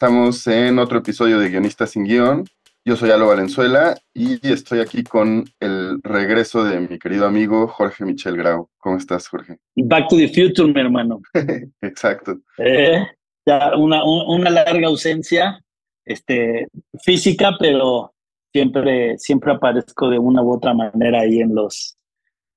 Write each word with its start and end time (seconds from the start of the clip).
Estamos 0.00 0.46
en 0.46 0.78
otro 0.78 0.98
episodio 0.98 1.38
de 1.38 1.48
Guionistas 1.48 1.88
sin 1.92 2.04
Guión. 2.04 2.44
Yo 2.84 2.96
soy 2.96 3.10
Alo 3.12 3.28
Valenzuela 3.28 3.96
y 4.12 4.46
estoy 4.46 4.80
aquí 4.80 5.02
con 5.02 5.46
el 5.58 6.00
regreso 6.02 6.64
de 6.64 6.80
mi 6.80 6.98
querido 6.98 7.26
amigo 7.26 7.66
Jorge 7.66 8.04
Michel 8.04 8.36
Grau. 8.36 8.68
¿Cómo 8.76 8.98
estás, 8.98 9.26
Jorge? 9.26 9.56
Back 9.74 10.08
to 10.10 10.16
the 10.16 10.28
future, 10.28 10.70
mi 10.70 10.78
hermano. 10.82 11.22
Exacto. 11.80 12.36
Eh, 12.58 13.06
ya 13.46 13.74
una, 13.74 14.04
un- 14.04 14.38
una 14.38 14.50
larga 14.50 14.86
ausencia 14.86 15.64
este, 16.04 16.68
física, 17.02 17.52
pero 17.58 18.12
siempre, 18.52 19.16
siempre 19.16 19.52
aparezco 19.54 20.10
de 20.10 20.18
una 20.18 20.42
u 20.42 20.52
otra 20.52 20.74
manera 20.74 21.20
ahí 21.20 21.40
en 21.40 21.54
los, 21.54 21.96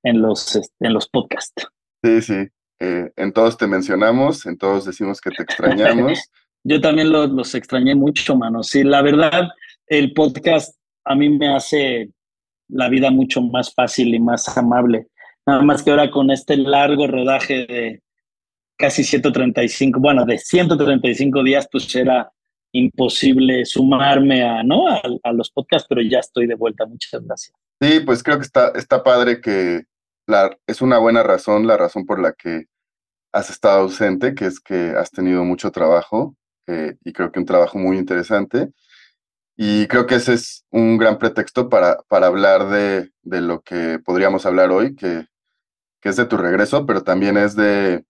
en 0.03 0.21
los, 0.21 0.57
este, 0.57 0.75
en 0.85 0.93
los 0.93 1.07
podcasts. 1.07 1.69
Sí, 2.03 2.21
sí. 2.21 2.47
Eh, 2.81 3.09
en 3.15 3.31
todos 3.31 3.57
te 3.57 3.65
mencionamos, 3.65 4.45
en 4.45 4.57
todos 4.57 4.83
decimos 4.83 5.21
que 5.21 5.31
te 5.31 5.43
extrañamos. 5.43 6.19
Yo 6.63 6.81
también 6.81 7.11
los, 7.11 7.29
los 7.29 7.55
extrañé 7.55 7.95
mucho, 7.95 8.35
mano. 8.35 8.63
Sí, 8.63 8.83
la 8.83 9.01
verdad, 9.01 9.49
el 9.87 10.13
podcast 10.13 10.75
a 11.05 11.15
mí 11.15 11.29
me 11.29 11.53
hace 11.53 12.09
la 12.67 12.89
vida 12.89 13.11
mucho 13.11 13.41
más 13.41 13.73
fácil 13.73 14.13
y 14.13 14.19
más 14.19 14.57
amable. 14.57 15.07
Nada 15.45 15.61
más 15.61 15.81
que 15.81 15.91
ahora 15.91 16.11
con 16.11 16.29
este 16.31 16.57
largo 16.57 17.07
rodaje 17.07 17.65
de 17.65 18.01
casi 18.77 19.03
135, 19.03 19.99
bueno, 19.99 20.25
de 20.25 20.37
135 20.37 21.43
días, 21.43 21.67
pues 21.71 21.93
era 21.95 22.31
imposible 22.71 23.65
sumarme 23.65 24.43
a, 24.43 24.63
¿no? 24.63 24.87
a, 24.87 25.01
a 25.23 25.33
los 25.33 25.49
podcasts, 25.49 25.87
pero 25.89 26.01
ya 26.01 26.19
estoy 26.19 26.45
de 26.45 26.55
vuelta. 26.55 26.85
Muchas 26.85 27.25
gracias. 27.25 27.55
Sí, 27.81 28.01
pues 28.01 28.21
creo 28.21 28.37
que 28.37 28.45
está, 28.45 28.71
está 28.75 29.03
padre 29.03 29.41
que 29.41 29.83
la, 30.27 30.55
es 30.67 30.81
una 30.81 30.99
buena 30.99 31.23
razón, 31.23 31.65
la 31.65 31.77
razón 31.77 32.05
por 32.05 32.21
la 32.21 32.33
que 32.33 32.65
has 33.33 33.49
estado 33.49 33.81
ausente, 33.81 34.35
que 34.35 34.45
es 34.45 34.59
que 34.59 34.91
has 34.91 35.11
tenido 35.11 35.43
mucho 35.43 35.71
trabajo 35.71 36.35
eh, 36.69 36.97
y 37.03 37.11
creo 37.11 37.31
que 37.31 37.39
un 37.39 37.45
trabajo 37.45 37.77
muy 37.77 37.97
interesante. 37.97 38.71
Y 39.57 39.87
creo 39.87 40.05
que 40.05 40.15
ese 40.15 40.35
es 40.35 40.65
un 40.69 40.97
gran 40.97 41.17
pretexto 41.17 41.67
para, 41.67 41.97
para 42.07 42.27
hablar 42.27 42.69
de, 42.69 43.11
de 43.23 43.41
lo 43.41 43.61
que 43.61 43.99
podríamos 43.99 44.45
hablar 44.45 44.71
hoy, 44.71 44.95
que, 44.95 45.25
que 45.99 46.09
es 46.09 46.15
de 46.15 46.25
tu 46.25 46.37
regreso, 46.37 46.85
pero 46.85 47.03
también 47.03 47.35
es 47.35 47.55
de, 47.55 48.05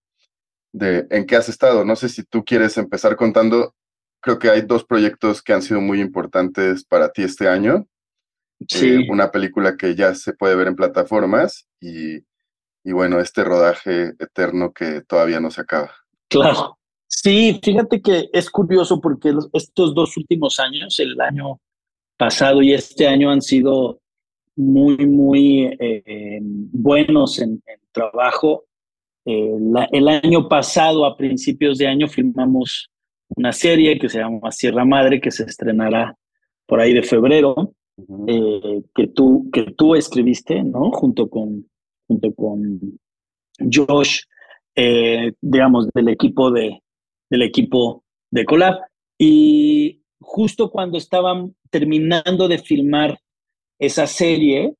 de 0.74 1.08
en 1.10 1.26
qué 1.26 1.36
has 1.38 1.50
estado. 1.50 1.86
No 1.86 1.96
sé 1.96 2.08
si 2.10 2.24
tú 2.24 2.44
quieres 2.46 2.78
empezar 2.78 3.16
contando, 3.16 3.74
creo 4.22 4.38
que 4.38 4.50
hay 4.50 4.62
dos 4.62 4.84
proyectos 4.84 5.42
que 5.42 5.54
han 5.54 5.64
sido 5.64 5.82
muy 5.82 6.02
importantes 6.02 6.86
para 6.86 7.10
ti 7.10 7.24
este 7.24 7.48
año. 7.48 7.88
Sí. 8.68 8.96
Eh, 8.96 9.08
una 9.10 9.32
película 9.32 9.76
que 9.76 9.96
ya 9.96 10.14
se 10.14 10.34
puede 10.34 10.56
ver 10.56 10.68
en 10.68 10.76
plataformas 10.76 11.66
y, 11.80 12.18
y 12.84 12.92
bueno, 12.92 13.20
este 13.20 13.44
rodaje 13.44 14.14
eterno 14.20 14.74
que 14.74 15.02
todavía 15.02 15.40
no 15.40 15.50
se 15.50 15.62
acaba. 15.62 15.92
Claro. 16.30 16.79
Sí, 17.12 17.60
fíjate 17.64 18.02
que 18.02 18.30
es 18.32 18.50
curioso 18.52 19.02
porque 19.02 19.32
los- 19.32 19.50
estos 19.54 19.96
dos 19.96 20.16
últimos 20.16 20.60
años, 20.60 21.00
el 21.00 21.20
año 21.20 21.60
pasado 22.18 22.62
y 22.62 22.74
este 22.74 23.08
año 23.08 23.32
han 23.32 23.42
sido 23.42 24.00
muy, 24.56 24.96
muy 25.08 25.64
eh, 25.80 26.40
buenos 26.42 27.40
en, 27.40 27.62
en 27.66 27.80
trabajo. 27.92 28.66
Eh, 29.26 29.56
la- 29.60 29.88
el 29.92 30.08
año 30.08 30.48
pasado, 30.48 31.06
a 31.06 31.18
principios 31.18 31.78
de 31.80 31.88
año, 31.88 32.08
filmamos 32.08 32.90
una 33.36 33.52
serie 33.54 33.98
que 33.98 34.08
se 34.10 34.20
llama 34.20 34.52
Sierra 34.52 34.86
Madre, 34.86 35.20
que 35.20 35.32
se 35.32 35.44
estrenará 35.44 36.16
por 36.68 36.80
ahí 36.80 36.94
de 36.94 37.04
febrero, 37.04 37.74
eh, 38.28 38.82
que, 38.96 39.08
tú, 39.08 39.50
que 39.52 39.72
tú 39.76 39.96
escribiste, 39.96 40.64
¿no? 40.64 40.92
Junto 40.92 41.28
con, 41.28 41.68
junto 42.08 42.34
con 42.36 42.80
Josh, 43.74 44.22
eh, 44.76 45.34
digamos, 45.42 45.90
del 45.94 46.10
equipo 46.10 46.52
de, 46.52 46.82
del 47.30 47.44
equipo 47.44 48.04
de 48.32 48.46
Colab. 48.46 48.80
Y 49.18 50.02
justo 50.20 50.70
cuando 50.72 50.98
estaban 50.98 51.56
terminando 51.70 52.48
de 52.48 52.60
filmar 52.60 53.20
esa 53.78 54.08
serie, 54.08 54.74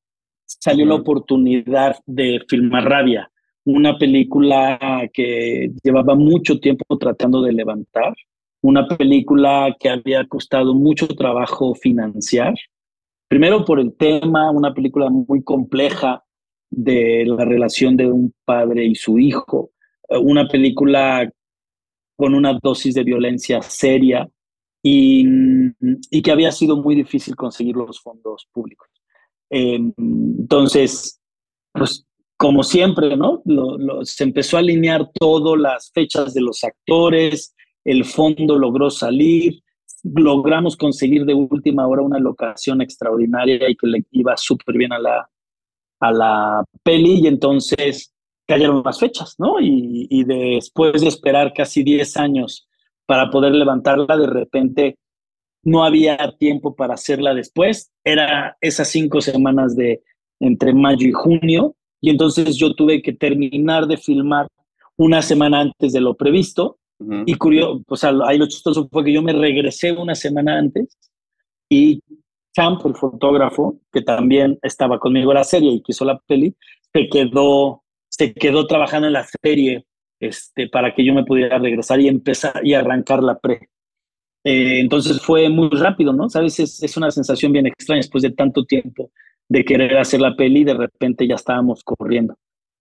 salió 0.44 0.84
la 0.86 0.96
oportunidad 0.96 1.96
de 2.06 2.40
filmar 2.48 2.84
Rabia, 2.84 3.30
una 3.64 3.96
película 3.96 5.08
que 5.12 5.70
llevaba 5.82 6.14
mucho 6.14 6.58
tiempo 6.58 6.98
tratando 6.98 7.42
de 7.42 7.52
levantar, 7.52 8.14
una 8.62 8.86
película 8.86 9.74
que 9.78 9.88
había 9.88 10.26
costado 10.26 10.74
mucho 10.74 11.08
trabajo 11.08 11.74
financiar. 11.74 12.54
Primero 13.28 13.64
por 13.64 13.80
el 13.80 13.94
tema, 13.96 14.50
una 14.50 14.74
película 14.74 15.08
muy 15.08 15.42
compleja 15.42 16.24
de 16.70 17.24
la 17.26 17.44
relación 17.44 17.96
de 17.96 18.10
un 18.10 18.34
padre 18.44 18.84
y 18.84 18.94
su 18.94 19.18
hijo, 19.18 19.70
eh, 20.08 20.18
una 20.18 20.46
película 20.48 21.30
con 22.20 22.34
una 22.34 22.58
dosis 22.62 22.94
de 22.94 23.02
violencia 23.02 23.62
seria 23.62 24.28
y, 24.82 25.24
y 26.10 26.22
que 26.22 26.30
había 26.30 26.52
sido 26.52 26.76
muy 26.76 26.94
difícil 26.94 27.34
conseguir 27.34 27.74
los 27.76 27.98
fondos 28.00 28.46
públicos. 28.52 28.88
Eh, 29.50 29.80
entonces, 29.98 31.18
pues 31.72 32.06
como 32.36 32.62
siempre, 32.62 33.16
¿no? 33.16 33.40
Lo- 33.46 33.78
lo- 33.78 34.04
se 34.04 34.24
empezó 34.24 34.56
a 34.56 34.60
alinear 34.60 35.10
todo, 35.18 35.56
las 35.56 35.90
fechas 35.92 36.34
de 36.34 36.42
los 36.42 36.62
actores, 36.62 37.54
el 37.84 38.04
fondo 38.04 38.58
logró 38.58 38.90
salir, 38.90 39.62
logramos 40.02 40.76
conseguir 40.76 41.24
de 41.24 41.34
última 41.34 41.86
hora 41.86 42.02
una 42.02 42.18
locación 42.18 42.80
extraordinaria 42.82 43.68
y 43.68 43.76
que 43.76 43.86
le 43.86 44.04
iba 44.12 44.36
súper 44.36 44.76
bien 44.76 44.92
a 44.92 44.98
la, 44.98 45.30
a 46.00 46.12
la 46.12 46.64
peli 46.82 47.20
y 47.22 47.26
entonces 47.26 48.12
cayeron 48.50 48.82
las 48.84 48.98
fechas, 48.98 49.36
¿no? 49.38 49.60
Y, 49.60 50.08
y 50.10 50.24
después 50.24 51.00
de 51.00 51.06
esperar 51.06 51.52
casi 51.54 51.84
10 51.84 52.16
años 52.16 52.68
para 53.06 53.30
poder 53.30 53.52
levantarla, 53.52 54.16
de 54.16 54.26
repente 54.26 54.98
no 55.62 55.84
había 55.84 56.16
tiempo 56.36 56.74
para 56.74 56.94
hacerla 56.94 57.32
después. 57.32 57.92
Era 58.02 58.56
esas 58.60 58.88
cinco 58.88 59.20
semanas 59.20 59.76
de 59.76 60.02
entre 60.40 60.72
mayo 60.72 61.06
y 61.06 61.12
junio 61.12 61.76
y 62.00 62.10
entonces 62.10 62.56
yo 62.56 62.74
tuve 62.74 63.02
que 63.02 63.12
terminar 63.12 63.86
de 63.86 63.96
filmar 63.96 64.48
una 64.96 65.22
semana 65.22 65.60
antes 65.60 65.92
de 65.92 66.00
lo 66.00 66.14
previsto 66.14 66.78
y 67.24 67.34
curioso, 67.36 67.82
o 67.88 67.96
sea, 67.96 68.12
ahí 68.26 68.36
lo 68.36 68.46
chistoso 68.46 68.86
fue 68.92 69.04
que 69.04 69.12
yo 69.12 69.22
me 69.22 69.32
regresé 69.32 69.92
una 69.92 70.14
semana 70.14 70.58
antes 70.58 70.98
y 71.70 72.02
Champ, 72.52 72.84
el 72.84 72.94
fotógrafo, 72.94 73.80
que 73.90 74.02
también 74.02 74.58
estaba 74.60 74.98
conmigo 74.98 75.30
en 75.30 75.38
la 75.38 75.44
serie 75.44 75.70
y 75.72 75.82
que 75.82 75.92
hizo 75.92 76.04
la 76.04 76.18
peli, 76.18 76.54
se 76.92 77.08
quedó, 77.08 77.84
se 78.10 78.34
quedó 78.34 78.66
trabajando 78.66 79.06
en 79.06 79.14
la 79.14 79.26
serie 79.42 79.86
este, 80.20 80.68
para 80.68 80.94
que 80.94 81.04
yo 81.04 81.14
me 81.14 81.24
pudiera 81.24 81.58
regresar 81.58 82.00
y 82.00 82.08
empezar 82.08 82.60
y 82.62 82.74
arrancar 82.74 83.22
la 83.22 83.38
pre. 83.38 83.70
Eh, 84.44 84.80
entonces 84.80 85.20
fue 85.20 85.48
muy 85.48 85.70
rápido, 85.70 86.12
¿no? 86.12 86.28
Sabes, 86.28 86.60
es, 86.60 86.82
es 86.82 86.96
una 86.96 87.10
sensación 87.10 87.52
bien 87.52 87.66
extraña 87.66 88.00
después 88.00 88.22
de 88.22 88.32
tanto 88.32 88.64
tiempo 88.64 89.10
de 89.48 89.64
querer 89.64 89.96
hacer 89.98 90.20
la 90.20 90.36
peli, 90.36 90.62
de 90.62 90.74
repente 90.74 91.26
ya 91.26 91.34
estábamos 91.34 91.82
corriendo. 91.82 92.36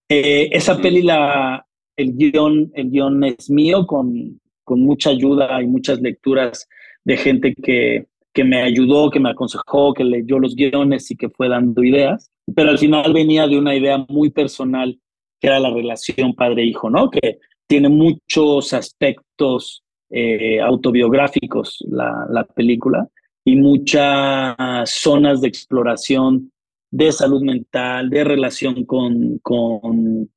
Eh, 0.07 0.49
esa 0.51 0.77
peli, 0.77 1.01
la, 1.01 1.65
el, 1.97 2.15
guion, 2.15 2.71
el 2.75 2.91
guion 2.91 3.23
es 3.23 3.49
mío, 3.49 3.87
con, 3.87 4.39
con 4.63 4.81
mucha 4.81 5.09
ayuda 5.09 5.61
y 5.63 5.67
muchas 5.67 5.99
lecturas 5.99 6.69
de 7.03 7.17
gente 7.17 7.55
que, 7.55 8.05
que 8.33 8.43
me 8.43 8.61
ayudó, 8.61 9.09
que 9.09 9.19
me 9.19 9.31
aconsejó, 9.31 9.93
que 9.93 10.03
leyó 10.03 10.37
los 10.37 10.55
guiones 10.55 11.09
y 11.09 11.15
que 11.15 11.29
fue 11.29 11.49
dando 11.49 11.83
ideas. 11.83 12.31
Pero 12.55 12.69
al 12.69 12.77
final 12.77 13.13
venía 13.13 13.47
de 13.47 13.57
una 13.57 13.75
idea 13.75 14.05
muy 14.07 14.29
personal, 14.29 14.99
que 15.39 15.47
era 15.47 15.59
la 15.59 15.69
relación 15.71 16.33
padre-hijo, 16.33 16.89
¿no? 16.89 17.09
Que 17.09 17.39
tiene 17.67 17.89
muchos 17.89 18.73
aspectos 18.73 19.83
eh, 20.09 20.59
autobiográficos 20.59 21.77
la, 21.89 22.25
la 22.29 22.43
película 22.43 23.07
y 23.45 23.55
muchas 23.55 24.55
zonas 24.89 25.41
de 25.41 25.47
exploración 25.47 26.51
de 26.91 27.11
salud 27.11 27.41
mental, 27.43 28.09
de 28.09 28.23
relación 28.23 28.83
con, 28.85 29.37
con, 29.39 30.29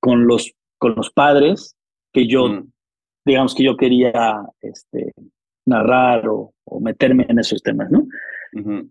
con, 0.00 0.26
los, 0.26 0.52
con 0.78 0.94
los 0.94 1.10
padres, 1.10 1.74
que 2.12 2.26
yo, 2.26 2.48
Mm. 2.48 2.70
digamos 3.24 3.54
que 3.54 3.64
yo 3.64 3.76
quería 3.76 4.12
este, 4.60 5.12
narrar 5.66 6.28
o, 6.28 6.52
o 6.64 6.80
meterme 6.80 7.26
en 7.28 7.38
esos 7.38 7.62
temas, 7.62 7.90
¿no? 7.90 8.06
Ujú. 8.52 8.90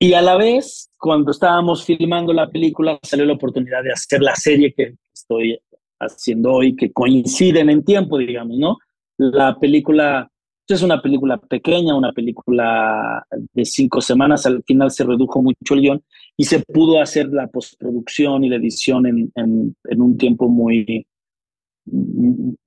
Y 0.00 0.12
a 0.12 0.22
la 0.22 0.36
vez, 0.36 0.90
cuando 0.96 1.32
estábamos 1.32 1.84
filmando 1.84 2.32
la 2.32 2.48
película, 2.48 2.98
salió 3.02 3.24
la 3.26 3.32
oportunidad 3.34 3.82
de 3.82 3.92
hacer 3.92 4.20
la 4.22 4.36
serie 4.36 4.72
que 4.72 4.94
estoy 5.12 5.58
haciendo 6.00 6.52
hoy, 6.52 6.76
que 6.76 6.92
coinciden 6.92 7.68
en 7.70 7.84
tiempo, 7.84 8.18
digamos, 8.18 8.56
¿no? 8.58 8.78
La 9.16 9.58
película 9.58 10.30
es 10.74 10.82
una 10.82 11.00
película 11.00 11.38
pequeña, 11.38 11.96
una 11.96 12.12
película 12.12 13.24
de 13.30 13.64
cinco 13.64 14.00
semanas, 14.00 14.44
al 14.46 14.62
final 14.64 14.90
se 14.90 15.04
redujo 15.04 15.42
mucho 15.42 15.74
el 15.74 15.80
guion 15.80 16.04
y 16.36 16.44
se 16.44 16.60
pudo 16.60 17.00
hacer 17.00 17.28
la 17.28 17.46
postproducción 17.48 18.44
y 18.44 18.50
la 18.50 18.56
edición 18.56 19.06
en, 19.06 19.32
en, 19.34 20.02
un 20.02 20.18
tiempo 20.18 20.48
muy, 20.48 21.06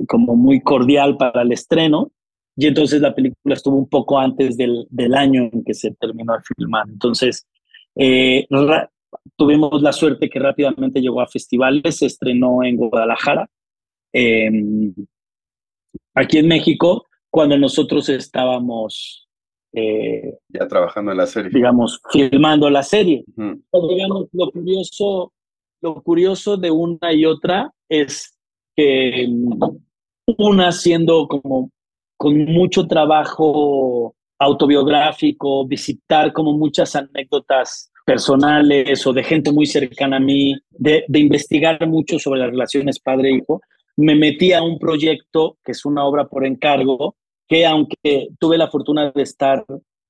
como 0.07 0.35
muy 0.35 0.61
cordial 0.61 1.15
para 1.17 1.43
el 1.43 1.51
estreno. 1.51 2.11
Y 2.61 2.67
entonces 2.67 3.01
la 3.01 3.15
película 3.15 3.55
estuvo 3.55 3.75
un 3.75 3.89
poco 3.89 4.19
antes 4.19 4.55
del, 4.55 4.85
del 4.91 5.15
año 5.15 5.49
en 5.51 5.63
que 5.63 5.73
se 5.73 5.95
terminó 5.95 6.33
de 6.33 6.43
filmar. 6.43 6.87
Entonces, 6.87 7.47
eh, 7.95 8.47
tuvimos 9.35 9.81
la 9.81 9.91
suerte 9.91 10.29
que 10.29 10.37
rápidamente 10.37 11.01
llegó 11.01 11.21
a 11.21 11.27
festivales, 11.27 11.97
se 11.97 12.05
estrenó 12.05 12.63
en 12.63 12.75
Guadalajara, 12.77 13.49
em, 14.13 14.93
aquí 16.13 16.37
en 16.37 16.49
México, 16.49 17.07
cuando 17.31 17.57
nosotros 17.57 18.07
estábamos 18.09 19.27
eh, 19.73 20.37
ya 20.49 20.67
trabajando 20.67 21.13
en 21.13 21.17
la 21.17 21.25
serie. 21.25 21.49
Digamos, 21.51 21.99
filmando 22.11 22.69
la 22.69 22.83
serie. 22.83 23.23
digamos, 23.35 24.27
lo 24.33 24.51
curioso, 24.51 25.33
lo 25.81 25.95
curioso 26.03 26.57
de 26.57 26.69
una 26.69 27.11
y 27.11 27.25
otra 27.25 27.73
es 27.89 28.37
que 28.75 29.27
mm, 29.27 29.63
una 30.37 30.71
siendo 30.71 31.27
como 31.27 31.71
con 32.21 32.37
mucho 32.45 32.85
trabajo 32.85 34.13
autobiográfico, 34.37 35.65
visitar 35.65 36.31
como 36.31 36.55
muchas 36.55 36.95
anécdotas 36.95 37.91
personales 38.05 39.07
o 39.07 39.11
de 39.11 39.23
gente 39.23 39.51
muy 39.51 39.65
cercana 39.65 40.17
a 40.17 40.19
mí, 40.19 40.53
de, 40.69 41.03
investigar 41.13 41.87
mucho 41.87 42.19
sobre 42.19 42.41
las 42.41 42.51
relaciones 42.51 42.99
padre-hijo, 42.99 43.61
me 43.97 44.13
metí 44.13 44.53
a 44.53 44.61
un 44.61 44.77
proyecto 44.77 45.57
que 45.63 45.71
es 45.71 45.83
una 45.83 46.05
obra 46.05 46.27
por 46.27 46.45
encargo 46.45 47.15
que 47.47 47.65
aunque 47.65 48.27
tuve 48.39 48.59
la 48.59 48.69
fortuna 48.69 49.09
de 49.09 49.23
estar 49.23 49.65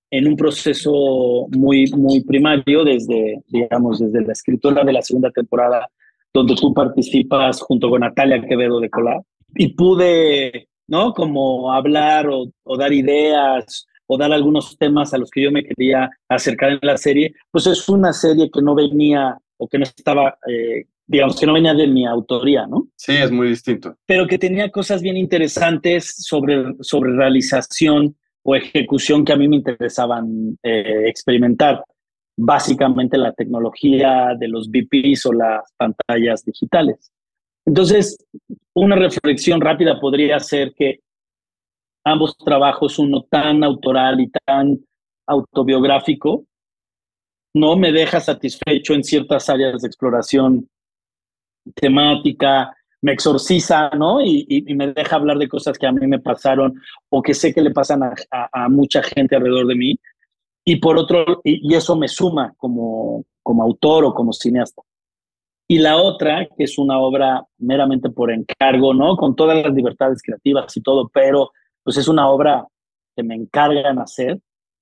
en 0.10 0.28
un 0.28 0.36
proceso 0.36 1.48
muy, 1.56 1.90
muy 1.96 2.26
primario 2.26 2.84
desde, 2.84 3.42
digamos, 3.48 4.00
desde 4.00 4.28
la 4.28 4.34
escritura 4.34 4.84
de 4.84 4.92
la 4.92 5.02
segunda 5.02 5.32
temporada, 5.32 5.90
donde 6.34 6.56
tú 6.56 6.74
participas 6.74 7.62
junto 7.62 7.90
con 7.90 8.02
Natalia 8.02 8.46
Quevedo 8.46 8.82
de 8.82 8.90
Colar, 8.90 9.22
y 9.56 9.70
pude, 9.70 10.68
¿no? 10.88 11.14
Como 11.14 11.72
hablar 11.72 12.28
o, 12.28 12.52
o, 12.64 12.78
dar 12.78 12.94
ideas 12.94 13.88
o 14.08 14.18
dar 14.18 14.32
algunos 14.32 14.78
temas 14.78 15.14
a 15.14 15.18
los 15.18 15.30
que 15.30 15.44
yo 15.44 15.52
me 15.52 15.64
quería 15.64 16.10
acercar 16.28 16.72
en 16.72 16.80
la 16.82 16.98
serie, 16.98 17.34
pues 17.50 17.68
es 17.68 17.88
una 17.88 18.14
serie 18.14 18.50
que 18.52 18.62
no 18.62 18.76
venía 18.76 19.38
o 19.58 19.68
que 19.68 19.78
no 19.78 19.84
estaba 19.84 20.38
eh, 20.48 20.86
digamos, 21.12 21.38
que 21.38 21.46
no 21.46 21.54
venía 21.54 21.74
de 21.74 21.88
mi 21.88 22.06
autoría, 22.06 22.66
¿no? 22.68 22.88
Sí, 22.96 23.12
es 23.12 23.30
muy 23.30 23.50
distinto. 23.50 23.98
Pero 24.06 24.28
que 24.28 24.38
tenía 24.38 24.72
cosas 24.72 25.02
bien 25.02 25.18
interesantes 25.18 26.16
sobre, 26.18 26.76
sobre 26.80 27.12
realización 27.12 28.16
o 28.44 28.56
ejecución 28.56 29.26
que 29.26 29.34
a 29.34 29.36
mí 29.36 29.50
me 29.50 29.58
interesaban 29.58 30.58
eh, 30.64 31.04
experimentar. 31.08 31.84
Básicamente 32.38 33.18
la 33.18 33.34
tecnología 33.34 34.36
de 34.40 34.48
los 34.48 34.70
VPs 34.70 35.26
o 35.26 35.34
las 35.34 35.62
pantallas 35.76 36.46
digitales. 36.46 37.12
Entonces, 37.66 38.18
una 38.74 38.96
reflexión 38.96 39.62
rápida 39.62 40.00
podría 40.00 40.40
ser 40.40 40.74
que 40.74 41.00
ambos 42.04 42.36
trabajos, 42.38 42.98
uno 43.00 43.24
tan 43.30 43.64
autoral 43.64 44.20
y 44.20 44.30
tan 44.46 44.80
autobiográfico, 45.28 46.46
no 47.54 47.76
me 47.76 47.92
deja 47.92 48.20
satisfecho 48.20 48.94
en 48.94 49.04
ciertas 49.04 49.50
áreas 49.50 49.82
de 49.82 49.88
exploración 49.88 50.70
temática, 51.76 52.76
me 53.02 53.14
exorciza, 53.14 53.90
¿no? 53.90 54.22
Y, 54.22 54.64
me 54.76 54.94
deja 54.94 55.16
hablar 55.16 55.38
de 55.38 55.48
cosas 55.48 55.78
que 55.78 55.88
a 55.88 55.92
mí 55.92 56.06
me 56.08 56.20
pasaron 56.20 56.80
o 57.10 57.22
que 57.22 57.34
sé 57.34 57.54
que 57.54 57.62
le 57.62 57.72
pasan 57.72 58.02
a, 58.04 58.70
mucha 58.70 59.02
gente 59.04 59.36
alrededor 59.36 59.68
de 59.68 59.76
mí. 59.76 60.00
Y 60.64 60.78
por 60.78 60.98
otro, 60.98 61.42
y, 61.44 61.74
eso 61.74 61.96
me 61.96 62.08
suma 62.08 62.54
como, 62.58 63.26
como 63.44 63.64
autor 63.64 64.06
o 64.06 64.14
como 64.14 64.34
cineasta. 64.34 64.82
Y 65.72 65.80
la 65.80 65.96
otra, 65.96 66.50
que 66.58 66.66
es 66.66 66.78
una 66.78 67.00
obra 67.00 67.46
meramente 67.58 68.10
por 68.10 68.30
encargo, 68.30 68.94
¿no? 68.94 69.16
Con 69.16 69.38
todas 69.38 69.64
las 69.64 69.74
libertades 69.74 70.22
creativas 70.22 70.76
y 70.76 70.82
todo, 70.82 71.10
pero 71.14 71.52
pues 71.82 71.96
es 71.96 72.10
una 72.10 72.28
obra 72.28 72.68
que 73.16 73.24
me 73.24 73.36
encargan 73.36 73.98
hacer. 73.98 74.38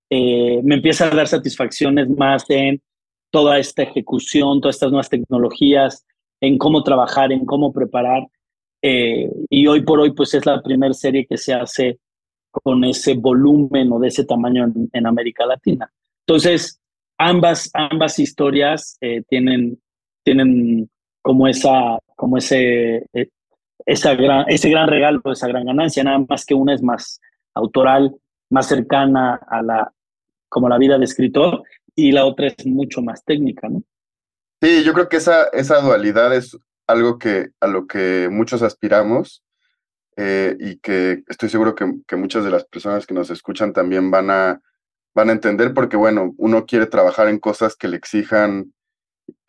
Eh, 0.10 0.60
me 0.64 0.74
empieza 0.74 1.06
a 1.06 1.12
dar 1.12 1.28
satisfacciones 1.28 2.10
más 2.10 2.44
en 2.50 2.82
toda 3.30 3.60
esta 3.60 3.84
ejecución, 3.84 4.62
todas 4.62 4.78
estas 4.78 4.90
nuevas 4.90 5.10
tecnologías, 5.10 6.08
en 6.42 6.58
cómo 6.58 6.82
trabajar, 6.82 7.32
en 7.32 7.46
cómo 7.46 7.72
preparar. 7.72 8.28
Eh, 8.82 9.30
y 9.48 9.68
hoy 9.68 9.84
por 9.84 10.00
hoy, 10.00 10.14
pues 10.14 10.34
es 10.34 10.44
la 10.48 10.60
primera 10.64 10.96
serie 10.96 11.28
que 11.28 11.38
se 11.38 11.54
hace 11.54 12.00
con 12.50 12.84
ese 12.84 13.14
volumen 13.14 13.92
o 13.92 14.00
de 14.00 14.08
ese 14.08 14.26
tamaño 14.26 14.66
en, 14.92 15.06
América 15.06 15.46
Latina. 15.46 15.94
Entonces, 16.26 16.82
ambas, 17.20 17.70
ambas 17.76 18.18
historias 18.18 18.98
eh, 19.02 19.22
tienen, 19.30 19.80
tienen 20.24 20.90
como, 21.22 21.48
esa, 21.48 22.00
como 22.16 22.38
ese, 22.38 23.06
eh, 23.14 23.30
esa 23.86 24.16
gran, 24.16 24.46
ese 24.48 24.70
gran 24.70 24.88
regalo, 24.88 25.22
esa 25.32 25.48
gran 25.48 25.66
ganancia, 25.66 26.04
nada 26.04 26.20
más 26.28 26.46
que 26.46 26.54
una 26.54 26.74
es 26.74 26.82
más 26.82 27.20
autoral, 27.54 28.16
más 28.50 28.68
cercana 28.68 29.40
a 29.48 29.62
la, 29.62 29.92
como 30.48 30.70
la 30.70 30.78
vida 30.78 30.98
de 30.98 31.06
escritor, 31.06 31.64
y 31.96 32.12
la 32.12 32.26
otra 32.26 32.48
es 32.48 32.66
mucho 32.66 33.02
más 33.02 33.24
técnica, 33.24 33.68
¿no? 33.68 33.84
Sí, 34.62 34.84
yo 34.84 34.94
creo 34.94 35.08
que 35.08 35.18
esa, 35.18 35.46
esa 35.54 35.80
dualidad 35.82 36.36
es 36.36 36.58
algo 36.88 37.18
que, 37.18 37.50
a 37.60 37.68
lo 37.68 37.88
que 37.88 38.28
muchos 38.30 38.62
aspiramos 38.62 39.44
eh, 40.18 40.58
y 40.60 40.78
que 40.80 41.24
estoy 41.28 41.50
seguro 41.50 41.76
que, 41.76 41.86
que, 42.08 42.16
muchas 42.16 42.44
de 42.44 42.52
las 42.52 42.66
personas 42.66 43.06
que 43.06 43.14
nos 43.14 43.30
escuchan 43.30 43.72
también 43.72 44.12
van 44.12 44.30
a, 44.30 44.62
van 45.16 45.30
a 45.30 45.34
entender 45.34 45.74
porque, 45.74 45.96
bueno, 45.96 46.34
uno 46.38 46.66
quiere 46.66 46.88
trabajar 46.88 47.30
en 47.30 47.40
cosas 47.40 47.76
que 47.76 47.88
le 47.88 47.98
exijan 47.98 48.74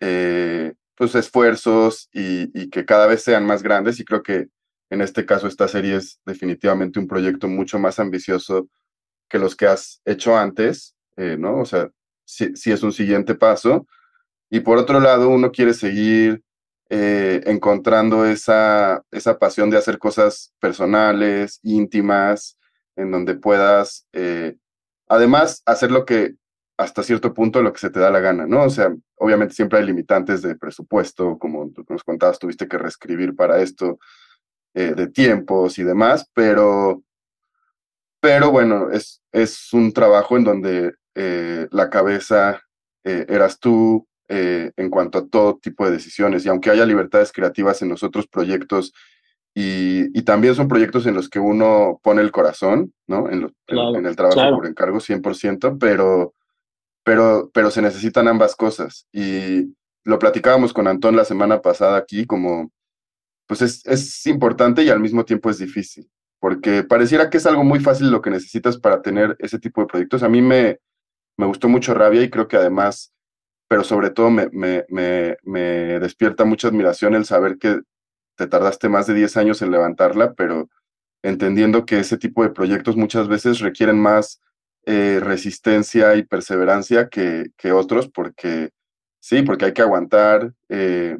eh, 0.01 0.75
pues 0.97 1.15
esfuerzos 1.15 2.09
y, 2.13 2.71
que 2.71 2.85
cada 2.85 3.07
vez 3.07 3.23
sean 3.23 3.47
más 3.47 3.63
grandes 3.63 4.01
y 4.01 4.05
creo 4.05 4.23
que 4.23 4.49
en 4.91 5.01
este 5.01 5.25
caso 5.25 5.47
esta 5.47 5.69
serie 5.69 5.97
es 5.97 6.21
definitivamente 6.27 6.99
un 6.99 7.07
proyecto 7.07 7.49
mucho 7.49 7.79
más 7.79 7.99
ambicioso 7.99 8.69
que 9.29 9.39
los 9.39 9.55
que 9.57 9.67
has 9.67 10.01
hecho 10.05 10.37
antes, 10.37 10.97
eh, 11.17 11.37
¿no? 11.39 11.61
O 11.61 11.65
sea, 11.65 11.91
sí, 12.25 12.51
sí 12.57 12.73
es 12.73 12.83
un 12.83 12.93
siguiente 12.93 13.35
paso 13.35 13.87
y 14.51 14.61
por 14.61 14.79
otro 14.79 14.99
lado, 15.01 15.29
uno 15.29 15.53
quiere 15.53 15.73
seguir 15.75 16.43
eh, 16.91 17.41
encontrando 17.47 18.27
esa, 18.27 19.05
esa 19.13 19.39
pasión 19.39 19.71
de 19.71 19.79
hacer 19.79 19.99
cosas 19.99 20.53
personales, 20.59 21.61
íntimas, 21.63 22.59
en 22.97 23.13
donde 23.13 23.37
puedas, 23.37 24.09
eh, 24.13 24.57
además, 25.07 25.63
hacer 25.67 25.93
lo 25.93 26.05
que, 26.05 26.35
hasta 26.81 27.03
cierto 27.03 27.35
punto, 27.35 27.63
lo 27.63 27.73
que 27.73 27.79
se 27.79 27.91
te 27.91 28.01
da 28.01 28.11
la 28.11 28.21
gana, 28.21 28.47
¿no? 28.47 28.65
O 28.65 28.71
sea, 28.71 28.95
obviamente 29.17 29.55
siempre 29.55 29.79
hay 29.79 29.87
limitantes 29.87 30.43
de 30.43 30.57
presupuesto, 30.57 31.39
como 31.39 31.71
nos 31.89 32.05
contabas, 32.05 32.39
tuviste 32.39 32.69
que 32.69 32.79
reescribir 32.79 33.35
para 33.37 33.61
esto, 33.61 33.99
eh, 34.75 34.95
de 34.95 35.09
tiempos 35.09 35.79
y 35.79 35.83
demás, 35.83 36.31
pero, 36.35 37.03
pero 38.21 38.51
bueno, 38.51 38.91
es, 38.91 39.23
es 39.33 39.73
un 39.73 39.93
trabajo 39.93 40.37
en 40.37 40.45
donde 40.45 40.95
la 41.71 41.91
cabeza 41.91 42.63
eras 43.05 43.59
tú, 43.59 44.09
eh, 44.33 44.71
en 44.77 44.91
cuanto 44.91 45.19
a 45.19 45.27
todo 45.27 45.59
tipo 45.61 45.85
de 45.85 45.91
decisiones. 45.91 46.47
Y 46.47 46.49
aunque 46.49 46.71
haya 46.71 46.87
libertades 46.87 47.33
creativas 47.33 47.83
en 47.83 47.89
los 47.89 48.05
otros 48.05 48.29
proyectos, 48.29 48.93
y, 49.57 50.23
también 50.23 50.55
son 50.55 50.69
proyectos 50.69 51.05
en 51.07 51.15
los 51.15 51.29
que 51.29 51.41
uno 51.41 51.99
pone 52.05 52.23
el 52.23 52.31
corazón, 52.31 52.95
¿no? 53.09 53.29
En, 53.29 53.53
en, 53.67 54.07
el 54.07 54.15
trabajo 54.15 54.55
por 54.55 54.67
encargo 54.69 54.99
100%, 54.99 55.79
pero, 55.81 56.35
pero, 57.05 57.51
pero 57.53 57.71
se 57.71 57.83
necesitan 57.83 58.29
ambas 58.29 58.57
cosas. 58.57 59.07
Y 59.13 59.75
lo 60.05 60.19
platicábamos 60.19 60.73
con 60.73 60.87
Antón 60.89 61.17
la 61.17 61.25
semana 61.25 61.63
pasada 61.63 61.97
aquí, 61.99 62.27
como, 62.27 62.71
pues 63.47 63.63
es, 63.63 63.87
es 63.87 64.27
importante 64.27 64.83
y 64.83 64.91
al 64.91 65.01
mismo 65.01 65.25
tiempo 65.25 65.51
es 65.51 65.59
difícil, 65.59 66.11
porque 66.41 66.83
pareciera 66.85 67.31
que 67.31 67.39
es 67.39 67.47
algo 67.47 67.65
muy 67.65 67.81
fácil 67.81 68.11
lo 68.11 68.23
que 68.23 68.31
necesitas 68.31 68.79
para 68.79 69.03
tener 69.03 69.37
ese 69.39 69.59
tipo 69.59 69.81
de 69.81 69.87
proyectos. 69.87 70.23
A 70.23 70.29
mí 70.29 70.43
me, 70.43 70.79
me 71.37 71.47
gustó 71.47 71.69
mucho 71.69 71.95
Rabia 71.95 72.23
y 72.23 72.31
creo 72.31 72.49
que 72.49 72.57
además 72.57 73.13
pero 73.71 73.85
sobre 73.85 74.11
todo 74.11 74.31
me, 74.31 74.49
me, 74.51 74.85
me, 75.45 75.61
despierta 76.01 76.45
mucha 76.45 76.67
admiración 76.67 77.15
el 77.15 77.25
saber 77.25 77.57
que 77.57 77.81
te 78.37 78.49
tardaste 78.49 78.89
más 78.89 79.07
de 79.07 79.15
10 79.15 79.37
años 79.37 79.63
en 79.63 79.71
levantarla, 79.71 80.35
pero 80.35 80.69
entendiendo 81.23 81.87
que 81.87 82.01
ese 82.01 82.19
tipo 82.19 82.43
de 82.43 82.51
proyectos 82.51 82.97
muchas 82.97 83.29
veces 83.29 83.61
requieren 83.61 83.97
más 83.97 84.41
eh, 84.93 85.21
resistencia 85.21 86.17
y 86.17 86.25
perseverancia 86.25 87.09
que, 87.09 87.53
que, 87.57 87.71
otros, 87.71 88.09
porque 88.09 88.71
sí, 89.21 89.43
porque 89.43 89.67
hay 89.67 89.73
que 89.73 89.83
aguantar 89.83 90.53
eh, 90.69 91.17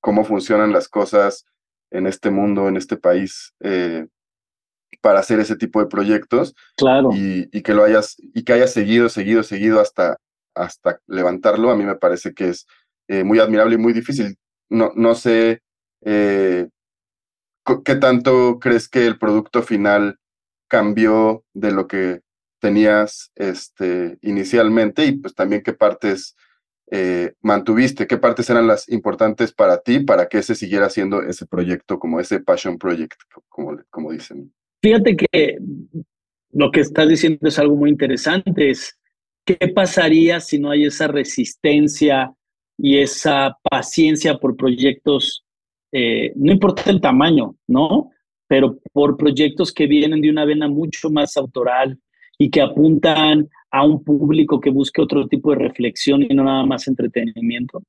cómo 0.00 0.22
funcionan 0.24 0.72
las 0.72 0.88
cosas 0.88 1.44
en 1.90 2.06
este 2.06 2.30
mundo, 2.30 2.68
en 2.68 2.76
este 2.76 2.96
país, 2.96 3.54
eh, 3.58 4.06
para 5.00 5.18
hacer 5.18 5.40
ese 5.40 5.56
tipo 5.56 5.80
de 5.80 5.88
proyectos. 5.88 6.54
Claro. 6.76 7.08
Y, 7.12 7.48
y, 7.50 7.62
que 7.62 7.74
lo 7.74 7.82
hayas, 7.82 8.18
y 8.20 8.44
que 8.44 8.52
hayas 8.52 8.72
seguido, 8.72 9.08
seguido, 9.08 9.42
seguido 9.42 9.80
hasta, 9.80 10.18
hasta 10.54 11.00
levantarlo, 11.08 11.72
a 11.72 11.76
mí 11.76 11.82
me 11.82 11.96
parece 11.96 12.32
que 12.34 12.50
es 12.50 12.68
muy 13.24 13.40
admirable 13.40 13.74
y 13.74 13.78
muy 13.78 13.94
difícil. 13.94 14.36
No, 14.70 14.92
no 14.94 15.16
sé 15.16 15.60
qué 16.04 16.68
tanto 18.00 18.60
crees 18.60 18.88
que 18.88 19.08
el 19.08 19.18
producto 19.18 19.64
final 19.64 20.20
cambió 20.68 21.42
de 21.52 21.72
lo 21.72 21.88
que 21.88 22.20
tenías 22.62 23.32
este, 23.34 24.18
inicialmente 24.22 25.04
y 25.04 25.18
pues 25.18 25.34
también 25.34 25.62
qué 25.64 25.72
partes 25.72 26.36
eh, 26.92 27.32
mantuviste, 27.40 28.06
qué 28.06 28.18
partes 28.18 28.48
eran 28.50 28.68
las 28.68 28.88
importantes 28.88 29.52
para 29.52 29.80
ti 29.80 29.98
para 29.98 30.28
que 30.28 30.38
ese 30.38 30.54
siguiera 30.54 30.88
siendo 30.88 31.22
ese 31.22 31.44
proyecto, 31.44 31.98
como 31.98 32.20
ese 32.20 32.38
passion 32.38 32.78
project, 32.78 33.20
como, 33.48 33.76
como 33.90 34.12
dicen. 34.12 34.52
Fíjate 34.80 35.16
que 35.16 35.58
lo 36.52 36.70
que 36.70 36.80
estás 36.80 37.08
diciendo 37.08 37.48
es 37.48 37.58
algo 37.58 37.74
muy 37.74 37.90
interesante, 37.90 38.70
es 38.70 38.96
qué 39.44 39.56
pasaría 39.74 40.38
si 40.38 40.60
no 40.60 40.70
hay 40.70 40.84
esa 40.84 41.08
resistencia 41.08 42.32
y 42.78 42.98
esa 42.98 43.56
paciencia 43.68 44.38
por 44.38 44.56
proyectos, 44.56 45.44
eh, 45.90 46.32
no 46.36 46.52
importa 46.52 46.90
el 46.90 47.00
tamaño, 47.00 47.56
¿no? 47.66 48.10
Pero 48.46 48.78
por 48.92 49.16
proyectos 49.16 49.72
que 49.72 49.88
vienen 49.88 50.20
de 50.20 50.30
una 50.30 50.44
vena 50.44 50.68
mucho 50.68 51.10
más 51.10 51.36
autoral 51.36 51.98
y 52.38 52.50
que 52.50 52.60
apuntan 52.60 53.48
a 53.70 53.84
un 53.84 54.02
público 54.02 54.60
que 54.60 54.70
busque 54.70 55.00
otro 55.00 55.26
tipo 55.26 55.50
de 55.50 55.58
reflexión 55.58 56.22
y 56.22 56.28
no 56.28 56.44
nada 56.44 56.64
más 56.64 56.88
entretenimiento. 56.88 57.82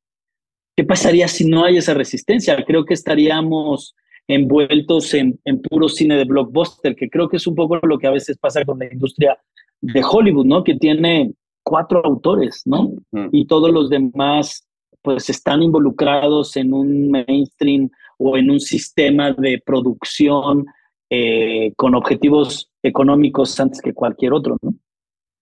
¿Qué 0.76 0.84
pasaría 0.84 1.28
si 1.28 1.46
no 1.46 1.66
hay 1.66 1.78
esa 1.78 1.94
resistencia? 1.94 2.64
Creo 2.66 2.86
que 2.86 2.94
estaríamos 2.94 3.96
envueltos 4.28 5.14
en, 5.14 5.40
en 5.46 5.62
puro 5.62 5.90
cine 5.90 6.16
de 6.16 6.24
blockbuster, 6.24 6.96
que 6.96 7.10
creo 7.10 7.28
que 7.28 7.38
es 7.38 7.46
un 7.46 7.56
poco 7.56 7.78
lo 7.84 7.98
que 7.98 8.08
a 8.08 8.12
veces 8.12 8.38
pasa 8.38 8.64
con 8.64 8.80
la 8.80 8.92
industria 8.92 9.38
de 9.82 10.02
Hollywood, 10.04 10.46
¿no? 10.46 10.64
Que 10.64 10.76
tiene 10.76 11.34
cuatro 11.64 12.02
autores, 12.06 12.62
¿no? 12.66 12.94
Y 13.32 13.46
todos 13.46 13.72
los 13.72 13.90
demás, 13.90 14.68
pues, 15.02 15.30
están 15.30 15.62
involucrados 15.62 16.56
en 16.56 16.74
un 16.74 17.12
mainstream 17.12 17.90
o 18.18 18.38
en 18.38 18.50
un 18.50 18.60
sistema 18.60 19.34
de 19.34 19.62
producción 19.66 20.66
eh, 21.10 21.74
con 21.76 21.96
objetivos 21.96 22.70
económicos 22.84 23.60
antes 23.60 23.82
que 23.82 23.94
cualquier 23.94 24.34
otro, 24.34 24.58
¿no? 24.62 24.76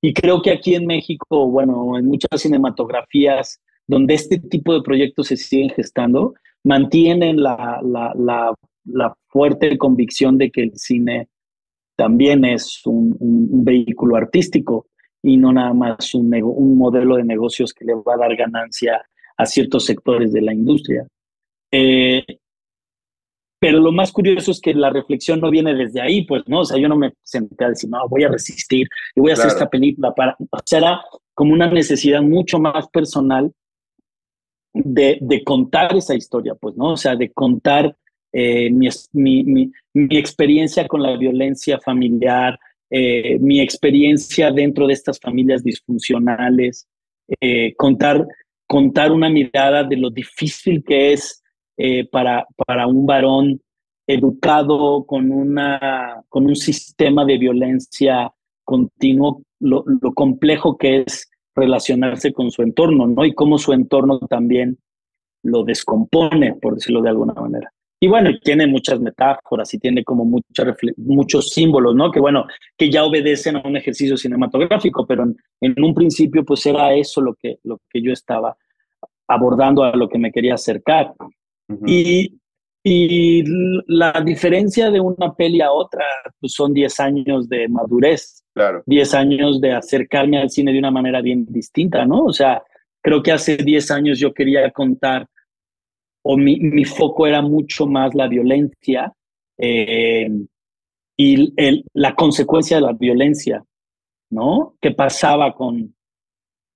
Y 0.03 0.13
creo 0.13 0.41
que 0.41 0.51
aquí 0.51 0.73
en 0.73 0.87
México, 0.87 1.47
bueno, 1.47 1.97
en 1.97 2.07
muchas 2.07 2.41
cinematografías 2.41 3.61
donde 3.87 4.13
este 4.13 4.39
tipo 4.39 4.73
de 4.73 4.81
proyectos 4.81 5.27
se 5.27 5.37
siguen 5.37 5.69
gestando, 5.69 6.33
mantienen 6.63 7.41
la, 7.41 7.79
la, 7.83 8.13
la, 8.85 9.13
fuerte 9.27 9.77
convicción 9.77 10.37
de 10.37 10.49
que 10.51 10.63
el 10.63 10.71
cine 10.75 11.27
también 11.95 12.45
es 12.45 12.81
un, 12.85 13.15
vehículo 13.63 14.15
artístico 14.15 14.87
y 15.21 15.37
no 15.37 15.53
nada 15.53 15.73
más 15.73 16.13
un, 16.15 16.33
un 16.33 16.77
modelo 16.77 17.15
de 17.15 17.23
negocios 17.23 17.73
que 17.73 17.85
le 17.85 17.93
va 17.93 18.15
a 18.15 18.17
dar 18.17 18.35
ganancia 18.35 19.01
a 19.37 19.45
ciertos 19.45 19.85
sectores 19.85 20.33
de 20.33 20.41
la 20.41 20.53
industria. 20.53 21.07
Eh, 21.71 22.25
pero 23.61 23.79
lo 23.79 23.91
más 23.91 24.11
curioso 24.11 24.49
es 24.49 24.59
que 24.59 24.73
la 24.73 24.89
reflexión 24.89 25.39
no 25.39 25.51
viene 25.51 25.75
desde 25.75 26.01
ahí, 26.01 26.25
pues, 26.25 26.41
¿no? 26.47 26.61
O 26.61 26.65
sea, 26.65 26.79
yo 26.79 26.89
no 26.89 26.95
me 26.95 27.13
senté 27.21 27.63
a 27.63 27.69
decir, 27.69 27.91
no, 27.91 28.09
voy 28.09 28.23
a 28.23 28.27
resistir 28.27 28.87
y 29.15 29.21
voy 29.21 29.29
a 29.29 29.33
hacer 29.35 29.49
esta 29.49 29.69
película 29.69 30.15
para... 30.15 30.35
O 30.39 30.57
sea, 30.65 30.79
era 30.79 31.01
como 31.35 31.53
una 31.53 31.69
necesidad 31.69 32.23
mucho 32.23 32.57
más 32.57 32.87
personal 32.87 33.53
de, 34.73 35.19
de 35.21 35.43
contar 35.43 35.95
esa 35.95 36.15
historia, 36.15 36.55
pues, 36.55 36.75
¿no? 36.75 36.93
O 36.93 36.97
sea, 36.97 37.15
de 37.15 37.31
contar 37.31 37.95
eh, 38.33 38.71
mi, 38.71 38.89
mi, 39.13 39.71
mi, 39.93 40.17
experiencia 40.17 40.87
con 40.87 41.03
la 41.03 41.15
violencia 41.15 41.79
familiar, 41.79 42.57
eh, 42.89 43.37
mi 43.37 43.61
experiencia 43.61 44.49
dentro 44.49 44.87
de 44.87 44.93
estas 44.93 45.19
familias 45.19 45.63
disfuncionales, 45.63 46.87
eh, 47.39 47.75
contar, 47.75 48.25
contar 48.65 49.11
una 49.11 49.29
mirada 49.29 49.83
de 49.83 49.97
lo 49.97 50.09
difícil 50.09 50.83
que 50.83 51.13
es 51.13 51.40
eh, 51.83 52.05
para, 52.05 52.45
para 52.67 52.85
un 52.85 53.07
varón 53.07 53.59
educado 54.05 55.03
con, 55.07 55.31
una, 55.31 56.21
con 56.29 56.45
un 56.45 56.55
sistema 56.55 57.25
de 57.25 57.39
violencia 57.39 58.31
continuo, 58.63 59.41
lo, 59.59 59.83
complejo 60.13 60.77
que 60.77 60.99
es 60.99 61.31
relacionarse 61.55 62.33
con 62.33 62.51
su 62.51 62.61
entorno, 62.61 63.07
¿no? 63.07 63.25
Y 63.25 63.33
cómo 63.33 63.57
su 63.57 63.73
entorno 63.73 64.19
también 64.19 64.77
lo 65.41 65.63
descompone, 65.63 66.53
por 66.61 66.75
decirlo 66.75 67.01
de 67.01 67.09
alguna 67.09 67.33
manera. 67.33 67.73
Y 67.99 68.07
bueno, 68.07 68.29
tiene 68.43 68.67
muchas 68.67 68.99
metáforas 68.99 69.73
y 69.73 69.79
tiene 69.79 70.03
como 70.03 70.23
muchos 70.23 71.49
símbolos, 71.49 71.95
¿no? 71.95 72.11
Que 72.11 72.19
bueno, 72.19 72.45
que 72.77 72.91
ya 72.91 73.05
obedecen 73.05 73.55
a 73.55 73.67
un 73.67 73.75
ejercicio 73.75 74.17
cinematográfico, 74.17 75.07
pero 75.07 75.23
en, 75.23 75.35
en, 75.61 75.83
un 75.83 75.95
principio 75.95 76.45
pues 76.45 76.63
era 76.67 76.93
eso 76.93 77.21
lo 77.21 77.33
que, 77.33 77.57
lo 77.63 77.79
que 77.89 78.03
yo 78.03 78.13
estaba 78.13 78.55
abordando 79.27 79.83
a 79.83 79.95
lo 79.95 80.07
que 80.07 80.19
me 80.19 80.31
quería 80.31 80.53
acercar 80.53 81.15
y, 81.85 82.39
y, 82.83 83.43
la 83.87 84.21
diferencia 84.25 84.89
de 84.89 84.99
una 84.99 85.33
peli 85.33 85.61
a 85.61 85.71
otra 85.71 86.05
pues 86.39 86.53
son 86.53 86.73
10 86.73 86.99
años 86.99 87.49
de 87.49 87.67
madurez. 87.67 88.43
Claro. 88.53 88.83
10 88.85 89.13
años 89.13 89.61
de 89.61 89.71
acercarme 89.71 90.37
al 90.37 90.49
cine 90.49 90.73
de 90.73 90.79
una 90.79 90.91
manera 90.91 91.21
bien 91.21 91.45
distinta, 91.49 92.05
¿no? 92.05 92.25
O 92.25 92.33
sea, 92.33 92.61
creo 93.01 93.23
que 93.23 93.31
hace 93.31 93.57
10 93.57 93.91
años 93.91 94.19
yo 94.19 94.33
quería 94.33 94.69
contar, 94.71 95.27
o 96.23 96.37
mi, 96.37 96.57
mi 96.59 96.85
foco 96.85 97.25
era 97.27 97.41
mucho 97.41 97.87
más 97.87 98.13
la 98.13 98.27
violencia 98.27 99.13
eh, 99.57 100.29
y 101.17 101.53
el, 101.55 101.85
la 101.93 102.15
consecuencia 102.15 102.77
de 102.77 102.81
la 102.81 102.93
violencia, 102.93 103.63
¿no? 104.29 104.75
Que 104.81 104.91
pasaba 104.91 105.53
con, 105.53 105.95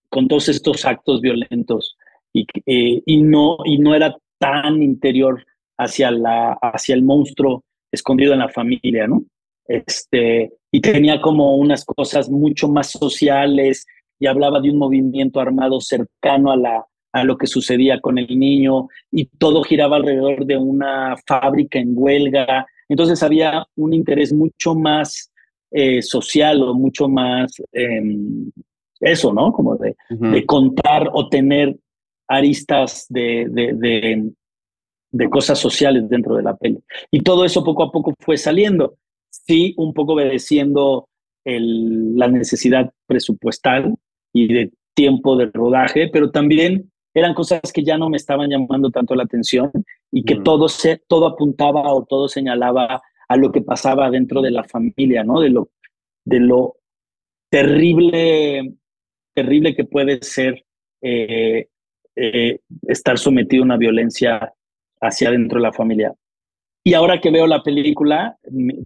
con 0.10 0.28
todos 0.28 0.50
estos 0.50 0.86
actos 0.86 1.20
violentos 1.22 1.98
y, 2.32 2.46
eh, 2.66 3.02
y, 3.06 3.22
no, 3.22 3.58
y 3.66 3.80
no 3.80 3.96
era 3.96 4.16
tan 4.46 4.84
interior 4.84 5.44
hacia, 5.78 6.12
la, 6.12 6.54
hacia 6.62 6.96
el 6.96 7.04
monstruo 7.04 7.64
escondido 7.92 8.34
en 8.34 8.40
la 8.40 8.50
familia, 8.50 9.08
¿no? 9.08 9.24
Este, 9.68 10.52
y 10.72 10.82
tenía 10.82 11.20
como 11.20 11.56
unas 11.56 11.84
cosas 11.86 12.30
mucho 12.30 12.68
más 12.68 12.92
sociales 12.92 13.86
y 14.20 14.28
hablaba 14.28 14.60
de 14.60 14.70
un 14.70 14.78
movimiento 14.78 15.40
armado 15.40 15.82
cercano 15.82 16.52
a, 16.52 16.58
la, 16.58 16.86
a 17.14 17.24
lo 17.24 17.38
que 17.38 17.48
sucedía 17.48 18.00
con 18.00 18.20
el 18.20 18.38
niño 18.38 18.88
y 19.12 19.26
todo 19.26 19.64
giraba 19.64 19.96
alrededor 19.96 20.46
de 20.46 20.58
una 20.58 21.16
fábrica 21.26 21.80
en 21.80 21.94
huelga. 21.96 22.68
Entonces 22.88 23.24
había 23.24 23.66
un 23.76 23.94
interés 23.94 24.32
mucho 24.32 24.76
más 24.76 25.32
eh, 25.72 26.04
social 26.04 26.62
o 26.62 26.76
mucho 26.76 27.10
más 27.10 27.52
em, 27.72 28.52
eso, 29.00 29.34
¿no? 29.34 29.52
Como 29.52 29.76
de, 29.78 29.96
de, 30.10 30.46
contar 30.46 31.10
o 31.12 31.28
tener 31.28 31.76
aristas 32.28 33.06
de, 33.10 33.48
de, 33.50 34.32
de, 35.12 35.30
cosas 35.30 35.60
sociales 35.60 36.10
dentro 36.10 36.36
de 36.36 36.44
la 36.44 36.56
peli. 36.56 36.80
Y 37.12 37.22
todo 37.22 37.46
eso 37.46 37.64
poco 37.64 37.84
a 37.84 37.92
poco 37.92 38.14
fue 38.20 38.38
saliendo, 38.38 38.98
sí, 39.30 39.74
un 39.78 39.94
poco 39.94 40.14
obedeciendo 40.14 41.08
el, 41.46 42.16
la 42.16 42.28
necesidad 42.28 42.92
presupuestal 43.08 43.96
y 44.34 44.54
de 44.54 44.72
tiempo 44.94 45.36
de 45.36 45.50
rodaje, 45.54 46.10
pero 46.12 46.32
también 46.32 46.92
eran 47.14 47.34
cosas 47.34 47.62
que 47.74 47.84
ya 47.84 47.98
no 47.98 48.10
me 48.10 48.18
estaban 48.18 48.50
llamando 48.50 48.90
tanto 48.92 49.16
la 49.16 49.24
atención 49.24 49.72
y 50.12 50.24
que 50.24 50.36
todo, 50.36 50.68
se, 50.68 51.02
todo 51.08 51.28
apuntaba 51.28 51.94
o 51.94 52.06
todo 52.06 52.28
señalaba 52.28 53.02
a 53.28 53.38
lo 53.38 53.52
que 53.52 53.62
pasaba 53.62 54.10
dentro 54.10 54.42
de 54.42 54.52
la 54.52 54.64
familia, 54.64 55.24
¿no? 55.24 55.40
De 55.40 55.50
lo, 55.50 55.70
de 56.26 56.40
lo 56.40 56.76
terrible, 57.50 58.74
terrible 59.34 59.76
que 59.76 59.86
puede 59.86 60.22
ser 60.22 60.66
eh, 61.02 61.70
eh, 62.16 62.60
estar 62.88 63.18
sometido 63.18 63.64
a 63.64 63.66
una 63.66 63.78
violencia 63.78 64.54
hacia 65.02 65.32
dentro 65.32 65.60
de 65.60 65.64
la 65.64 65.74
familia. 65.74 66.14
Y 66.84 66.94
ahora 66.94 67.20
que 67.20 67.32
veo 67.32 67.48
la 67.48 67.64
película, 67.64 68.38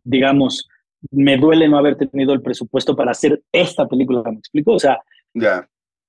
digamos, 0.04 0.68
me 1.12 1.38
duele 1.38 1.68
no 1.68 1.78
haber 1.78 1.96
tenido 1.96 2.34
el 2.34 2.42
presupuesto 2.42 2.96
para 2.96 3.12
hacer 3.12 3.42
esta 3.52 3.88
película, 3.88 4.24
¿me 4.24 4.40
explico? 4.40 4.74
O 4.74 4.80
sea, 4.80 5.00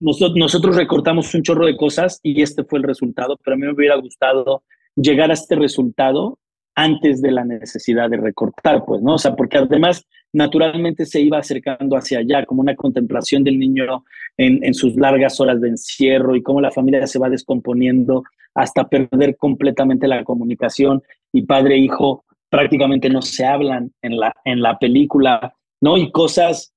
nosotros, 0.01 0.37
nosotros 0.37 0.77
recortamos 0.77 1.35
un 1.35 1.43
chorro 1.43 1.67
de 1.67 1.77
cosas 1.77 2.21
y 2.23 2.41
este 2.43 2.65
fue 2.65 2.79
el 2.79 2.85
resultado, 2.85 3.37
pero 3.43 3.55
a 3.55 3.59
mí 3.59 3.67
me 3.67 3.73
hubiera 3.73 3.97
gustado 3.97 4.63
llegar 4.97 5.31
a 5.31 5.35
este 5.35 5.57
resultado 5.57 6.39
antes 6.75 7.21
de 7.21 7.33
la 7.33 7.45
necesidad 7.45 8.09
de 8.09 8.17
recortar, 8.17 8.85
pues, 8.85 9.03
¿no? 9.03 9.15
O 9.15 9.19
sea, 9.19 9.35
porque 9.37 9.59
además 9.59 10.07
naturalmente 10.33 11.07
se 11.07 11.21
iba 11.21 11.39
acercando 11.39 11.97
hacia 11.97 12.19
allá, 12.19 12.45
como 12.47 12.61
una 12.61 12.77
contemplación 12.77 13.45
del 13.45 13.59
niño 13.59 14.05
en, 14.37 14.63
en 14.65 14.75
sus 14.75 14.95
largas 14.97 15.41
horas 15.41 15.61
de 15.61 15.69
encierro 15.69 16.37
y 16.37 16.43
cómo 16.43 16.61
la 16.61 16.71
familia 16.71 17.07
se 17.07 17.19
va 17.19 17.29
descomponiendo 17.29 18.25
hasta 18.55 18.89
perder 18.89 19.37
completamente 19.37 20.09
la 20.09 20.25
comunicación 20.25 21.03
y 21.33 21.43
padre 21.43 21.75
e 21.77 21.79
hijo 21.79 22.25
prácticamente 22.49 23.09
no 23.09 23.23
se 23.23 23.47
hablan 23.47 23.93
en 24.03 24.19
la, 24.19 24.35
en 24.45 24.61
la 24.61 24.79
película, 24.79 25.55
¿no? 25.81 25.97
Y 25.97 26.11
cosas 26.11 26.73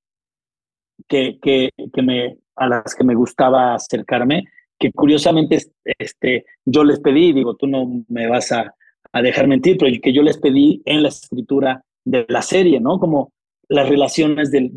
que, 1.07 1.39
que, 1.41 1.72
que 1.91 2.01
me, 2.01 2.38
a 2.55 2.67
las 2.67 2.95
que 2.95 3.03
me 3.03 3.15
gustaba 3.15 3.74
acercarme, 3.74 4.45
que 4.79 4.91
curiosamente 4.91 5.57
este, 5.98 6.45
yo 6.65 6.83
les 6.83 7.00
pedí, 7.00 7.33
digo, 7.33 7.55
tú 7.55 7.65
no 7.65 8.05
me 8.07 8.27
vas 8.27 8.51
a, 8.51 8.75
a 9.12 9.22
dejar 9.22 9.48
mentir, 9.48 9.77
pero 9.77 9.91
que 10.01 10.13
yo 10.13 10.22
les 10.22 10.38
pedí 10.38 10.81
en 10.86 11.03
la 11.03 11.10
escritura 11.10 11.83
de 12.05 12.25
la 12.29 12.41
serie, 12.41 12.79
¿no? 12.79 13.00
Como 13.00 13.31
las 13.70 13.89
relaciones 13.89 14.51
de 14.51 14.72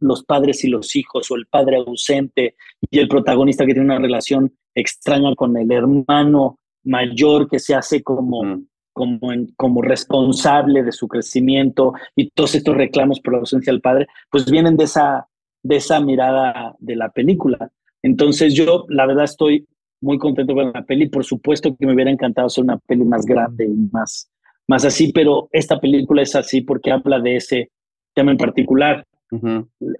los 0.00 0.24
padres 0.24 0.64
y 0.64 0.68
los 0.68 0.94
hijos 0.96 1.30
o 1.30 1.36
el 1.36 1.46
padre 1.46 1.76
ausente 1.76 2.54
y 2.90 2.98
el 2.98 3.08
protagonista 3.08 3.66
que 3.66 3.74
tiene 3.74 3.86
una 3.86 3.98
relación 3.98 4.52
extraña 4.74 5.34
con 5.34 5.56
el 5.56 5.70
hermano 5.72 6.58
mayor 6.84 7.48
que 7.48 7.58
se 7.58 7.74
hace 7.74 8.02
como, 8.02 8.62
como, 8.92 9.20
como 9.56 9.82
responsable 9.82 10.82
de 10.82 10.92
su 10.92 11.08
crecimiento 11.08 11.92
y 12.16 12.30
todos 12.30 12.54
estos 12.54 12.76
reclamos 12.76 13.20
por 13.20 13.34
la 13.34 13.40
ausencia 13.40 13.72
del 13.72 13.82
padre, 13.82 14.06
pues 14.30 14.50
vienen 14.50 14.76
de 14.76 14.84
esa, 14.84 15.28
de 15.62 15.76
esa 15.76 16.00
mirada 16.00 16.74
de 16.78 16.96
la 16.96 17.10
película. 17.10 17.70
Entonces 18.02 18.54
yo, 18.54 18.86
la 18.88 19.06
verdad, 19.06 19.24
estoy 19.24 19.66
muy 20.00 20.18
contento 20.18 20.54
con 20.54 20.72
la 20.72 20.84
peli. 20.84 21.08
Por 21.08 21.24
supuesto 21.24 21.76
que 21.76 21.86
me 21.86 21.94
hubiera 21.94 22.10
encantado 22.10 22.46
hacer 22.46 22.64
una 22.64 22.78
peli 22.78 23.04
más 23.04 23.26
grande 23.26 23.66
y 23.66 23.88
más, 23.92 24.30
más 24.66 24.84
así, 24.84 25.12
pero 25.12 25.48
esta 25.52 25.80
película 25.80 26.22
es 26.22 26.34
así 26.34 26.60
porque 26.60 26.90
habla 26.90 27.20
de 27.20 27.36
ese 27.36 27.70
tema 28.14 28.32
en 28.32 28.38
particular. 28.38 29.04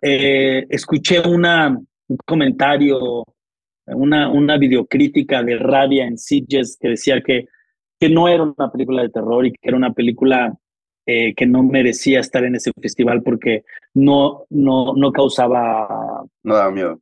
Eh, 0.03 0.67
escuché 0.69 1.21
una, 1.21 1.69
un 2.09 2.17
comentario, 2.27 3.25
una, 3.87 4.31
una 4.31 4.57
videocrítica 4.57 5.43
de 5.43 5.59
Rabia 5.59 6.07
en 6.07 6.19
Sitges 6.19 6.77
que 6.81 6.89
decía 6.91 7.21
que, 7.21 7.47
que 7.99 8.09
no 8.09 8.29
era 8.29 8.43
una 8.43 8.71
película 8.71 9.03
de 9.03 9.11
terror 9.11 9.47
y 9.47 9.53
que 9.53 9.59
era 9.63 9.77
una 9.77 9.93
película 9.93 10.57
eh, 11.07 11.35
que 11.35 11.47
no 11.47 11.63
merecía 11.63 12.21
estar 12.21 12.45
en 12.45 12.55
ese 12.55 12.71
festival 12.81 13.23
porque 13.23 13.65
no, 13.95 14.45
no, 14.51 14.95
no 14.95 15.11
causaba... 15.11 16.25
No 16.43 16.55
daba 16.55 16.71
miedo. 16.71 17.01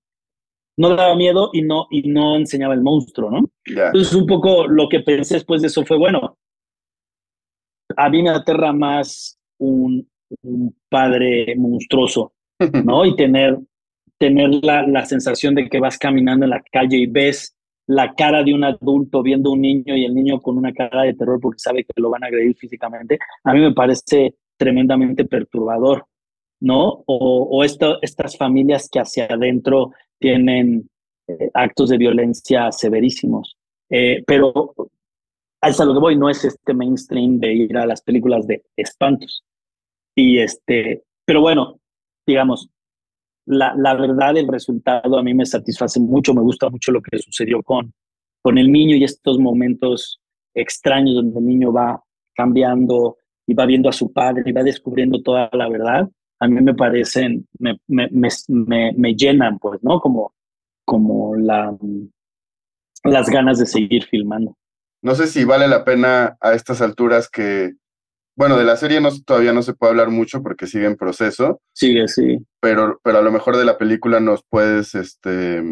No 0.76 0.94
daba 0.94 1.16
miedo 1.16 1.50
y 1.52 1.62
no, 1.62 1.86
y 1.90 2.08
no 2.08 2.36
enseñaba 2.36 2.74
el 2.74 2.82
monstruo, 2.82 3.30
¿no? 3.30 3.50
Entonces 3.64 4.14
un 4.14 4.26
poco 4.26 4.68
lo 4.68 4.88
que 4.88 5.00
pensé 5.00 5.34
después 5.34 5.62
de 5.62 5.68
eso 5.68 5.84
fue, 5.84 5.96
bueno, 5.96 6.36
a 7.96 8.08
mí 8.10 8.22
me 8.22 8.30
aterra 8.30 8.72
más 8.72 9.38
un, 9.58 10.08
un 10.42 10.74
padre 10.88 11.54
monstruoso, 11.56 12.32
¿no? 12.84 13.04
y 13.06 13.16
tener, 13.16 13.58
tener 14.18 14.50
la, 14.62 14.86
la, 14.86 15.04
sensación 15.04 15.54
de 15.54 15.68
que 15.68 15.80
vas 15.80 15.98
caminando 15.98 16.44
en 16.44 16.50
la 16.50 16.62
calle 16.72 16.98
y 16.98 17.06
ves 17.06 17.54
la 17.86 18.14
cara 18.14 18.42
de 18.42 18.52
un 18.52 18.64
adulto 18.64 19.22
viendo 19.22 19.52
un 19.52 19.60
niño 19.60 19.96
y 19.96 20.04
el 20.04 20.14
niño 20.14 20.40
con 20.40 20.58
una 20.58 20.72
cara 20.72 21.02
de 21.02 21.14
terror 21.14 21.38
porque 21.40 21.60
sabe 21.60 21.84
que 21.84 22.00
lo 22.00 22.10
van 22.10 22.24
a 22.24 22.26
agredir 22.26 22.56
físicamente, 22.56 23.18
a 23.44 23.52
mí 23.52 23.60
me 23.60 23.72
parece 23.72 24.34
tremendamente 24.56 25.24
perturbador, 25.24 26.06
¿no? 26.60 27.04
O, 27.06 27.48
o 27.50 27.64
esto, 27.64 27.98
estas 28.02 28.36
familias 28.36 28.88
que 28.90 29.00
hacia 29.00 29.26
adentro 29.26 29.92
tienen 30.18 30.88
eh, 31.28 31.50
actos 31.54 31.90
de 31.90 31.98
violencia 31.98 32.70
severísimos. 32.70 33.56
Eh, 33.90 34.22
pero 34.26 34.74
hasta 35.60 35.84
lo 35.84 35.94
que 35.94 36.00
voy 36.00 36.16
no 36.16 36.28
es 36.28 36.44
este 36.44 36.74
mainstream 36.74 37.38
de 37.38 37.52
ir 37.52 37.76
a 37.76 37.86
las 37.86 38.02
películas 38.02 38.46
de 38.46 38.62
espantos. 38.76 39.42
Y 40.16 40.38
este, 40.38 41.04
pero 41.24 41.40
bueno, 41.40 41.78
digamos, 42.26 42.70
la, 43.46 43.74
la 43.76 43.94
verdad, 43.94 44.36
el 44.36 44.48
resultado 44.48 45.18
a 45.18 45.22
mí 45.22 45.34
me 45.34 45.46
satisface 45.46 46.00
mucho, 46.00 46.34
me 46.34 46.40
gusta 46.40 46.68
mucho 46.70 46.90
lo 46.90 47.02
que 47.02 47.18
sucedió 47.18 47.62
con, 47.62 47.92
con 48.42 48.58
el 48.58 48.72
niño 48.72 48.96
y 48.96 49.04
estos 49.04 49.38
momentos 49.38 50.20
extraños 50.54 51.14
donde 51.14 51.38
el 51.38 51.46
niño 51.46 51.72
va 51.72 52.02
cambiando 52.34 53.18
y 53.46 53.54
va 53.54 53.66
viendo 53.66 53.88
a 53.88 53.92
su 53.92 54.12
padre 54.12 54.42
y 54.46 54.52
va 54.52 54.62
descubriendo 54.62 55.22
toda 55.22 55.48
la 55.52 55.68
verdad, 55.68 56.08
a 56.40 56.48
mí 56.48 56.60
me 56.60 56.74
parecen, 56.74 57.46
me, 57.58 57.78
me, 57.86 58.08
me, 58.10 58.92
me 58.96 59.14
llenan, 59.14 59.58
pues, 59.58 59.82
¿no? 59.82 60.00
Como, 60.00 60.34
como 60.84 61.36
la, 61.36 61.76
las 63.04 63.28
ganas 63.28 63.58
de 63.58 63.66
seguir 63.66 64.04
filmando. 64.04 64.56
No 65.02 65.14
sé 65.14 65.26
si 65.26 65.44
vale 65.44 65.68
la 65.68 65.84
pena 65.84 66.36
a 66.40 66.54
estas 66.54 66.82
alturas 66.82 67.28
que 67.30 67.74
bueno, 68.36 68.58
de 68.58 68.64
la 68.64 68.76
serie 68.76 69.00
no, 69.00 69.08
todavía 69.24 69.52
no 69.52 69.62
se 69.62 69.74
puede 69.74 69.90
hablar 69.90 70.10
mucho 70.10 70.42
porque 70.42 70.66
sigue 70.66 70.86
en 70.86 70.96
proceso. 70.96 71.60
Sigue, 71.72 72.06
sí. 72.06 72.38
Pero, 72.60 73.00
pero 73.02 73.18
a 73.18 73.22
lo 73.22 73.32
mejor 73.32 73.56
de 73.56 73.64
la 73.64 73.78
película 73.78 74.20
nos 74.20 74.44
puedes 74.48 74.94
este, 74.94 75.62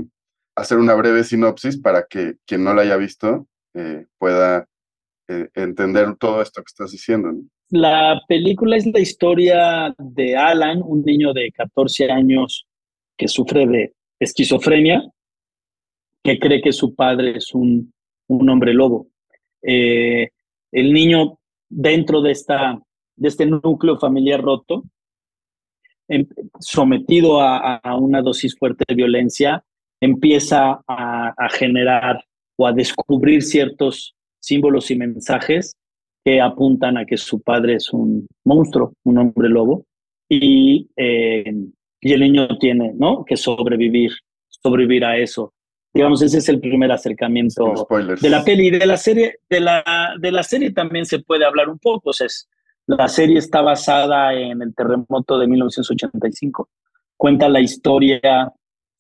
hacer 0.56 0.78
una 0.78 0.94
breve 0.94 1.24
sinopsis 1.24 1.78
para 1.78 2.06
que 2.08 2.36
quien 2.46 2.64
no 2.64 2.72
la 2.72 2.82
haya 2.82 2.96
visto 2.96 3.46
eh, 3.74 4.06
pueda 4.18 4.66
eh, 5.28 5.48
entender 5.54 6.16
todo 6.16 6.40
esto 6.40 6.62
que 6.62 6.70
estás 6.70 6.90
diciendo. 6.90 7.32
La 7.70 8.20
película 8.28 8.76
es 8.76 8.86
la 8.86 9.00
historia 9.00 9.94
de 9.98 10.36
Alan, 10.36 10.80
un 10.82 11.02
niño 11.02 11.32
de 11.32 11.50
14 11.52 12.10
años 12.10 12.66
que 13.16 13.28
sufre 13.28 13.66
de 13.66 13.92
esquizofrenia, 14.18 15.02
que 16.22 16.38
cree 16.38 16.62
que 16.62 16.72
su 16.72 16.94
padre 16.94 17.36
es 17.36 17.52
un, 17.52 17.92
un 18.28 18.48
hombre 18.48 18.72
lobo. 18.72 19.08
Eh, 19.62 20.28
el 20.72 20.92
niño 20.92 21.38
dentro 21.74 22.22
de, 22.22 22.30
esta, 22.30 22.80
de 23.16 23.28
este 23.28 23.46
núcleo 23.46 23.98
familiar 23.98 24.40
roto, 24.40 24.84
em, 26.08 26.26
sometido 26.60 27.40
a, 27.40 27.80
una 27.98 28.22
dosis 28.22 28.56
fuerte 28.56 28.84
de 28.87 28.94
violencia, 28.94 29.64
empieza 30.00 30.80
a, 30.87 31.48
generar 31.50 32.24
o 32.56 32.66
a 32.66 32.72
descubrir 32.72 33.42
ciertos 33.42 34.14
símbolos 34.40 34.90
y 34.90 34.96
mensajes 34.96 35.76
que 36.24 36.40
apuntan 36.40 36.96
a 36.96 37.04
que 37.04 37.16
su 37.16 37.40
padre 37.40 37.74
es 37.76 37.92
un 37.92 38.26
monstruo, 38.44 38.92
un 39.04 39.18
hombre 39.18 39.48
lobo, 39.48 39.84
y, 40.28 40.88
eh, 40.96 41.52
y 42.00 42.12
el 42.12 42.20
niño 42.20 42.48
tiene 42.58 42.92
¿no? 42.94 43.24
que 43.24 43.37
sobrevivir, 43.37 44.12
sobrevivir 44.48 45.04
a 45.04 45.18
eso. 45.18 45.52
Digamos, 45.94 46.20
ese 46.22 46.38
es 46.38 46.48
el 46.48 46.59
primer 46.59 46.90
acercamiento 46.90 47.87
de 48.20 48.28
la 48.28 48.42
peli. 48.42 48.70
De 48.70 48.85
la 48.85 48.96
serie, 48.96 49.38
de 49.48 49.61
la, 49.61 50.14
de 50.18 50.33
la 50.33 50.42
serie 50.42 50.72
también 50.72 51.07
se 51.07 51.20
puede 51.20 51.44
hablar 51.44 51.68
un 51.68 51.78
poco. 51.78 52.11
O 52.11 52.12
sea, 52.12 52.26
la 52.87 53.07
serie 53.07 53.38
está 53.38 53.62
basada 53.62 54.35
en 54.35 54.61
el 54.61 54.74
terremoto 54.74 55.38
de 55.38 55.46
1985. 55.46 56.68
Cuenta 57.16 57.48
la 57.48 57.61
historia 57.61 58.52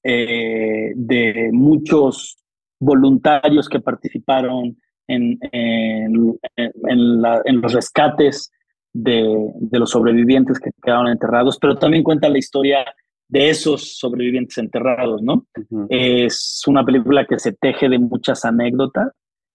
eh, 0.04 0.92
de 0.94 1.50
muchos 1.52 2.38
voluntarios 2.78 3.68
que 3.68 3.80
participaron 3.80 4.76
en, 5.08 5.36
en, 5.50 6.38
en, 6.56 7.60
los 7.60 7.72
rescates 7.72 8.52
de, 8.92 9.26
de, 9.56 9.78
los 9.80 9.90
sobrevivientes 9.90 10.60
que 10.60 10.70
quedaron 10.80 11.08
enterrados, 11.08 11.58
pero 11.60 11.76
también 11.76 12.04
cuenta 12.04 12.28
la 12.28 12.38
historia 12.38 12.84
de 13.34 13.50
esos 13.50 13.98
sobrevivientes 13.98 14.58
enterrados, 14.58 15.20
¿no? 15.20 15.44
Es 15.88 16.62
una 16.68 16.84
película 16.84 17.26
que 17.26 17.40
se 17.40 17.52
teje 17.52 17.88
de 17.88 17.98
muchas 17.98 18.44
anécdotas 18.44 19.10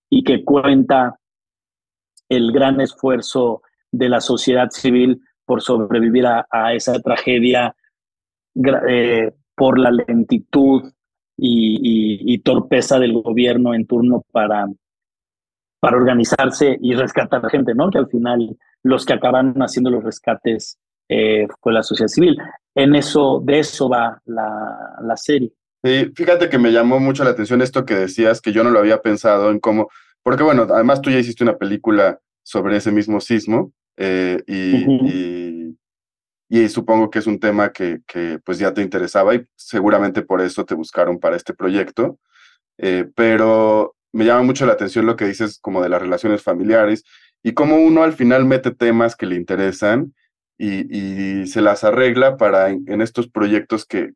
y 0.09 0.21
que 0.25 0.43
cuenta 0.43 1.17
el 2.27 2.51
gran 2.51 2.81
esfuerzo 2.81 3.61
de 3.89 4.09
la 4.09 4.19
sociedad 4.19 4.69
civil 4.69 5.21
por 5.45 5.61
sobrevivir 5.61 6.25
a, 6.27 6.73
esa 6.73 6.99
tragedia 6.99 7.73
eh, 8.89 9.31
por 9.55 9.79
la 9.79 9.91
lentitud 9.91 10.91
y, 11.37 12.37
torpeza 12.39 12.99
del 12.99 13.13
gobierno 13.13 13.73
en 13.73 13.87
turno 13.87 14.25
para, 14.33 14.67
para 15.79 15.95
organizarse 15.95 16.77
y 16.81 16.95
rescatar 16.95 17.49
gente, 17.49 17.73
¿no? 17.73 17.89
Que 17.89 17.99
al 17.99 18.07
final 18.07 18.57
los 18.83 19.05
que 19.05 19.13
acaban 19.13 19.53
haciendo 19.61 19.89
los 19.89 20.03
rescates 20.03 20.77
eh, 21.09 21.47
fue 21.61 21.73
la 21.73 21.83
sociedad 21.83 22.07
civil 22.07 22.37
en 22.75 22.95
eso, 22.95 23.41
de 23.43 23.59
eso 23.59 23.89
va 23.89 24.21
la, 24.25 24.95
la 25.01 25.17
serie. 25.17 25.51
Sí, 25.83 26.11
fíjate 26.15 26.49
que 26.49 26.57
me 26.57 26.71
llamó 26.71 26.99
mucho 26.99 27.23
la 27.23 27.31
atención 27.31 27.61
esto 27.61 27.85
que 27.85 27.95
decías, 27.95 28.41
que 28.41 28.51
yo 28.51 28.63
no 28.63 28.69
lo 28.69 28.79
había 28.79 29.01
pensado 29.01 29.49
en 29.49 29.59
cómo, 29.59 29.89
porque 30.23 30.43
bueno, 30.43 30.67
además 30.69 31.01
tú 31.01 31.09
ya 31.09 31.19
hiciste 31.19 31.43
una 31.43 31.57
película 31.57 32.19
sobre 32.43 32.77
ese 32.77 32.91
mismo 32.91 33.19
sismo 33.21 33.71
eh, 33.97 34.41
y, 34.47 35.75
y, 36.49 36.69
supongo 36.69 37.09
que 37.09 37.19
es 37.19 37.27
un 37.27 37.39
tema 37.39 37.71
que, 37.71 37.99
que, 38.07 38.39
pues 38.43 38.59
ya 38.59 38.73
te 38.73 38.81
interesaba 38.81 39.35
y 39.35 39.45
seguramente 39.55 40.21
por 40.21 40.41
eso 40.41 40.65
te 40.65 40.75
buscaron 40.75 41.19
para 41.19 41.35
este 41.35 41.53
proyecto, 41.53 42.17
eh, 42.77 43.05
pero 43.15 43.95
me 44.11 44.25
llama 44.25 44.43
mucho 44.43 44.65
la 44.65 44.73
atención 44.73 45.05
lo 45.05 45.15
que 45.15 45.25
dices 45.25 45.59
como 45.61 45.81
de 45.81 45.89
las 45.89 46.01
relaciones 46.01 46.41
familiares 46.41 47.03
y 47.43 47.53
cómo 47.53 47.77
uno 47.77 48.03
al 48.03 48.13
final 48.13 48.45
mete 48.45 48.71
temas 48.71 49.15
que 49.15 49.25
le 49.25 49.35
interesan 49.35 50.13
y, 50.59 51.47
se 51.47 51.61
las 51.61 51.83
arregla 51.83 52.37
para 52.37 52.69
en, 52.69 53.01
estos 53.01 53.29
proyectos 53.29 53.85
que, 53.85 54.11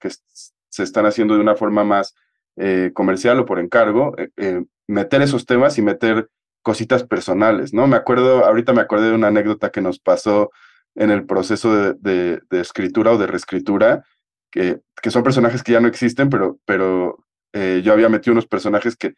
se 0.70 0.84
están 0.84 1.06
haciendo 1.06 1.36
de 1.36 1.40
una 1.40 1.56
forma 1.56 1.84
más 1.84 2.16
eh, 2.58 2.92
comercial 2.94 3.40
o 3.40 3.46
por 3.46 3.60
encargo, 3.60 4.18
eh, 4.18 4.30
eh, 4.38 4.64
meter 4.88 5.22
esos 5.22 5.46
temas 5.46 5.78
y 5.78 5.82
meter 5.82 6.30
cositas 6.62 7.04
personales, 7.04 7.74
¿no? 7.74 7.88
Me 7.88 7.96
acuerdo, 7.96 8.46
ahorita 8.46 8.74
me 8.74 8.82
acordé 8.82 9.10
de 9.10 9.16
una 9.16 9.28
anécdota 9.28 9.72
que 9.72 9.82
nos 9.82 10.00
pasó 10.00 10.52
en 10.96 11.12
el 11.12 11.26
proceso 11.26 11.94
de, 11.94 12.42
escritura 12.52 13.12
o 13.12 13.18
de 13.18 13.28
reescritura, 13.28 14.04
que, 14.52 14.82
que, 15.02 15.12
son 15.12 15.24
personajes 15.24 15.64
que 15.64 15.72
ya 15.72 15.80
no 15.80 15.88
existen, 15.88 16.30
pero, 16.30 16.60
pero 16.66 17.18
yo 17.54 17.94
había 17.94 18.10
metido 18.10 18.34
unos 18.34 18.48
personajes 18.48 18.96
que, 18.96 19.14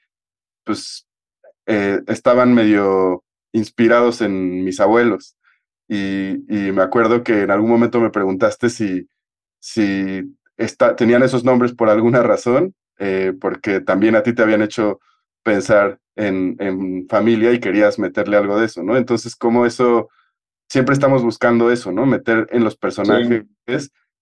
pues, 0.65 1.07
estaban 1.65 2.53
medio 2.53 3.23
inspirados 3.53 4.21
en 4.21 4.63
mis 4.63 4.79
abuelos. 4.79 5.34
Y, 5.87 6.37
me 6.47 6.81
acuerdo 6.81 7.23
que 7.23 7.43
en 7.43 7.51
algún 7.51 7.69
momento 7.69 7.99
me 8.01 8.09
preguntaste 8.09 8.69
si, 8.69 9.07
si 9.59 10.35
tenían 10.97 11.23
esos 11.23 11.43
nombres 11.43 11.73
por 11.73 11.89
alguna 11.89 12.21
razón, 12.23 12.73
eh, 12.97 13.33
porque 13.39 13.81
también 13.81 14.15
a 14.15 14.23
ti 14.23 14.33
te 14.33 14.41
habían 14.41 14.61
hecho 14.61 14.99
pensar 15.43 15.99
en, 16.15 16.55
en, 16.59 17.07
familia 17.07 17.51
y 17.51 17.59
querías 17.59 17.99
meterle 17.99 18.37
algo 18.37 18.59
de 18.59 18.65
eso, 18.65 18.83
¿no? 18.83 18.97
Entonces, 18.97 19.35
como 19.35 19.65
eso, 19.65 20.09
siempre 20.67 20.93
estamos 20.93 21.23
buscando 21.23 21.71
eso, 21.71 21.91
¿no? 21.91 22.05
Meter 22.05 22.47
en 22.51 22.63
los 22.63 22.75
personajes 22.75 23.45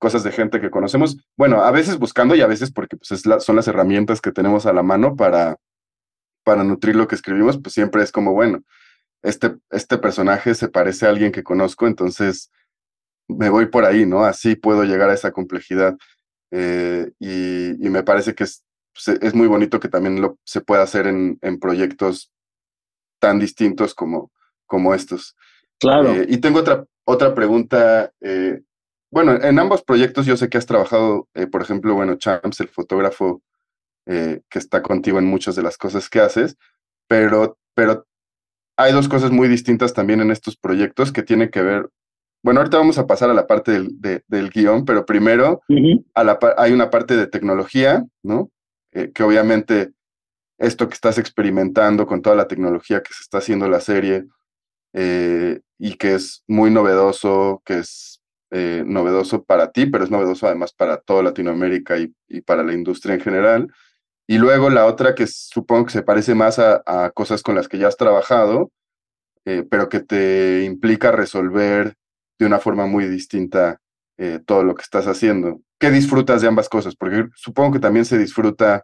cosas 0.04 0.26
de 0.26 0.34
gente 0.34 0.60
que 0.60 0.70
conocemos. 0.70 1.18
Bueno, 1.38 1.64
a 1.64 1.72
veces 1.72 1.98
buscando 1.98 2.36
y 2.36 2.42
a 2.42 2.48
veces 2.48 2.74
porque 2.74 2.98
pues, 2.98 3.22
son 3.40 3.56
las 3.56 3.68
herramientas 3.70 4.20
que 4.20 4.34
tenemos 4.34 4.66
a 4.66 4.74
la 4.74 4.84
mano 4.84 5.16
para, 5.16 5.56
para 6.44 6.66
nutrir 6.66 6.98
lo 6.98 7.08
que 7.08 7.16
escribimos, 7.16 7.58
pues 7.58 7.74
siempre 7.74 8.04
es 8.04 8.12
como, 8.12 8.34
bueno, 8.34 8.64
este, 9.24 9.56
este 9.72 9.98
personaje 9.98 10.54
se 10.54 10.68
parece 10.68 11.06
a 11.06 11.10
alguien 11.10 11.32
que 11.32 11.44
conozco, 11.44 11.88
entonces 11.88 12.52
me 13.28 13.50
voy 13.50 13.68
por 13.68 13.86
ahí, 13.86 14.06
¿no? 14.06 14.26
Así 14.26 14.56
puedo 14.56 14.84
llegar 14.84 15.10
a 15.10 15.14
esa 15.14 15.32
complejidad. 15.32 15.98
Eh, 16.52 17.12
y, 17.20 17.90
me 17.90 18.04
parece 18.04 18.36
que 18.36 18.44
es, 18.44 18.64
pues, 18.94 19.18
es, 19.22 19.34
muy 19.34 19.48
bonito 19.48 19.80
que 19.80 19.88
también 19.88 20.22
lo, 20.22 20.38
se 20.44 20.62
pueda 20.62 20.84
hacer 20.84 21.08
en, 21.08 21.40
en 21.42 21.60
proyectos 21.60 22.32
tan 23.20 23.40
distintos 23.40 23.96
como, 23.96 24.32
como 24.68 24.94
estos. 24.94 25.36
Claro. 25.80 26.14
Eh, 26.14 26.26
y 26.28 26.38
tengo 26.38 26.60
otra, 26.60 26.86
otra 27.06 27.34
pregunta. 27.34 28.12
Eh, 28.22 28.62
bueno, 29.10 29.42
en 29.42 29.58
ambos 29.58 29.84
proyectos 29.84 30.26
yo 30.26 30.36
sé 30.36 30.50
que 30.50 30.58
has 30.58 30.66
trabajado, 30.66 31.30
por 31.52 31.62
ejemplo, 31.62 31.94
bueno, 31.94 32.16
Champs, 32.16 32.60
el 32.60 32.68
fotógrafo 32.68 33.42
que 34.06 34.60
está 34.60 34.82
contigo 34.82 35.18
en 35.18 35.26
muchas 35.26 35.56
de 35.56 35.62
las 35.62 35.78
cosas 35.78 36.10
que 36.10 36.20
haces, 36.20 36.58
pero, 37.08 37.58
pero 37.74 38.06
hay 38.78 38.94
dos 38.94 39.08
cosas 39.08 39.32
muy 39.32 39.48
distintas 39.48 39.94
también 39.94 40.22
en 40.22 40.32
estos 40.32 40.58
proyectos 40.58 41.12
que 41.12 41.24
tienen 41.24 41.50
que 41.50 41.62
ver 41.62 41.90
bueno, 42.44 42.60
ahorita 42.60 42.78
vamos 42.78 42.98
a 42.98 43.08
pasar 43.08 43.30
a 43.30 43.34
la 43.34 43.48
parte 43.48 43.72
del, 43.72 44.22
del 44.28 44.50
guion, 44.50 44.84
pero 44.84 45.06
primero 45.06 45.62
a 46.14 46.24
la, 46.26 46.38
hay 46.58 46.74
una 46.74 46.90
parte 46.90 47.16
de 47.16 47.28
tecnología, 47.28 48.06
¿no? 48.22 48.52
Eh, 48.92 49.12
que 49.14 49.24
obviamente 49.24 49.94
esto 50.58 50.90
que 50.90 50.94
estás 50.94 51.18
experimentando 51.18 52.06
con 52.06 52.22
toda 52.22 52.36
la 52.36 52.48
tecnología 52.50 53.02
que 53.02 53.14
se 53.14 53.22
está 53.22 53.38
haciendo 53.38 53.70
la 53.70 53.80
serie 53.80 54.26
eh, 54.92 55.62
y 55.80 55.96
que 55.96 56.16
es 56.16 56.44
muy 56.46 56.70
novedoso, 56.70 57.62
que 57.66 57.80
es 57.80 58.22
eh, 58.52 58.84
novedoso 58.86 59.44
para 59.46 59.72
ti, 59.72 59.86
pero 59.86 60.04
es 60.04 60.12
novedoso 60.12 60.46
además 60.46 60.74
para 60.74 60.98
toda 60.98 61.24
Latinoamérica 61.24 61.98
y, 61.98 62.14
y, 62.28 62.42
para 62.42 62.62
la 62.62 62.74
industria 62.74 63.16
en 63.16 63.22
general. 63.22 63.74
Y 64.34 64.40
luego 64.40 64.72
la 64.72 64.88
otra 64.88 65.14
que 65.14 65.28
supongo 65.28 65.86
que 65.86 65.92
se 65.92 66.02
parece 66.02 66.34
más 66.34 66.58
a, 66.58 67.12
cosas 67.14 67.44
con 67.44 67.54
las 67.54 67.68
que 67.68 67.78
ya 67.78 67.88
has 67.88 67.98
trabajado, 67.98 68.72
pero 69.44 69.90
que 69.90 70.00
te 70.00 70.64
implica 70.64 71.12
resolver 71.12 71.94
de 72.40 72.48
una 72.48 72.58
forma 72.58 72.88
muy 72.88 73.06
distinta 73.06 73.80
eh, 74.18 74.40
todo 74.44 74.64
lo 74.64 74.74
que 74.74 74.82
estás 74.82 75.06
haciendo. 75.06 75.62
¿Qué 75.80 75.92
disfrutas 75.92 76.42
de 76.42 76.48
ambas 76.48 76.68
cosas? 76.68 76.96
Porque 76.96 77.28
supongo 77.36 77.74
que 77.74 77.80
también 77.80 78.06
se 78.06 78.18
disfruta 78.18 78.84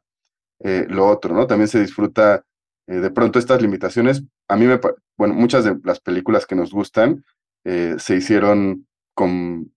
eh, 0.60 0.86
lo 0.88 1.08
otro, 1.08 1.34
¿no? 1.34 1.48
También 1.48 1.68
se 1.68 1.82
disfruta 1.82 2.44
eh, 2.86 2.98
de 2.98 3.10
pronto 3.10 3.40
estas 3.40 3.60
limitaciones. 3.60 4.24
A 4.48 4.56
mí 4.56 4.68
me, 4.68 4.80
bueno, 5.18 5.34
muchas 5.34 5.64
de 5.64 5.80
las 5.84 6.00
películas 6.00 6.46
que 6.46 6.54
nos 6.56 6.72
gustan 6.72 7.26
se 7.64 8.16
hicieron 8.16 8.88
con 9.16 9.74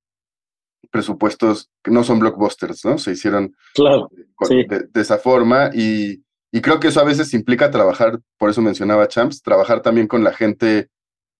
presupuestos 0.92 1.70
que 1.82 1.90
no 1.90 2.04
son 2.04 2.20
blockbusters, 2.20 2.84
¿no? 2.84 2.98
Se 2.98 3.12
hicieron 3.12 3.56
claro, 3.74 4.08
de, 4.12 5.00
esa 5.00 5.18
forma 5.18 5.70
y, 5.74 6.22
y, 6.52 6.60
creo 6.60 6.78
que 6.78 6.88
eso 6.88 7.00
a 7.00 7.04
veces 7.04 7.34
implica 7.34 7.72
trabajar, 7.72 8.20
por 8.38 8.50
eso 8.50 8.62
mencionaba 8.62 9.08
Champs, 9.08 9.42
trabajar 9.42 9.82
también 9.82 10.06
con 10.06 10.22
la 10.22 10.32
gente 10.32 10.88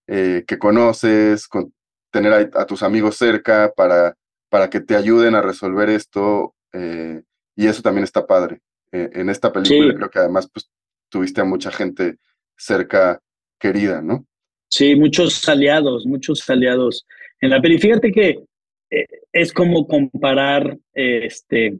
que 0.05 0.59
conoces, 0.59 1.47
con, 1.47 1.71
tener 2.13 2.51
a, 2.53 2.65
tus 2.65 2.83
amigos 2.83 3.17
cerca 3.17 3.73
para, 3.75 4.15
para 4.47 4.69
que 4.69 4.79
te 4.79 4.95
ayuden 4.95 5.33
a 5.33 5.41
resolver 5.41 5.89
esto. 5.89 6.53
Eh, 6.71 7.23
y 7.55 7.67
eso 7.67 7.81
también 7.81 8.03
está 8.03 8.25
padre. 8.25 8.61
Eh, 8.91 9.09
en 9.13 9.29
esta 9.29 9.51
película 9.51 9.95
creo 9.95 10.09
que 10.09 10.19
además 10.19 10.47
pues, 10.53 10.69
tuviste 11.09 11.41
a 11.41 11.43
mucha 11.43 11.71
gente 11.71 12.17
cerca 12.55 13.19
querida, 13.59 14.01
¿no? 14.01 14.25
Sí, 14.69 14.95
muchos 14.95 15.47
aliados, 15.49 16.05
muchos 16.05 16.47
aliados 16.49 17.05
en 17.41 17.49
la 17.49 17.61
peli. 17.61 17.79
Fíjate 17.79 18.11
que 18.11 18.43
eh, 18.91 19.07
es 19.33 19.51
como 19.51 19.87
comparar, 19.87 20.77
este, 20.93 21.77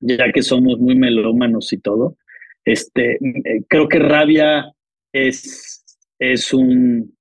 ya 0.00 0.32
que 0.32 0.42
somos 0.42 0.78
muy 0.78 0.94
melómanos 0.94 1.72
y 1.72 1.78
todo, 1.78 2.16
este, 2.64 3.18
creo 3.68 3.88
que 3.88 3.98
Rabia 3.98 4.72
es, 5.12 5.84
es 6.18 6.54
un, 6.54 7.16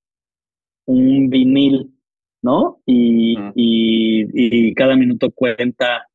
un 0.85 1.29
vinil, 1.29 1.91
¿no? 2.43 2.81
Y, 2.85 3.35
y, 3.55 4.73
cada 4.75 4.95
minuto 4.95 5.31
cuenta, 5.31 6.07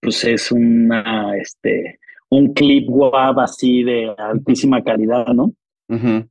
pues 0.00 0.24
es 0.24 0.50
una, 0.50 1.36
este, 1.36 1.98
un 2.30 2.52
clip 2.54 2.86
guap 2.88 3.38
así 3.38 3.82
de 3.82 4.14
altísima 4.16 4.82
calidad, 4.82 5.26
¿no? 5.28 5.52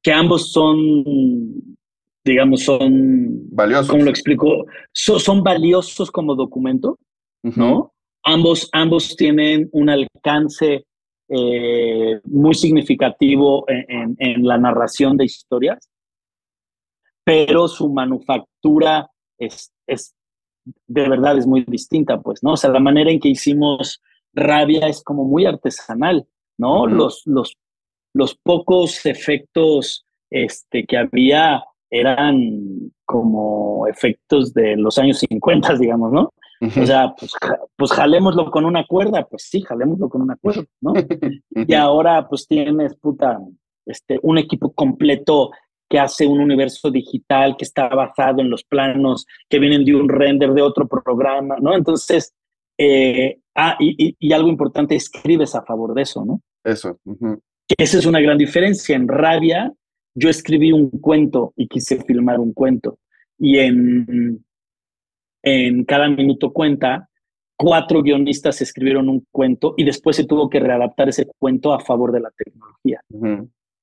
Que 0.02 0.14
ambos 0.14 0.54
son, 0.54 1.78
digamos, 2.24 2.64
son... 2.64 3.50
Valiosos. 3.52 3.90
¿Cómo 3.90 4.04
lo 4.04 4.10
explico? 4.10 4.66
son 4.94 5.44
valiosos 5.44 6.12
como 6.12 6.36
documento, 6.36 6.98
¿no? 7.44 7.94
Ambos, 8.24 8.70
ambos 8.74 9.16
tienen 9.16 9.70
un 9.72 9.90
alcance 9.90 10.86
eh, 11.30 12.20
muy 12.26 12.54
significativo 12.54 13.66
en, 13.68 14.46
la 14.46 14.58
narración 14.58 15.16
de 15.16 15.26
historias 15.26 15.90
pero 17.30 17.68
su 17.68 17.90
manufactura 17.90 19.12
es, 19.38 19.72
es, 19.86 20.16
de 20.88 21.08
verdad 21.08 21.38
es 21.38 21.46
muy 21.46 21.64
distinta, 21.64 22.20
pues, 22.20 22.42
¿no? 22.42 22.54
O 22.54 22.58
sea, 22.58 22.72
la 22.72 22.80
manera 22.80 23.12
en 23.12 23.20
que 23.20 23.30
hicimos 23.30 24.02
Rabia 24.34 24.88
es 24.88 25.04
como 25.04 25.26
muy 25.26 25.46
artesanal, 25.46 26.26
¿no? 26.58 26.88
los, 26.88 27.22
los, 27.28 27.56
los 28.16 28.34
pocos 28.34 29.06
efectos 29.06 30.08
este, 30.32 30.86
que 30.86 30.98
había 30.98 31.64
eran 31.90 32.92
como 33.06 33.88
efectos 33.88 34.54
de 34.54 34.76
los 34.76 34.98
años 34.98 35.20
50, 35.20 35.76
digamos, 35.78 36.12
¿no? 36.12 36.34
O 36.62 36.86
sea, 36.86 37.16
pues, 37.18 37.32
pues 37.78 37.92
jalémoslo 37.92 38.52
con 38.52 38.66
una 38.66 38.86
cuerda, 38.86 39.26
pues 39.26 39.48
sí, 39.50 39.62
jalémoslo 39.62 40.10
con 40.10 40.22
una 40.22 40.36
cuerda, 40.36 40.66
¿no? 40.82 40.94
y 41.56 41.74
ahora 41.74 42.28
pues 42.28 42.48
tienes, 42.48 42.96
puta, 42.98 43.40
este, 43.86 44.20
un 44.24 44.38
equipo 44.38 44.74
completo 44.74 45.52
que 45.90 46.00
hace 46.00 46.28
un 46.28 46.40
universo 46.40 46.92
digital 46.92 47.56
que 47.58 47.66
está 47.66 47.88
basado 47.88 48.42
en 48.42 48.50
los 48.50 48.64
planos 48.64 49.26
que 49.50 49.58
vienen 49.58 49.86
de 49.86 49.96
un 49.96 50.08
render 50.08 50.54
de 50.54 50.62
otro 50.62 50.88
programa, 50.88 51.56
¿no? 51.60 51.74
Entonces, 51.74 52.36
eh, 52.78 53.40
ah, 53.56 53.76
y, 53.80 54.32
algo 54.32 54.50
importante, 54.50 54.96
escribes 54.96 55.56
a 55.56 55.64
favor 55.64 55.94
de 55.94 56.04
eso, 56.04 56.24
¿no? 56.24 56.42
Eso. 56.64 57.00
Esa 57.78 57.98
es 57.98 58.06
una 58.06 58.20
gran 58.20 58.38
diferencia. 58.38 58.96
En 58.96 59.08
Rabia, 59.08 59.74
yo 60.20 60.30
escribí 60.30 60.72
un 60.72 60.90
cuento 60.90 61.54
y 61.56 61.68
quise 61.68 62.04
filmar 62.04 62.40
un 62.40 62.54
cuento. 62.54 63.00
Y 63.38 63.60
en, 63.60 64.44
en 65.44 65.86
cada 65.86 66.10
minuto 66.10 66.52
cuenta, 66.52 67.10
cuatro 67.58 68.02
guionistas 68.02 68.62
escribieron 68.62 69.10
un 69.10 69.26
cuento 69.32 69.74
y 69.78 69.84
después 69.84 70.16
se 70.16 70.26
tuvo 70.26 70.50
que 70.50 70.60
readaptar 70.60 71.10
ese 71.10 71.28
cuento 71.38 71.74
a 71.74 71.80
favor 71.80 72.12
de 72.12 72.20
la 72.20 72.32
tecnología 72.32 73.02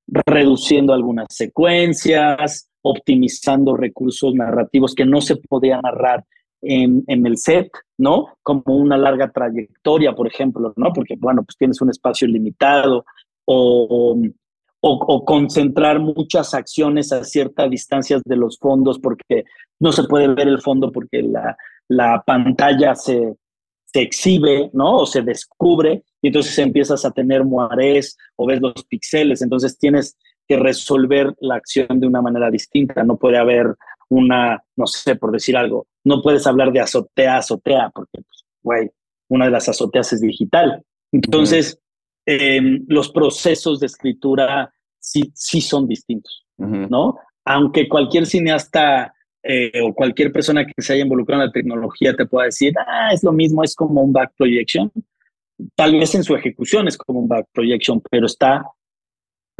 reduciendo 0.08 0.92
algunas 0.92 1.26
secuencias, 1.30 2.68
optimizando 2.82 3.76
recursos 3.76 4.34
narrativos 4.34 4.94
que 4.94 5.04
no 5.04 5.20
se 5.20 5.36
podían 5.36 5.80
narrar 5.82 6.24
en, 6.62 7.04
en, 7.06 7.26
el 7.26 7.36
set, 7.36 7.70
¿no? 7.98 8.26
Como 8.42 8.62
una 8.66 8.96
larga 8.96 9.30
trayectoria, 9.30 10.14
por 10.14 10.26
ejemplo, 10.26 10.72
¿no? 10.76 10.92
Porque, 10.92 11.16
bueno, 11.18 11.42
pues 11.44 11.56
tienes 11.56 11.80
un 11.80 11.90
espacio 11.90 12.28
limitado 12.28 13.04
o, 13.44 14.16
o, 14.80 15.24
concentrar 15.24 15.98
muchas 15.98 16.54
acciones 16.54 17.12
a 17.12 17.24
ciertas 17.24 17.70
distancias 17.70 18.22
de 18.24 18.36
los 18.36 18.58
fondos 18.58 18.98
porque 18.98 19.44
no 19.80 19.90
se 19.92 20.04
puede 20.04 20.28
ver 20.28 20.48
el 20.48 20.60
fondo 20.60 20.92
porque 20.92 21.22
la, 21.22 21.56
la 21.88 22.22
pantalla 22.24 22.94
se, 22.94 23.34
se 23.86 24.02
exhibe, 24.02 24.70
¿no? 24.72 24.98
O 24.98 25.06
se 25.06 25.22
descubre, 25.22 26.04
y 26.22 26.28
entonces 26.28 26.58
empiezas 26.58 27.04
a 27.04 27.10
tener 27.10 27.44
moarés 27.44 28.16
o 28.36 28.46
ves 28.46 28.60
los 28.60 28.84
píxeles, 28.88 29.42
entonces 29.42 29.78
tienes 29.78 30.16
que 30.46 30.56
resolver 30.56 31.34
la 31.40 31.56
acción 31.56 31.98
de 32.00 32.06
una 32.06 32.22
manera 32.22 32.50
distinta. 32.50 33.02
No 33.02 33.16
puede 33.16 33.38
haber 33.38 33.74
una, 34.08 34.62
no 34.76 34.86
sé, 34.86 35.16
por 35.16 35.32
decir 35.32 35.56
algo, 35.56 35.86
no 36.04 36.22
puedes 36.22 36.46
hablar 36.46 36.72
de 36.72 36.80
azotea, 36.80 37.38
azotea, 37.38 37.90
porque, 37.94 38.20
pues, 38.62 38.90
una 39.28 39.46
de 39.46 39.50
las 39.50 39.68
azoteas 39.68 40.12
es 40.12 40.20
digital. 40.20 40.84
Entonces, 41.10 41.80
em, 42.26 42.84
los 42.88 43.10
procesos 43.10 43.80
de 43.80 43.86
escritura 43.86 44.72
sí, 44.98 45.30
sí 45.34 45.60
son 45.60 45.86
distintos, 45.86 46.44
¿no? 46.58 47.16
Aunque 47.44 47.88
cualquier 47.88 48.26
cineasta 48.26 49.14
eh, 49.42 49.80
o 49.80 49.94
cualquier 49.94 50.32
persona 50.32 50.66
que 50.66 50.72
se 50.82 50.92
haya 50.92 51.04
involucrado 51.04 51.42
en 51.42 51.48
la 51.48 51.52
tecnología 51.52 52.16
te 52.16 52.26
pueda 52.26 52.46
decir, 52.46 52.74
ah, 52.84 53.12
es 53.12 53.22
lo 53.22 53.32
mismo, 53.32 53.62
es 53.62 53.76
como 53.76 54.02
un 54.02 54.12
back 54.12 54.32
projection. 54.36 54.90
Tal 55.76 55.92
vez 55.92 56.14
en 56.16 56.24
su 56.24 56.34
ejecución 56.34 56.88
es 56.88 56.98
como 56.98 57.20
un 57.20 57.28
back 57.28 57.46
projection, 57.52 58.02
pero 58.10 58.26
está 58.26 58.64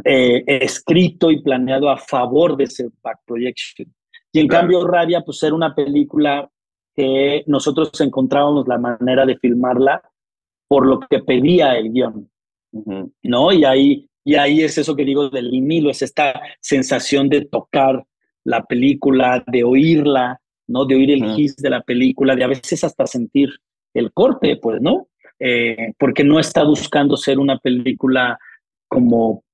eh, 0.05 0.43
escrito 0.47 1.31
y 1.31 1.41
planeado 1.41 1.89
a 1.89 1.97
favor 1.97 2.57
de 2.57 2.65
ese 2.65 2.89
back 3.01 3.21
projection. 3.25 3.95
Y 4.33 4.41
en 4.41 4.49
cambio, 4.49 4.87
Rabia, 4.87 5.23
pues 5.23 5.41
era 5.45 5.55
una 5.55 5.75
película 5.75 6.51
que 6.95 7.45
nosotros 7.47 7.91
encontrábamos 8.01 8.67
la 8.67 8.79
manera 8.79 9.25
de 9.25 9.39
filmarla 9.39 10.03
por 10.69 10.87
lo 10.87 10.99
que 10.99 11.21
pedía 11.21 11.77
el 11.77 11.93
guion, 11.93 12.29
¿no? 12.73 13.53
Y 13.53 13.65
ahí, 13.65 14.09
y 14.25 14.35
ahí 14.35 14.63
es 14.63 14.79
eso 14.79 14.97
que 14.97 15.05
digo 15.05 15.29
del 15.31 15.51
vinilo, 15.51 15.91
es 15.91 16.03
esta 16.03 16.41
sensación 16.61 17.29
de 17.29 17.45
tocar 17.45 18.05
la 18.45 18.65
película, 18.65 19.43
de 19.47 19.65
oírla, 19.65 20.41
¿no? 20.69 20.85
De 20.85 20.95
oír 20.95 21.11
el 21.11 21.35
gis 21.35 21.57
de 21.57 21.71
la 21.71 21.83
película, 21.83 22.35
de 22.37 22.45
a 22.45 22.49
veces 22.49 22.85
hasta 22.85 23.07
sentir 23.07 23.51
el 23.95 24.13
corte, 24.13 24.57
pues, 24.57 24.81
¿no? 24.81 25.09
Eh, 25.39 25.93
porque 25.99 26.25
no 26.25 26.39
está 26.39 26.65
buscando 26.65 27.17
ser 27.17 27.39
una 27.39 27.59
película 27.59 28.39
como 28.89 29.45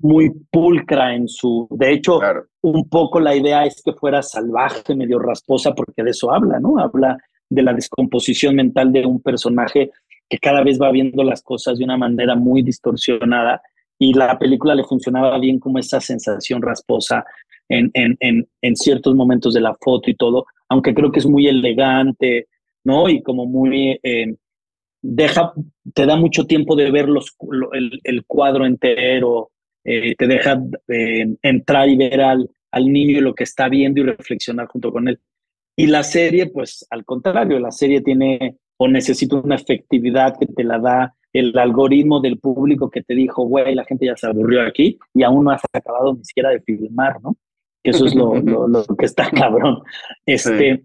muy 0.00 0.30
pulcra 0.50 1.14
en 1.14 1.28
su... 1.28 1.66
De 1.70 1.92
hecho, 1.92 2.20
un 2.62 2.88
poco 2.88 3.20
la 3.20 3.34
idea 3.34 3.64
es 3.64 3.82
que 3.82 3.92
fuera 3.92 4.22
salvaje, 4.22 4.94
medio 4.94 5.18
rasposa, 5.18 5.74
porque 5.74 6.02
de 6.02 6.10
eso 6.10 6.32
habla, 6.32 6.60
¿no? 6.60 6.78
Habla 6.78 7.18
de 7.48 7.62
la 7.62 7.72
descomposición 7.72 8.54
mental 8.54 8.92
de 8.92 9.06
un 9.06 9.20
personaje 9.20 9.90
que 10.28 10.38
cada 10.38 10.62
vez 10.62 10.80
va 10.80 10.90
viendo 10.90 11.22
las 11.22 11.42
cosas 11.42 11.78
de 11.78 11.84
una 11.84 11.96
manera 11.96 12.34
muy 12.34 12.62
distorsionada 12.62 13.62
y 13.98 14.12
la 14.12 14.38
película 14.38 14.74
le 14.74 14.84
funcionaba 14.84 15.38
bien 15.38 15.58
como 15.58 15.78
esa 15.78 16.00
sensación 16.00 16.62
rasposa 16.62 17.24
en, 17.68 17.90
en, 17.94 18.16
en, 18.20 18.48
en 18.60 18.76
ciertos 18.76 19.14
momentos 19.14 19.54
de 19.54 19.60
la 19.60 19.74
foto 19.80 20.10
y 20.10 20.14
todo, 20.14 20.46
aunque 20.68 20.94
creo 20.94 21.10
que 21.10 21.20
es 21.20 21.26
muy 21.26 21.46
elegante, 21.46 22.48
¿no? 22.84 23.08
Y 23.08 23.22
como 23.22 23.46
muy... 23.46 23.98
Eh, 24.02 24.34
deja, 25.02 25.52
te 25.94 26.06
da 26.06 26.16
mucho 26.16 26.46
tiempo 26.46 26.74
de 26.74 26.90
ver 26.90 27.08
los, 27.08 27.36
el, 27.72 28.00
el 28.02 28.24
cuadro 28.24 28.66
entero, 28.66 29.50
eh, 29.84 30.14
te 30.16 30.26
deja 30.26 30.60
eh, 30.88 31.26
entrar 31.42 31.88
y 31.88 31.96
ver 31.96 32.20
al, 32.20 32.50
al 32.72 32.92
niño 32.92 33.20
lo 33.20 33.34
que 33.34 33.44
está 33.44 33.68
viendo 33.68 34.00
y 34.00 34.04
reflexionar 34.04 34.66
junto 34.66 34.90
con 34.92 35.08
él. 35.08 35.20
Y 35.76 35.86
la 35.86 36.02
serie, 36.02 36.46
pues 36.46 36.86
al 36.90 37.04
contrario, 37.04 37.60
la 37.60 37.70
serie 37.70 38.00
tiene 38.00 38.56
o 38.78 38.88
necesita 38.88 39.36
una 39.36 39.56
efectividad 39.56 40.36
que 40.38 40.46
te 40.46 40.64
la 40.64 40.78
da 40.78 41.14
el 41.32 41.56
algoritmo 41.58 42.20
del 42.20 42.38
público 42.38 42.90
que 42.90 43.02
te 43.02 43.14
dijo, 43.14 43.44
güey, 43.44 43.74
la 43.74 43.84
gente 43.84 44.06
ya 44.06 44.16
se 44.16 44.26
aburrió 44.26 44.62
aquí 44.62 44.98
y 45.14 45.22
aún 45.22 45.44
no 45.44 45.50
has 45.50 45.62
acabado 45.72 46.14
ni 46.14 46.24
siquiera 46.24 46.50
de 46.50 46.60
filmar, 46.60 47.20
¿no? 47.22 47.36
Eso 47.82 48.06
es 48.06 48.14
lo, 48.14 48.34
lo, 48.40 48.84
que 48.98 49.06
está 49.06 49.30
cabrón. 49.30 49.80
Este, 50.24 50.82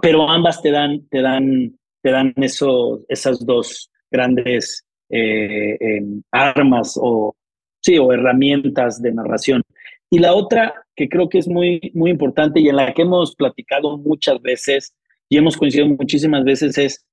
Pero 0.00 0.28
ambas 0.28 0.62
te 0.62 0.70
dan, 0.70 1.06
te 1.08 1.20
dan, 1.20 1.78
te 2.02 2.10
dan 2.10 2.32
eso, 2.36 3.02
esas 3.08 3.44
dos 3.44 3.90
grandes 4.10 4.84
eh, 5.10 5.76
em, 5.80 6.22
armas 6.32 6.98
o, 7.00 7.36
sí, 7.80 7.98
o 7.98 8.12
herramientas 8.12 9.00
de 9.02 9.12
narración. 9.12 9.62
Y 10.10 10.18
la 10.18 10.34
otra 10.34 10.74
que 10.96 11.08
creo 11.08 11.28
que 11.28 11.38
es 11.38 11.48
muy, 11.48 11.92
muy 11.94 12.10
importante 12.10 12.60
y 12.60 12.68
en 12.68 12.76
la 12.76 12.92
que 12.92 13.02
hemos 13.02 13.34
platicado 13.36 13.96
muchas 13.98 14.40
veces 14.42 14.94
y 15.30 15.38
hemos 15.38 15.56
coincidido 15.56 15.88
muchísimas 15.88 16.44
veces 16.44 16.76
es, 16.76 17.06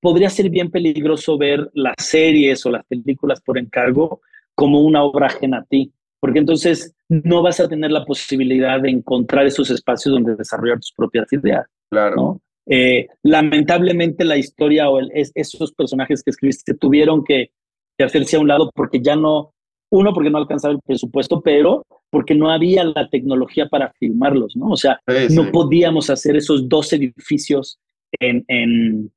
podría 0.00 0.30
ser 0.30 0.48
bien 0.48 0.70
peligroso 0.70 1.36
ver 1.36 1.68
las 1.74 1.96
series 1.98 2.64
o 2.64 2.70
las 2.70 2.86
películas 2.86 3.42
por 3.42 3.58
encargo 3.58 4.22
como 4.54 4.80
una 4.80 5.02
obra 5.02 5.26
ajena 5.26 5.58
a 5.58 5.64
ti, 5.64 5.92
porque 6.20 6.38
entonces 6.38 6.94
no 7.08 7.42
vas 7.42 7.58
a 7.58 7.68
tener 7.68 7.90
la 7.90 8.04
posibilidad 8.04 8.80
de 8.80 8.90
encontrar 8.90 9.44
esos 9.44 9.70
espacios 9.70 10.14
donde 10.14 10.36
desarrollar 10.36 10.78
tus 10.78 10.92
propias 10.96 11.30
ideas. 11.32 11.66
Claro. 11.90 12.40
Eh, 12.66 13.08
lamentablemente 13.24 14.24
la 14.24 14.36
historia 14.36 14.88
o 14.88 15.00
esos 15.34 15.72
personajes 15.72 16.22
que 16.22 16.30
escribiste 16.30 16.74
tuvieron 16.74 17.24
que 17.24 17.50
hacerse 17.98 18.36
a 18.36 18.40
un 18.40 18.48
lado 18.48 18.70
porque 18.72 19.00
ya 19.00 19.16
no, 19.16 19.52
uno, 19.90 20.14
porque 20.14 20.30
no 20.30 20.38
alcanzaba 20.38 20.74
el 20.74 20.80
presupuesto, 20.80 21.40
pero 21.40 21.84
porque 22.10 22.34
no 22.34 22.50
había 22.50 22.84
la 22.84 23.08
tecnología 23.08 23.68
para 23.68 23.92
filmarlos, 23.92 24.56
¿no? 24.56 24.70
O 24.70 24.76
sea, 24.76 25.00
no 25.30 25.50
podíamos 25.52 26.10
hacer 26.10 26.36
esos 26.36 26.68
dos 26.68 26.92
edificios 26.92 27.78
en, 28.18 28.44
en, 28.48 29.12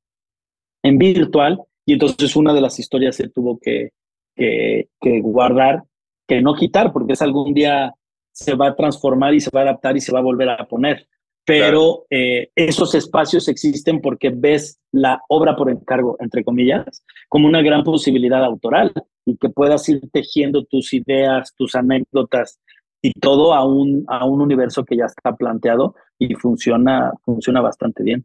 en, 0.82 0.98
virtual 0.98 1.60
y 1.84 1.94
entonces 1.94 2.36
una 2.36 2.54
de 2.54 2.60
las 2.60 2.78
historias 2.78 3.16
se 3.16 3.28
tuvo 3.28 3.58
que, 3.58 3.90
que, 4.36 4.88
que 5.00 5.20
guardar, 5.20 5.82
que 6.28 6.40
no 6.40 6.54
quitar, 6.54 6.92
porque 6.92 7.14
es 7.14 7.22
algún 7.22 7.52
día 7.54 7.92
se 8.32 8.54
va 8.54 8.68
a 8.68 8.76
transformar 8.76 9.34
y 9.34 9.40
se 9.40 9.50
va 9.54 9.60
a 9.60 9.64
adaptar 9.64 9.96
y 9.96 10.00
se 10.00 10.12
va 10.12 10.20
a 10.20 10.22
volver 10.22 10.50
a 10.50 10.64
poner 10.66 11.06
pero 11.44 12.06
eh, 12.10 12.50
esos 12.54 12.94
espacios 12.94 13.48
existen 13.48 14.00
porque 14.00 14.30
ves 14.30 14.80
la 14.92 15.20
obra 15.28 15.56
por 15.56 15.70
encargo, 15.70 16.16
entre 16.20 16.42
comillas, 16.42 17.04
como 17.28 17.46
una 17.46 17.62
gran 17.62 17.84
posibilidad 17.84 18.42
autoral 18.44 18.92
y 19.26 19.36
que 19.36 19.50
puedas 19.50 19.88
ir 19.88 20.00
tejiendo 20.12 20.64
tus 20.64 20.92
ideas, 20.94 21.52
tus 21.56 21.74
anécdotas 21.74 22.60
y 23.02 23.12
todo 23.12 23.52
a 23.52 23.66
un, 23.66 24.04
a 24.08 24.24
un 24.24 24.40
universo 24.40 24.84
que 24.84 24.96
ya 24.96 25.04
está 25.04 25.36
planteado 25.36 25.94
y 26.18 26.34
funciona, 26.34 27.12
funciona 27.24 27.60
bastante 27.60 28.02
bien. 28.02 28.24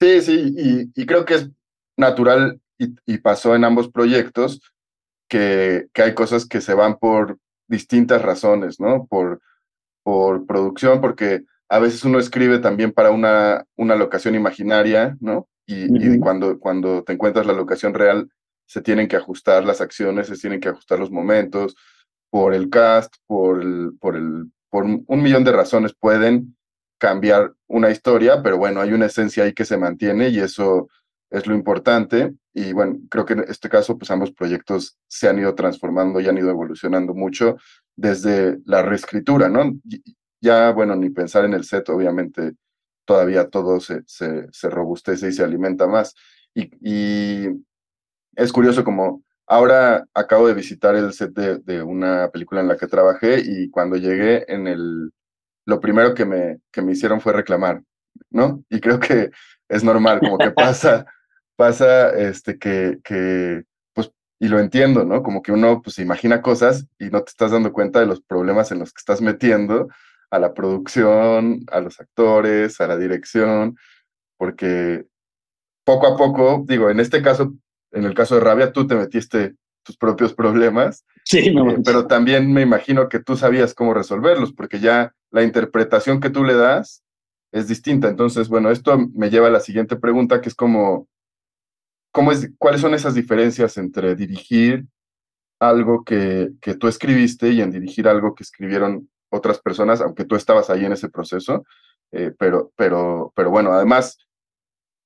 Sí, 0.00 0.20
sí, 0.20 0.54
y, 0.56 1.02
y 1.02 1.06
creo 1.06 1.24
que 1.24 1.34
es 1.34 1.50
natural 1.96 2.60
y, 2.78 2.94
y, 3.06 3.18
pasó 3.18 3.56
en 3.56 3.64
ambos 3.64 3.88
proyectos 3.88 4.60
que, 5.28 5.88
que 5.92 6.02
hay 6.02 6.14
cosas 6.14 6.46
que 6.46 6.60
se 6.60 6.74
van 6.74 6.98
por 6.98 7.38
distintas 7.66 8.22
razones, 8.22 8.78
¿no? 8.78 9.06
Por, 9.06 9.40
por 10.04 10.46
producción, 10.46 11.00
porque 11.00 11.42
a 11.68 11.78
veces 11.78 12.04
uno 12.04 12.18
escribe 12.18 12.58
también 12.58 12.92
para 12.92 13.10
una, 13.10 13.64
una 13.76 13.94
locación 13.94 14.34
imaginaria, 14.34 15.16
¿no? 15.20 15.48
Y, 15.66 16.18
cuando, 16.18 16.58
cuando 16.58 17.04
te 17.04 17.12
encuentras 17.12 17.44
la 17.44 17.52
locación 17.52 17.92
real, 17.92 18.30
se 18.66 18.80
tienen 18.80 19.06
que 19.06 19.16
ajustar 19.16 19.66
las 19.66 19.82
acciones, 19.82 20.28
se 20.28 20.36
tienen 20.36 20.60
que 20.60 20.70
ajustar 20.70 20.98
los 20.98 21.10
momentos, 21.10 21.76
por 22.30 22.54
el 22.54 22.70
cast, 22.70 23.14
por, 23.26 23.60
el, 23.62 23.92
por, 24.00 24.16
el, 24.16 24.50
por 24.70 24.84
un 24.84 25.22
millón 25.22 25.44
de 25.44 25.52
razones 25.52 25.94
pueden 25.94 26.56
cambiar 26.98 27.52
una 27.66 27.90
historia, 27.90 28.42
pero 28.42 28.58
bueno, 28.58 28.80
hay 28.80 28.92
una 28.92 29.06
esencia 29.06 29.44
ahí 29.44 29.52
que 29.52 29.64
se 29.64 29.76
mantiene 29.76 30.28
y 30.28 30.40
eso 30.40 30.88
es 31.30 31.46
lo 31.46 31.54
importante. 31.54 32.34
Y 32.52 32.72
bueno, 32.72 32.96
creo 33.08 33.24
que 33.24 33.34
en 33.34 33.44
este 33.48 33.68
caso, 33.68 33.96
pues 33.96 34.10
ambos 34.10 34.32
proyectos 34.32 34.98
se 35.06 35.28
han 35.28 35.38
ido 35.38 35.54
transformando 35.54 36.20
y 36.20 36.28
han 36.28 36.38
ido 36.38 36.50
evolucionando 36.50 37.14
mucho 37.14 37.56
desde 37.96 38.58
la 38.64 38.82
reescritura, 38.82 39.48
¿no? 39.48 39.78
Ya, 40.40 40.70
bueno, 40.72 40.94
ni 40.96 41.10
pensar 41.10 41.44
en 41.44 41.54
el 41.54 41.64
set, 41.64 41.88
obviamente 41.88 42.54
todavía 43.08 43.48
todo 43.48 43.80
se, 43.80 44.02
se, 44.06 44.70
robustece 44.70 45.28
y 45.28 45.32
se 45.32 45.42
alimenta 45.42 45.86
más. 45.86 46.14
Y, 46.54 47.48
es 48.36 48.52
curioso 48.52 48.84
como 48.84 49.24
ahora 49.46 50.04
acabo 50.14 50.46
de 50.46 50.54
visitar 50.54 50.94
el 50.94 51.12
set 51.12 51.32
de, 51.32 51.82
una 51.82 52.30
película 52.30 52.60
en 52.60 52.68
la 52.68 52.76
que 52.76 52.86
trabajé 52.86 53.40
y 53.44 53.70
cuando 53.70 53.96
llegué 53.96 54.44
en 54.46 54.68
el, 54.68 55.10
lo 55.64 55.80
primero 55.80 56.14
que 56.14 56.24
me, 56.24 56.60
que 56.70 56.82
me 56.82 56.92
hicieron 56.92 57.20
fue 57.20 57.32
reclamar, 57.32 57.82
¿no? 58.30 58.62
Y 58.68 58.78
creo 58.78 59.00
que 59.00 59.30
es 59.68 59.82
normal, 59.82 60.20
como 60.20 60.38
que 60.38 60.50
pasa, 60.50 61.06
pasa 61.56 62.10
este, 62.10 62.58
que, 62.58 62.98
que, 63.02 63.64
pues, 63.94 64.12
y 64.38 64.48
lo 64.48 64.60
entiendo, 64.60 65.04
¿no? 65.04 65.22
Como 65.22 65.42
que 65.42 65.50
uno, 65.50 65.82
pues, 65.82 65.98
imagina 65.98 66.42
cosas 66.42 66.86
y 66.98 67.06
no 67.06 67.22
te 67.22 67.30
estás 67.30 67.50
dando 67.50 67.72
cuenta 67.72 68.00
de 68.00 68.06
los 68.06 68.20
problemas 68.20 68.70
en 68.70 68.80
los 68.80 68.92
que 68.92 69.00
estás 69.00 69.20
metiendo 69.20 69.88
a 70.30 70.38
la 70.38 70.54
producción, 70.54 71.64
a 71.70 71.80
los 71.80 72.00
actores, 72.00 72.80
a 72.80 72.86
la 72.86 72.96
dirección, 72.96 73.76
porque 74.36 75.06
poco 75.84 76.06
a 76.06 76.16
poco, 76.16 76.64
digo, 76.66 76.90
en 76.90 77.00
este 77.00 77.22
caso, 77.22 77.54
en 77.92 78.04
el 78.04 78.14
caso 78.14 78.34
de 78.34 78.42
Rabia, 78.42 78.72
tú 78.72 78.86
te 78.86 78.94
metiste 78.94 79.54
tus 79.82 79.96
propios 79.96 80.34
problemas, 80.34 81.06
sí, 81.24 81.50
no, 81.50 81.70
eh, 81.70 81.78
pero 81.82 82.06
también 82.06 82.52
me 82.52 82.60
imagino 82.60 83.08
que 83.08 83.20
tú 83.20 83.36
sabías 83.36 83.74
cómo 83.74 83.94
resolverlos, 83.94 84.52
porque 84.52 84.80
ya 84.80 85.14
la 85.30 85.42
interpretación 85.42 86.20
que 86.20 86.30
tú 86.30 86.44
le 86.44 86.54
das 86.54 87.02
es 87.52 87.68
distinta. 87.68 88.08
Entonces, 88.08 88.48
bueno, 88.48 88.70
esto 88.70 88.98
me 89.14 89.30
lleva 89.30 89.46
a 89.46 89.50
la 89.50 89.60
siguiente 89.60 89.96
pregunta, 89.96 90.42
que 90.42 90.50
es 90.50 90.54
como, 90.54 91.08
¿cómo 92.12 92.32
es, 92.32 92.50
¿cuáles 92.58 92.82
son 92.82 92.92
esas 92.92 93.14
diferencias 93.14 93.78
entre 93.78 94.14
dirigir 94.14 94.86
algo 95.58 96.04
que, 96.04 96.50
que 96.60 96.74
tú 96.74 96.86
escribiste 96.86 97.50
y 97.50 97.62
en 97.62 97.70
dirigir 97.70 98.08
algo 98.08 98.34
que 98.34 98.44
escribieron 98.44 99.08
otras 99.30 99.60
personas, 99.60 100.00
aunque 100.00 100.24
tú 100.24 100.36
estabas 100.36 100.70
ahí 100.70 100.84
en 100.84 100.92
ese 100.92 101.08
proceso, 101.08 101.64
eh, 102.12 102.32
pero, 102.38 102.72
pero, 102.76 103.32
pero 103.36 103.50
bueno, 103.50 103.72
además, 103.72 104.18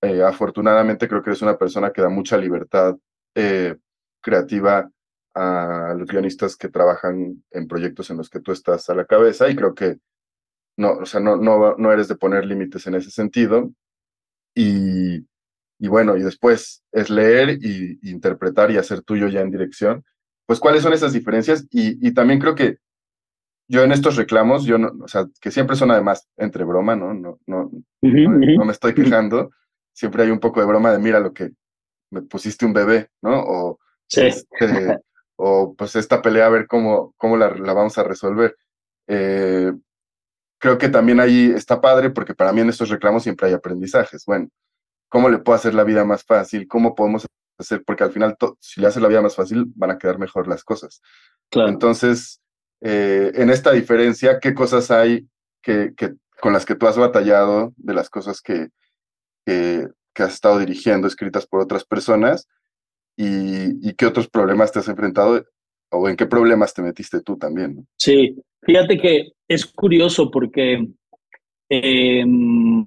eh, 0.03 0.23
afortunadamente 0.23 1.09
creo 1.09 1.23
que 1.23 1.31
eres 1.31 1.43
una 1.43 1.59
persona 1.59 1.93
que 1.93 2.03
da 2.03 2.09
mucha 2.09 2.37
libertad 2.37 2.97
eh, 3.35 3.77
creativa 4.21 4.91
a 5.35 5.95
los 5.97 6.09
guionistas 6.09 6.57
que 6.57 6.69
trabajan 6.69 7.43
en 7.51 7.67
proyectos 7.67 8.11
en 8.11 8.19
los 8.19 8.29
que 8.29 8.41
tú 8.41 8.53
estás 8.53 8.89
a 8.91 8.95
la 8.95 9.07
cabeza 9.07 9.49
y 9.49 9.57
creo 9.57 9.75
que 9.75 9.99
no, 10.77 10.93
o 10.93 11.07
sea, 11.07 11.21
no, 11.21 11.37
no, 11.37 11.77
no 11.77 11.93
eres 11.93 12.09
de 12.09 12.17
poner 12.17 12.45
límites 12.47 12.87
en 12.87 12.95
ese 12.95 13.11
sentido. 13.11 13.71
Y, 14.55 15.27
y 15.79 15.89
bueno, 15.89 16.17
y 16.17 16.23
después 16.23 16.83
es 16.93 17.11
leer 17.11 17.59
y, 17.61 17.99
interpretar 18.03 18.71
y 18.71 18.79
hacer 18.79 19.03
tuyo 19.03 19.29
ya 19.29 19.41
en 19.41 19.51
dirección. 19.51 20.05
Pues 20.47 20.61
cuáles 20.61 20.83
son 20.83 20.93
esas 20.93 21.13
diferencias 21.13 21.67
y, 21.71 22.07
y 22.07 22.13
también 22.15 22.41
creo 22.41 22.55
que 22.55 22.79
yo 23.73 23.83
en 23.83 23.93
estos 23.93 24.17
reclamos, 24.17 24.65
yo 24.67 24.77
no, 24.77 24.93
o 25.03 25.09
sea, 25.09 25.27
que 25.41 25.51
siempre 25.51 25.77
son 25.77 25.91
además 25.91 26.29
entre 26.37 26.63
broma, 26.63 26.95
¿no? 26.95 27.15
No, 27.15 27.41
no, 27.47 27.71
no, 28.03 28.65
me 28.67 28.73
estoy 28.73 28.93
quejando. 28.93 29.51
Siempre 29.95 30.25
hay 30.25 30.31
un 30.31 30.41
poco 30.41 30.61
de 30.61 30.67
broma 30.67 30.93
de 30.93 30.99
mira 30.99 31.21
lo 31.21 31.33
que 31.33 31.53
me 32.11 32.21
pusiste 32.21 32.67
un 32.67 32.75
bebé, 32.75 33.09
¿no? 33.23 33.41
O, 33.41 33.79
este, 34.15 34.99
o 35.37 35.75
pues 35.75 35.97
esta 35.97 36.21
pelea 36.21 36.47
a 36.47 36.51
ver 36.51 36.67
cómo, 36.67 37.15
cómo 37.17 37.39
la, 37.39 37.49
la 37.57 37.73
vamos 37.73 37.97
a 37.97 38.05
resolver. 38.05 38.59
Eh, 39.07 39.73
creo 40.59 40.77
que 40.77 40.91
también 40.91 41.19
ahí 41.19 41.51
está 41.57 41.81
padre 41.81 42.11
porque 42.11 42.35
para 42.35 42.53
mí 42.53 42.61
en 42.61 42.69
estos 42.69 42.91
reclamos 42.91 43.23
siempre 43.23 43.49
hay 43.49 43.55
aprendizajes. 43.55 44.27
Bueno, 44.27 44.49
¿cómo 45.09 45.31
le 45.31 45.39
puedo 45.39 45.57
hacer 45.57 45.73
la 45.73 45.85
vida 45.85 46.05
más 46.05 46.25
fácil? 46.25 46.69
¿Cómo 46.69 46.95
podemos 46.95 47.27
hacer? 47.59 47.83
Porque 47.87 48.05
al 48.05 48.13
final, 48.13 48.37
si 48.61 48.83
le 48.83 48.89
haces 48.89 49.01
la 49.01 49.09
vida 49.09 49.23
más 49.23 49.35
fácil, 49.35 49.65
van 49.75 49.93
a 49.93 49.99
quedar 49.99 50.19
mejor 50.19 50.47
las 50.47 50.63
cosas. 50.63 51.01
Claro. 51.49 51.71
Entonces, 51.71 52.42
eh, 52.85 53.31
en 53.35 53.51
esta 53.51 53.73
diferencia, 53.73 54.41
qué 54.41 54.55
cosas 54.55 54.91
hay 54.91 55.29
que, 55.63 55.93
con 56.41 56.53
las 56.53 56.67
que 56.67 56.75
tú 56.75 56.87
has 56.87 56.99
batallado, 56.99 57.73
de 57.77 57.95
las 57.95 58.11
cosas 58.11 58.41
que, 58.41 58.69
que, 59.47 59.87
has 60.17 60.35
estado 60.35 60.59
dirigiendo, 60.59 61.07
escritas 61.07 61.47
por 61.47 61.61
otras 61.61 61.85
personas, 61.85 62.49
y, 63.17 63.95
qué 63.95 64.07
otros 64.07 64.29
problemas 64.29 64.73
te 64.73 64.81
has 64.81 64.89
enfrentado 64.89 65.45
o 65.93 66.09
en 66.09 66.17
qué 66.17 66.27
problemas 66.27 66.75
te 66.75 66.83
metiste 66.83 67.21
tú 67.21 67.37
también. 67.37 67.87
Sí, 67.97 68.37
fíjate 68.63 68.99
que 68.99 69.33
es 69.47 69.67
curioso 69.67 70.31
porque 70.31 70.89
em, 71.69 72.87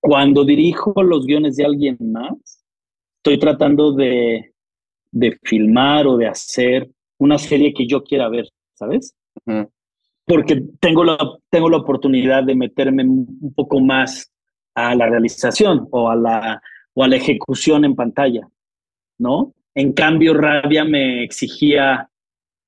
cuando 0.00 0.44
dirijo 0.44 1.02
los 1.02 1.26
guiones 1.26 1.56
de 1.56 1.66
alguien 1.66 1.98
más, 2.00 2.64
estoy 3.18 3.38
tratando 3.38 3.92
de, 3.92 4.54
de 5.12 5.38
filmar 5.42 6.06
o 6.06 6.16
de 6.16 6.28
hacer 6.28 6.88
una 7.18 7.36
serie 7.36 7.74
que 7.74 7.86
yo 7.86 8.02
quiera 8.02 8.28
ver, 8.28 8.48
¿sabes? 8.80 9.14
Porque 10.26 10.62
tengo 10.80 11.04
la, 11.04 11.18
tengo 11.50 11.68
la 11.68 11.76
oportunidad 11.76 12.44
de 12.44 12.54
meterme 12.54 13.04
un 13.04 13.52
poco 13.54 13.78
más 13.80 14.32
a 14.74 14.94
la 14.94 15.06
realización 15.06 15.86
o 15.90 16.08
a 16.08 16.16
la, 16.16 16.62
o 16.94 17.04
a 17.04 17.08
la 17.08 17.16
ejecución 17.16 17.84
en 17.84 17.94
pantalla, 17.94 18.48
¿no? 19.18 19.54
En 19.74 19.92
cambio, 19.92 20.34
Rabia 20.34 20.84
me 20.84 21.22
exigía 21.22 22.08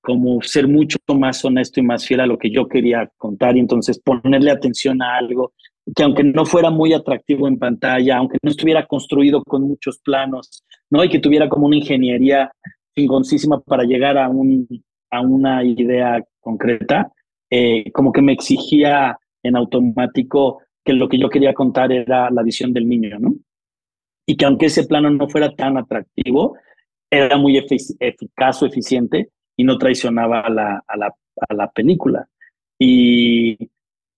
como 0.02 0.42
ser 0.42 0.68
mucho 0.68 0.98
más 1.14 1.44
honesto 1.44 1.80
y 1.80 1.84
más 1.84 2.04
fiel 2.06 2.20
a 2.20 2.26
lo 2.26 2.36
que 2.36 2.50
yo 2.50 2.66
quería 2.68 3.10
contar 3.16 3.56
y 3.56 3.60
entonces 3.60 4.00
ponerle 4.00 4.50
atención 4.50 5.00
a 5.00 5.16
algo 5.16 5.52
que 5.96 6.02
aunque 6.02 6.22
no 6.22 6.44
fuera 6.44 6.70
muy 6.70 6.92
atractivo 6.92 7.48
en 7.48 7.58
pantalla, 7.58 8.18
aunque 8.18 8.38
no 8.42 8.50
estuviera 8.50 8.86
construido 8.86 9.42
con 9.42 9.62
muchos 9.62 9.98
planos, 9.98 10.64
¿no? 10.90 11.02
Y 11.02 11.08
que 11.08 11.18
tuviera 11.18 11.48
como 11.48 11.66
una 11.66 11.76
ingeniería 11.76 12.52
chingoncísima 12.94 13.60
para 13.60 13.84
llegar 13.84 14.18
a, 14.18 14.28
un, 14.28 14.68
a 15.12 15.20
una 15.20 15.62
idea 15.62 16.24
concreta, 16.40 17.12
eh, 17.50 17.92
como 17.92 18.12
que 18.12 18.22
me 18.22 18.32
exigía 18.32 19.16
en 19.42 19.56
automático 19.56 20.62
que 20.84 20.94
lo 20.94 21.08
que 21.08 21.18
yo 21.18 21.28
quería 21.28 21.54
contar 21.54 21.92
era 21.92 22.30
la 22.30 22.42
visión 22.42 22.72
del 22.72 22.88
niño, 22.88 23.18
¿no? 23.20 23.34
Y 24.26 24.36
que 24.36 24.46
aunque 24.46 24.66
ese 24.66 24.84
plano 24.84 25.10
no 25.10 25.28
fuera 25.28 25.54
tan 25.54 25.76
atractivo, 25.76 26.56
era 27.10 27.36
muy 27.36 27.58
eficaz 27.58 28.62
o 28.62 28.66
eficiente 28.66 29.28
y 29.56 29.64
no 29.64 29.76
traicionaba 29.76 30.40
a 30.40 30.50
la, 30.50 30.84
a 30.86 30.96
la, 30.96 31.14
a 31.48 31.54
la 31.54 31.70
película. 31.70 32.26
Y, 32.78 33.70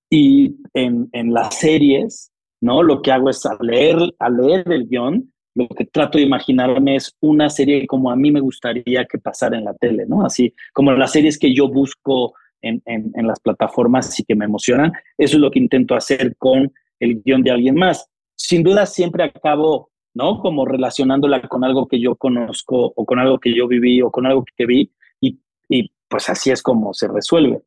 y 0.09 0.57
en, 0.73 1.09
en, 1.13 1.35
las 1.35 1.59
series, 1.59 2.31
¿no? 2.61 2.83
Lo 2.83 3.03
que 3.03 3.11
hago 3.11 3.31
es 3.31 3.45
a 3.45 3.57
leer, 3.61 3.97
a 4.19 4.31
leer 4.31 4.71
el 4.71 4.87
guion, 4.89 5.34
lo 5.55 5.69
que 5.69 5.85
trato 5.85 6.19
de 6.19 6.25
imaginarme 6.25 6.97
es 6.97 7.17
una 7.21 7.49
serie 7.49 7.87
como 7.87 8.11
a 8.11 8.17
mí 8.17 8.31
me 8.31 8.41
gustaría 8.41 9.05
que 9.05 9.19
pasara 9.19 9.57
en 9.57 9.65
la 9.65 9.75
tele, 9.75 10.05
¿no? 10.07 10.25
Así 10.25 10.55
como 10.73 10.93
las 10.93 11.13
series 11.13 11.39
que 11.39 11.55
yo 11.55 11.69
busco 11.69 12.35
en, 12.63 12.83
en, 12.87 13.27
las 13.27 13.41
plataformas 13.41 14.19
y 14.19 14.25
que 14.25 14.35
me 14.35 14.47
emocionan, 14.47 14.93
eso 15.19 15.37
es 15.37 15.41
lo 15.41 15.51
que 15.51 15.59
intento 15.59 15.95
hacer 15.95 16.35
con 16.37 16.73
el 16.99 17.23
guion 17.23 17.43
de 17.43 17.51
alguien 17.51 17.75
más. 17.75 18.09
Sin 18.37 18.63
duda 18.63 18.87
siempre 18.87 19.23
acabo, 19.25 19.91
¿no? 20.15 20.41
Como 20.41 20.65
relacionándola 20.65 21.43
con 21.49 21.63
algo 21.63 21.87
que 21.87 22.01
yo 22.01 22.17
conozco 22.17 22.93
o 22.97 23.05
con 23.05 23.19
algo 23.19 23.39
que 23.39 23.55
yo 23.55 23.69
viví 23.69 24.01
o 24.01 24.11
con 24.11 24.27
algo 24.27 24.45
que 24.57 24.67
vi 24.67 24.91
y, 25.21 25.39
y 25.69 25.91
pues 26.09 26.29
así 26.31 26.51
es 26.51 26.63
como 26.63 26.95
se 26.95 27.07
resuelve 27.07 27.63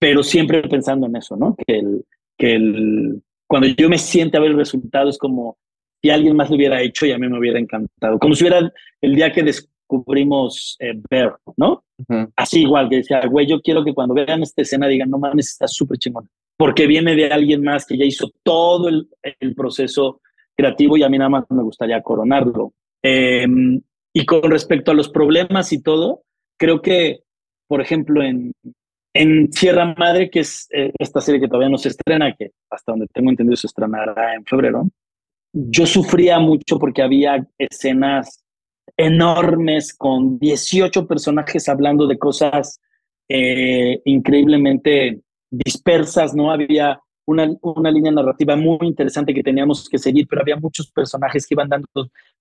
pero 0.00 0.22
siempre 0.22 0.62
pensando 0.62 1.06
en 1.06 1.14
eso, 1.14 1.36
¿no? 1.36 1.54
Que, 1.54 1.78
el, 1.78 2.04
que 2.36 2.54
el, 2.54 3.22
cuando 3.46 3.68
yo 3.68 3.88
me 3.88 3.98
siente 3.98 4.36
a 4.36 4.40
ver 4.40 4.52
el 4.52 4.56
resultado 4.56 5.10
es 5.10 5.18
como 5.18 5.58
si 6.02 6.10
alguien 6.10 6.36
más 6.36 6.50
lo 6.50 6.56
hubiera 6.56 6.80
hecho 6.80 7.06
y 7.06 7.12
a 7.12 7.18
mí 7.18 7.28
me 7.28 7.38
hubiera 7.38 7.58
encantado. 7.58 8.18
Como 8.18 8.34
si 8.34 8.44
hubiera 8.44 8.72
el 9.00 9.14
día 9.14 9.32
que 9.32 9.42
descubrimos 9.42 10.76
eh, 10.80 10.94
Bear, 11.10 11.36
¿no? 11.56 11.84
Así 12.36 12.62
igual, 12.62 12.88
que 12.88 12.96
decía, 12.96 13.20
güey, 13.26 13.46
yo 13.46 13.60
quiero 13.60 13.84
que 13.84 13.92
cuando 13.92 14.14
vean 14.14 14.42
esta 14.42 14.62
escena 14.62 14.86
digan, 14.86 15.10
no 15.10 15.18
mames, 15.18 15.50
está 15.50 15.68
súper 15.68 15.98
chingón. 15.98 16.28
Porque 16.56 16.86
viene 16.86 17.14
de 17.14 17.30
alguien 17.30 17.62
más 17.62 17.86
que 17.86 17.96
ya 17.96 18.04
hizo 18.04 18.30
todo 18.42 18.88
el, 18.88 19.08
el, 19.40 19.54
proceso 19.54 20.20
creativo 20.56 20.96
y 20.96 21.02
a 21.02 21.08
mí 21.08 21.18
nada 21.18 21.30
más 21.30 21.44
me 21.50 21.62
gustaría 21.62 22.02
coronarlo. 22.02 22.72
Eh, 23.02 23.46
y 24.12 24.26
con 24.26 24.50
respecto 24.50 24.90
a 24.90 24.94
los 24.94 25.08
problemas 25.08 25.72
y 25.72 25.82
todo, 25.82 26.22
creo 26.58 26.82
que, 26.82 27.20
por 27.68 27.80
ejemplo, 27.80 28.22
en, 28.22 28.52
en 29.14 29.52
Sierra 29.52 29.94
Madre, 29.96 30.30
que 30.30 30.40
es 30.40 30.68
eh, 30.72 30.92
esta 30.98 31.20
serie 31.20 31.40
que 31.40 31.48
todavía 31.48 31.68
no 31.68 31.78
se 31.78 31.88
estrena, 31.88 32.34
que 32.34 32.50
hasta 32.70 32.92
donde 32.92 33.06
tengo 33.12 33.30
entendido 33.30 33.56
se 33.56 33.66
estrenará 33.66 34.34
en 34.34 34.44
febrero, 34.44 34.88
yo 35.52 35.86
sufría 35.86 36.38
mucho 36.38 36.78
porque 36.78 37.02
había 37.02 37.46
escenas 37.58 38.44
enormes 38.96 39.94
con 39.94 40.38
18 40.38 41.06
personajes 41.06 41.68
hablando 41.68 42.06
de 42.06 42.18
cosas 42.18 42.80
eh, 43.28 44.00
increíblemente 44.04 45.20
dispersas, 45.50 46.34
¿no? 46.34 46.50
Había 46.50 47.00
una, 47.26 47.52
una, 47.62 47.90
línea 47.90 48.10
narrativa 48.10 48.56
muy 48.56 48.78
interesante 48.82 49.32
que 49.32 49.42
teníamos 49.42 49.88
que 49.88 49.98
seguir, 49.98 50.26
pero 50.28 50.42
había 50.42 50.56
muchos 50.56 50.90
personajes 50.90 51.46
que 51.46 51.54
iban 51.54 51.68
dando 51.68 51.86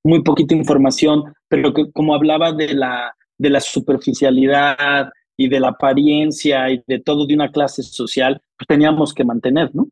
muy 0.04 0.24
poquita 0.24 0.56
información, 0.56 1.24
pero 1.48 1.74
que 1.74 1.92
como 1.92 2.16
hablaba 2.16 2.52
de 2.54 2.74
la, 2.74 3.16
de 3.38 3.50
la 3.52 3.60
superficialidad, 3.60 5.10
y 5.40 5.48
de 5.48 5.62
la 5.62 5.70
apariencia 5.70 6.70
y 6.70 6.84
de 6.86 7.00
todo 7.00 7.26
de 7.26 7.34
una 7.34 7.50
clase 7.50 7.82
social, 7.82 8.42
pues 8.58 8.68
teníamos 8.68 9.14
que 9.14 9.24
mantener, 9.24 9.74
¿no? 9.74 9.88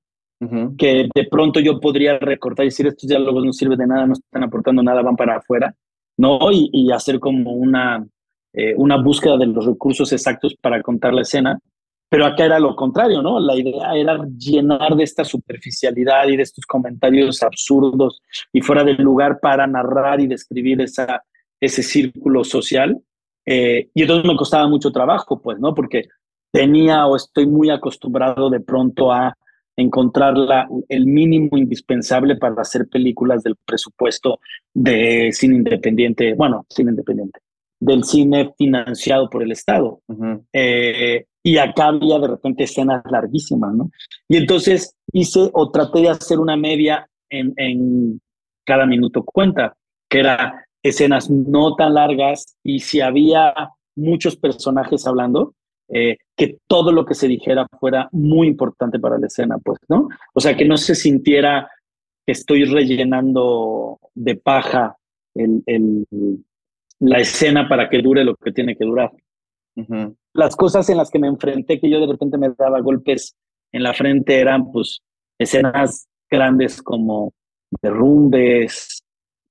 Que 0.77 1.09
de 1.13 1.27
pronto 1.29 1.59
yo 1.59 1.79
podría 1.79 2.19
recortar 2.19 2.65
y 2.65 2.69
decir, 2.69 2.85
estos 2.87 3.09
diálogos 3.09 3.43
no 3.43 3.53
sirven 3.53 3.79
de 3.79 3.87
nada, 3.87 4.05
no 4.05 4.13
están 4.13 4.43
aportando 4.43 4.83
nada, 4.83 5.01
van 5.01 5.15
para 5.15 5.37
afuera, 5.37 5.73
¿no? 6.17 6.51
Y, 6.51 6.69
y 6.71 6.91
hacer 6.91 7.19
como 7.19 7.53
una, 7.53 8.05
eh, 8.53 8.75
una 8.77 9.01
búsqueda 9.01 9.37
de 9.37 9.47
los 9.47 9.65
recursos 9.65 10.11
exactos 10.13 10.55
para 10.61 10.81
contar 10.81 11.13
la 11.13 11.21
escena. 11.21 11.59
Pero 12.09 12.25
acá 12.25 12.45
era 12.45 12.59
lo 12.59 12.75
contrario, 12.75 13.21
¿no? 13.21 13.39
La 13.39 13.55
idea 13.55 13.93
era 13.95 14.17
llenar 14.37 14.95
de 14.95 15.03
esta 15.03 15.25
superficialidad 15.25 16.27
y 16.27 16.37
de 16.37 16.43
estos 16.43 16.65
comentarios 16.65 17.43
absurdos 17.43 18.21
y 18.53 18.61
fuera 18.61 18.83
del 18.83 18.97
lugar 18.97 19.39
para 19.41 19.67
narrar 19.67 20.21
y 20.21 20.27
describir 20.27 20.79
esa, 20.81 21.21
ese 21.59 21.83
círculo 21.83 22.43
social 22.45 23.01
eh, 23.49 23.89
y 23.93 24.01
entonces 24.01 24.29
me 24.29 24.35
costaba 24.35 24.67
mucho 24.67 24.91
trabajo, 24.91 25.41
pues, 25.41 25.57
¿no? 25.57 25.73
Porque 25.73 26.03
tenía 26.51 27.07
o 27.07 27.15
estoy 27.15 27.47
muy 27.47 27.69
acostumbrado 27.69 28.49
de 28.49 28.59
pronto 28.59 29.11
a 29.11 29.33
encontrar 29.77 30.37
la, 30.37 30.67
el 30.89 31.05
mínimo 31.05 31.57
indispensable 31.57 32.35
para 32.35 32.61
hacer 32.61 32.87
películas 32.87 33.43
del 33.43 33.55
presupuesto 33.63 34.39
de 34.73 35.29
cine 35.31 35.55
independiente, 35.57 36.33
bueno, 36.33 36.65
cine 36.69 36.91
independiente, 36.91 37.39
del 37.79 38.03
cine 38.03 38.53
financiado 38.57 39.29
por 39.29 39.43
el 39.43 39.51
Estado. 39.51 40.01
Uh 40.07 40.15
-huh. 40.15 40.43
eh, 40.51 41.25
y 41.43 41.57
acá 41.59 41.87
había 41.87 42.19
de 42.19 42.27
repente 42.27 42.63
escenas 42.63 43.03
larguísimas, 43.09 43.73
¿no? 43.73 43.89
Y 44.27 44.35
entonces 44.35 44.95
hice 45.13 45.49
o 45.53 45.71
traté 45.71 46.01
de 46.01 46.09
hacer 46.09 46.39
una 46.39 46.57
media 46.57 47.07
en, 47.29 47.53
en 47.55 48.19
cada 48.65 48.85
minuto 48.85 49.23
cuenta, 49.23 49.77
que 50.09 50.19
era 50.19 50.65
escenas 50.83 51.29
no 51.29 51.75
tan 51.75 51.93
largas 51.93 52.57
y 52.63 52.79
si 52.79 52.99
había 52.99 53.53
muchos 53.95 54.35
personajes 54.35 55.07
hablando, 55.07 55.53
eh, 55.89 56.17
que 56.35 56.59
todo 56.67 56.91
lo 56.91 57.05
que 57.05 57.13
se 57.13 57.27
dijera 57.27 57.67
fuera 57.79 58.09
muy 58.11 58.47
importante 58.47 58.99
para 58.99 59.17
la 59.17 59.27
escena, 59.27 59.57
pues, 59.57 59.79
¿no? 59.87 60.09
O 60.33 60.39
sea, 60.39 60.55
que 60.55 60.65
no 60.65 60.77
se 60.77 60.95
sintiera 60.95 61.69
que 62.25 62.33
estoy 62.33 62.65
rellenando 62.65 63.99
de 64.13 64.35
paja 64.35 64.97
el, 65.33 65.63
el, 65.65 66.05
la 66.99 67.19
escena 67.19 67.69
para 67.69 67.89
que 67.89 68.01
dure 68.01 68.23
lo 68.23 68.35
que 68.35 68.51
tiene 68.51 68.75
que 68.75 68.85
durar. 68.85 69.11
Uh 69.75 69.81
-huh. 69.83 70.15
Las 70.33 70.55
cosas 70.55 70.89
en 70.89 70.97
las 70.97 71.09
que 71.09 71.19
me 71.19 71.27
enfrenté, 71.27 71.79
que 71.79 71.89
yo 71.89 71.99
de 71.99 72.11
repente 72.11 72.37
me 72.37 72.49
daba 72.57 72.81
golpes 72.81 73.35
en 73.71 73.83
la 73.83 73.93
frente, 73.93 74.39
eran 74.39 74.71
pues 74.71 75.01
escenas 75.39 76.07
grandes 76.29 76.81
como 76.81 77.33
derrumbes, 77.81 79.03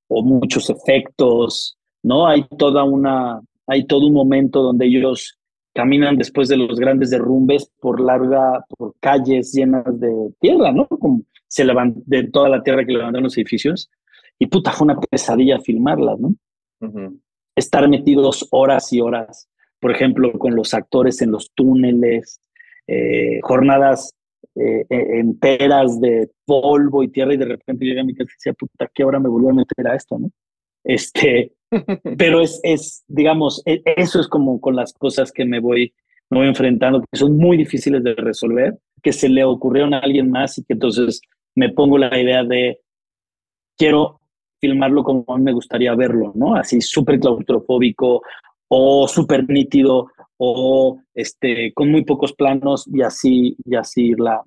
o 0.09 0.23
muchos 0.23 0.71
efectos, 0.71 1.77
¿no? 2.03 2.27
Hay 2.27 2.47
toda 2.59 2.85
una, 2.85 3.41
hay 3.67 3.87
todo 3.87 4.07
un 4.07 4.15
momento 4.15 4.63
donde 4.63 4.87
ellos 4.87 5.36
caminan 5.77 6.17
después 6.17 6.49
de 6.49 6.57
los 6.57 6.81
grandes 6.81 7.11
derrumbes 7.11 7.71
por 7.81 8.01
larga, 8.01 8.65
por 8.77 8.95
calles 8.99 9.53
llenas 9.53 9.85
de 10.01 10.33
tierra, 10.41 10.73
¿no? 10.73 10.89
Como 10.89 11.23
se 11.47 11.65
levantó 11.65 12.01
de 12.07 12.25
toda 12.25 12.49
la 12.49 12.63
tierra 12.63 12.85
que 12.85 12.93
levantaron 12.93 13.25
los 13.25 13.37
edificios. 13.37 13.91
Y 14.39 14.47
puta, 14.47 14.73
fue 14.73 14.87
una 14.87 14.99
pesadilla 14.99 15.61
filmarlas, 15.61 16.19
¿no? 16.19 16.29
Uh 16.81 16.87
-huh. 16.87 17.21
Estar 17.55 17.89
metidos 17.89 18.49
horas 18.51 18.93
y 18.93 19.01
horas, 19.01 19.49
por 19.79 19.91
ejemplo, 19.93 20.33
con 20.33 20.57
los 20.57 20.75
actores 20.75 21.21
en 21.23 21.31
los 21.31 21.51
túneles, 21.55 22.41
eh, 22.87 23.41
jornadas 23.43 24.15
eh, 24.55 24.87
enteras 24.89 26.01
de 26.01 26.31
polvo 26.47 27.03
y 27.03 27.09
tierra 27.09 27.35
y 27.35 27.37
de 27.37 27.45
repente 27.45 27.85
llegué 27.85 28.01
a 28.01 28.05
mi 28.05 28.15
casa 28.15 28.31
y 28.33 28.37
decía, 28.37 28.53
puta, 28.55 28.91
¿qué 28.95 29.05
hora 29.05 29.21
me 29.21 29.29
volvió 29.29 29.51
a 29.51 29.55
meter 29.55 29.87
a 29.87 29.95
esto, 29.95 30.19
no? 30.19 30.31
Este, 30.87 31.53
pero 32.19 32.41
es, 32.41 32.61
es, 32.63 33.05
digamos, 33.09 33.63
e, 33.67 33.83
eso 33.85 34.21
es 34.21 34.29
como 34.29 34.61
con 34.61 34.77
las 34.77 34.93
cosas 34.93 35.33
que 35.33 35.45
me 35.45 35.61
voy, 35.61 35.93
me 36.31 36.39
voy 36.39 36.49
enfrentando, 36.49 37.01
que 37.01 37.19
son 37.19 37.37
muy 37.37 37.57
difíciles 37.57 38.03
de 38.03 38.15
resolver, 38.15 38.79
que 39.03 39.13
se 39.13 39.29
le 39.29 39.45
ocurrieron 39.45 39.95
a 39.95 39.99
alguien 39.99 40.31
más 40.31 40.59
y 40.59 40.65
que 40.65 40.75
entonces 40.75 41.21
me 41.55 41.71
pongo 41.71 41.99
la 41.99 42.19
idea 42.19 42.45
de, 42.45 42.81
quiero 43.77 44.21
filmarlo 44.61 45.03
como 45.03 45.25
a 45.29 45.37
mí 45.37 45.45
me 45.45 45.53
gustaría 45.53 45.95
verlo, 45.95 46.33
¿no? 46.35 46.55
Así 46.55 46.81
súper 46.81 47.21
claustrofóbico 47.21 48.23
o 48.69 49.09
súper 49.09 49.49
nítido 49.49 50.09
o 50.39 50.99
este, 51.15 51.73
con 51.73 51.91
muy 51.91 52.05
pocos 52.05 52.33
planos 52.33 52.87
y 52.93 53.03
así, 53.03 53.57
y 53.65 53.75
así 53.75 54.09
irla, 54.09 54.43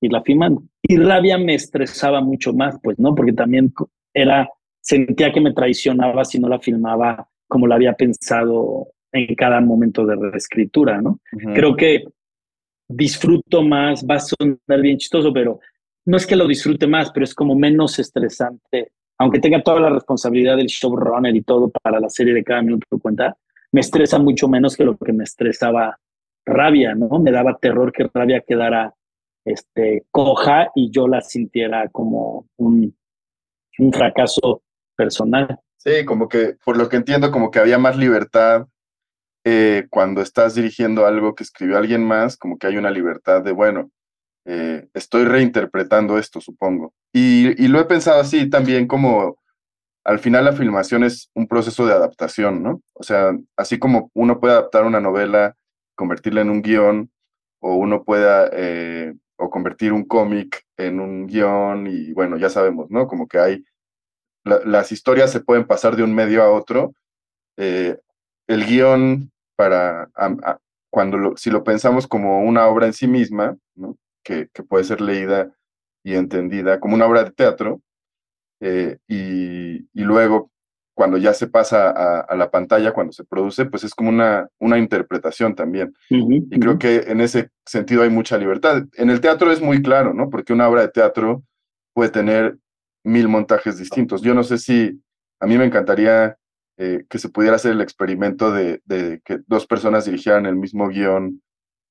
irla 0.00 0.22
filmando. 0.22 0.62
Y 0.82 0.96
Rabia 0.96 1.38
me 1.38 1.54
estresaba 1.54 2.20
mucho 2.20 2.52
más, 2.52 2.78
pues, 2.82 2.98
¿no? 2.98 3.14
Porque 3.14 3.32
también 3.32 3.72
era, 4.14 4.48
sentía 4.84 5.32
que 5.32 5.40
me 5.40 5.54
traicionaba 5.54 6.24
si 6.24 6.38
no 6.38 6.48
la 6.48 6.60
filmaba 6.60 7.26
como 7.48 7.66
la 7.66 7.76
había 7.76 7.94
pensado 7.94 8.88
en 9.12 9.34
cada 9.34 9.60
momento 9.60 10.04
de 10.04 10.16
reescritura, 10.16 11.00
¿no? 11.00 11.20
Creo 11.54 11.74
que 11.74 12.04
disfruto 12.88 13.62
más, 13.62 14.04
va 14.04 14.16
a 14.16 14.20
sonar 14.20 14.80
bien 14.82 14.98
chistoso, 14.98 15.32
pero 15.32 15.60
no 16.04 16.16
es 16.16 16.26
que 16.26 16.36
lo 16.36 16.46
disfrute 16.46 16.86
más, 16.86 17.10
pero 17.12 17.24
es 17.24 17.34
como 17.34 17.54
menos 17.54 17.98
estresante, 17.98 18.92
aunque 19.18 19.40
tenga 19.40 19.62
toda 19.62 19.80
la 19.80 19.90
responsabilidad 19.90 20.56
del 20.56 20.66
showrunner 20.66 21.34
y 21.34 21.42
todo 21.42 21.70
para 21.70 22.00
la 22.00 22.10
serie 22.10 22.34
de 22.34 22.44
cada 22.44 22.62
minuto 22.62 22.86
que 22.90 22.98
cuenta, 22.98 23.36
me 23.72 23.80
estresa 23.80 24.18
mucho 24.18 24.48
menos 24.48 24.76
que 24.76 24.84
lo 24.84 24.96
que 24.96 25.12
me 25.12 25.24
estresaba 25.24 25.98
rabia, 26.44 26.94
¿no? 26.94 27.18
Me 27.20 27.30
daba 27.30 27.56
terror 27.56 27.90
que 27.90 28.10
rabia 28.12 28.42
quedara 28.46 28.92
este, 29.44 30.04
coja 30.10 30.70
y 30.74 30.90
yo 30.90 31.08
la 31.08 31.22
sintiera 31.22 31.88
como 31.88 32.46
un, 32.56 32.94
un 33.78 33.92
fracaso 33.92 34.63
personal. 34.96 35.58
Sí, 35.76 36.04
como 36.04 36.28
que, 36.28 36.56
por 36.64 36.76
lo 36.76 36.88
que 36.88 36.96
entiendo, 36.96 37.30
como 37.30 37.50
que 37.50 37.58
había 37.58 37.78
más 37.78 37.96
libertad 37.96 38.66
eh, 39.44 39.86
cuando 39.90 40.22
estás 40.22 40.54
dirigiendo 40.54 41.06
algo 41.06 41.34
que 41.34 41.44
escribió 41.44 41.76
alguien 41.76 42.06
más, 42.06 42.36
como 42.36 42.56
que 42.56 42.66
hay 42.66 42.76
una 42.76 42.90
libertad 42.90 43.42
de, 43.42 43.52
bueno, 43.52 43.90
eh, 44.46 44.88
estoy 44.94 45.24
reinterpretando 45.24 46.18
esto, 46.18 46.40
supongo. 46.40 46.94
Y, 47.12 47.62
y, 47.62 47.68
lo 47.68 47.80
he 47.80 47.84
pensado 47.84 48.20
así 48.20 48.48
también 48.48 48.86
como 48.86 49.38
al 50.04 50.18
final 50.18 50.44
la 50.44 50.52
filmación 50.52 51.02
es 51.02 51.30
un 51.34 51.48
proceso 51.48 51.86
de 51.86 51.94
adaptación, 51.94 52.62
¿no? 52.62 52.82
O 52.92 53.02
sea, 53.02 53.32
así 53.56 53.78
como 53.78 54.10
uno 54.14 54.38
puede 54.38 54.54
adaptar 54.54 54.84
una 54.84 55.00
novela, 55.00 55.56
convertirla 55.94 56.42
en 56.42 56.50
un 56.50 56.62
guion, 56.62 57.10
o 57.60 57.76
uno 57.76 58.04
pueda, 58.04 58.50
eh, 58.52 59.14
o 59.36 59.48
convertir 59.50 59.92
un 59.92 60.04
cómic 60.04 60.62
en 60.76 61.00
un 61.00 61.26
guion, 61.26 61.86
y 61.86 62.12
bueno, 62.12 62.36
ya 62.36 62.50
sabemos, 62.50 62.90
¿no? 62.90 63.06
Como 63.08 63.26
que 63.26 63.38
hay, 63.38 63.64
las 64.44 64.92
historias 64.92 65.32
se 65.32 65.40
pueden 65.40 65.66
pasar 65.66 65.96
de 65.96 66.02
un 66.02 66.14
medio 66.14 66.42
a 66.42 66.50
otro. 66.50 66.94
el 67.56 68.66
guion 68.66 69.30
para 69.56 70.08
cuando 70.90 71.36
si 71.36 71.50
lo 71.50 71.64
pensamos 71.64 72.06
como 72.06 72.40
una 72.44 72.68
obra 72.68 72.86
en 72.86 72.92
sí 72.92 73.08
misma, 73.08 73.56
que, 74.22 74.48
puede 74.68 74.84
ser 74.84 75.00
leída 75.00 75.52
y 76.04 76.14
entendida 76.14 76.78
como 76.78 76.94
una 76.94 77.06
obra 77.06 77.24
de 77.24 77.32
teatro, 77.32 77.80
eh, 78.60 78.98
y, 79.08 79.86
luego 79.92 80.50
cuando 80.94 81.18
ya 81.18 81.34
se 81.34 81.48
pasa 81.48 81.90
a, 82.20 82.36
la 82.36 82.50
pantalla, 82.50 82.92
cuando 82.92 83.12
se 83.12 83.24
produce, 83.24 83.64
pues 83.64 83.82
es 83.82 83.92
como 83.92 84.10
una, 84.10 84.48
una 84.60 84.78
interpretación 84.78 85.56
también. 85.56 85.92
y 86.08 86.60
creo 86.60 86.78
que 86.78 86.98
en 87.08 87.20
ese 87.20 87.50
sentido 87.66 88.04
hay 88.04 88.10
mucha 88.10 88.38
libertad. 88.38 88.84
En 88.94 89.10
el 89.10 89.20
teatro 89.20 89.50
es 89.50 89.60
muy 89.60 89.82
claro, 89.82 90.14
¿no? 90.14 90.30
Porque 90.30 90.52
una 90.52 90.68
obra 90.68 90.82
de 90.82 90.88
teatro 90.88 91.42
puede 91.92 92.10
tener 92.10 92.56
mil 93.04 93.28
montajes 93.28 93.78
distintos. 93.78 94.22
Yo 94.22 94.34
no 94.34 94.42
sé 94.42 94.58
si 94.58 95.00
a 95.38 95.46
mí 95.46 95.58
me 95.58 95.66
encantaría 95.66 96.36
eh, 96.76 97.04
que 97.08 97.18
se 97.18 97.28
pudiera 97.28 97.56
hacer 97.56 97.72
el 97.72 97.80
experimento 97.80 98.50
de, 98.50 98.80
que 99.24 99.38
dos 99.46 99.66
personas 99.66 100.06
dirigieran 100.06 100.46
el 100.46 100.56
mismo 100.56 100.88
guion 100.88 101.40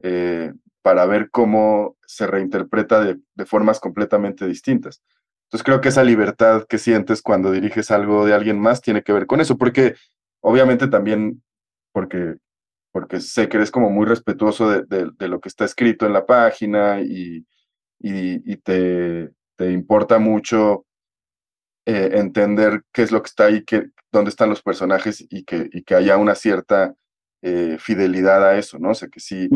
eh, 0.02 0.52
para 0.82 1.06
ver 1.06 1.30
cómo 1.30 1.96
se 2.06 2.28
reinterpreta 2.28 3.02
de, 3.02 3.46
formas 3.46 3.80
completamente 3.80 4.46
distintas. 4.46 5.02
Entonces 5.46 5.64
creo 5.64 5.82
que 5.82 5.90
esa 5.90 6.04
libertad 6.04 6.66
que 6.68 6.80
sientes 6.80 7.22
cuando 7.22 7.52
diriges 7.52 7.92
algo 7.92 8.26
de 8.26 8.34
alguien 8.34 8.60
más 8.60 8.82
tiene 8.82 9.04
que 9.04 9.14
ver 9.14 9.26
con 9.26 9.40
eso, 9.40 9.58
porque 9.58 9.96
obviamente 10.42 10.88
también, 10.88 11.42
porque, 11.94 12.36
porque 12.92 13.22
sé 13.22 13.48
que 13.48 13.58
eres 13.58 13.72
como 13.72 13.90
muy 13.90 14.06
respetuoso 14.06 14.70
de, 14.70 15.28
lo 15.28 15.40
que 15.40 15.48
está 15.48 15.64
escrito 15.64 16.06
en 16.06 16.14
la 16.14 16.26
página 16.26 17.00
y, 17.02 17.46
y, 18.00 18.58
te, 18.58 19.30
te, 19.56 19.72
importa 19.72 20.20
mucho 20.20 20.86
eh, 21.86 22.12
entender 22.14 22.84
qué 22.94 23.02
es 23.04 23.12
lo 23.12 23.22
que 23.22 23.28
está 23.28 23.46
ahí, 23.46 23.64
qué, 23.64 23.90
dónde 24.12 24.30
están 24.30 24.50
los 24.50 24.62
personajes 24.62 25.26
y 25.30 25.44
que, 25.44 25.70
y 25.72 25.84
que 25.84 25.96
haya 25.96 26.18
una 26.18 26.36
cierta 26.36 26.96
eh, 27.42 27.78
fidelidad 27.80 28.48
a 28.48 28.58
eso, 28.58 28.80
¿no? 28.80 28.92
O 28.92 28.94
sea, 28.94 29.10
que 29.10 29.20
sí, 29.20 29.50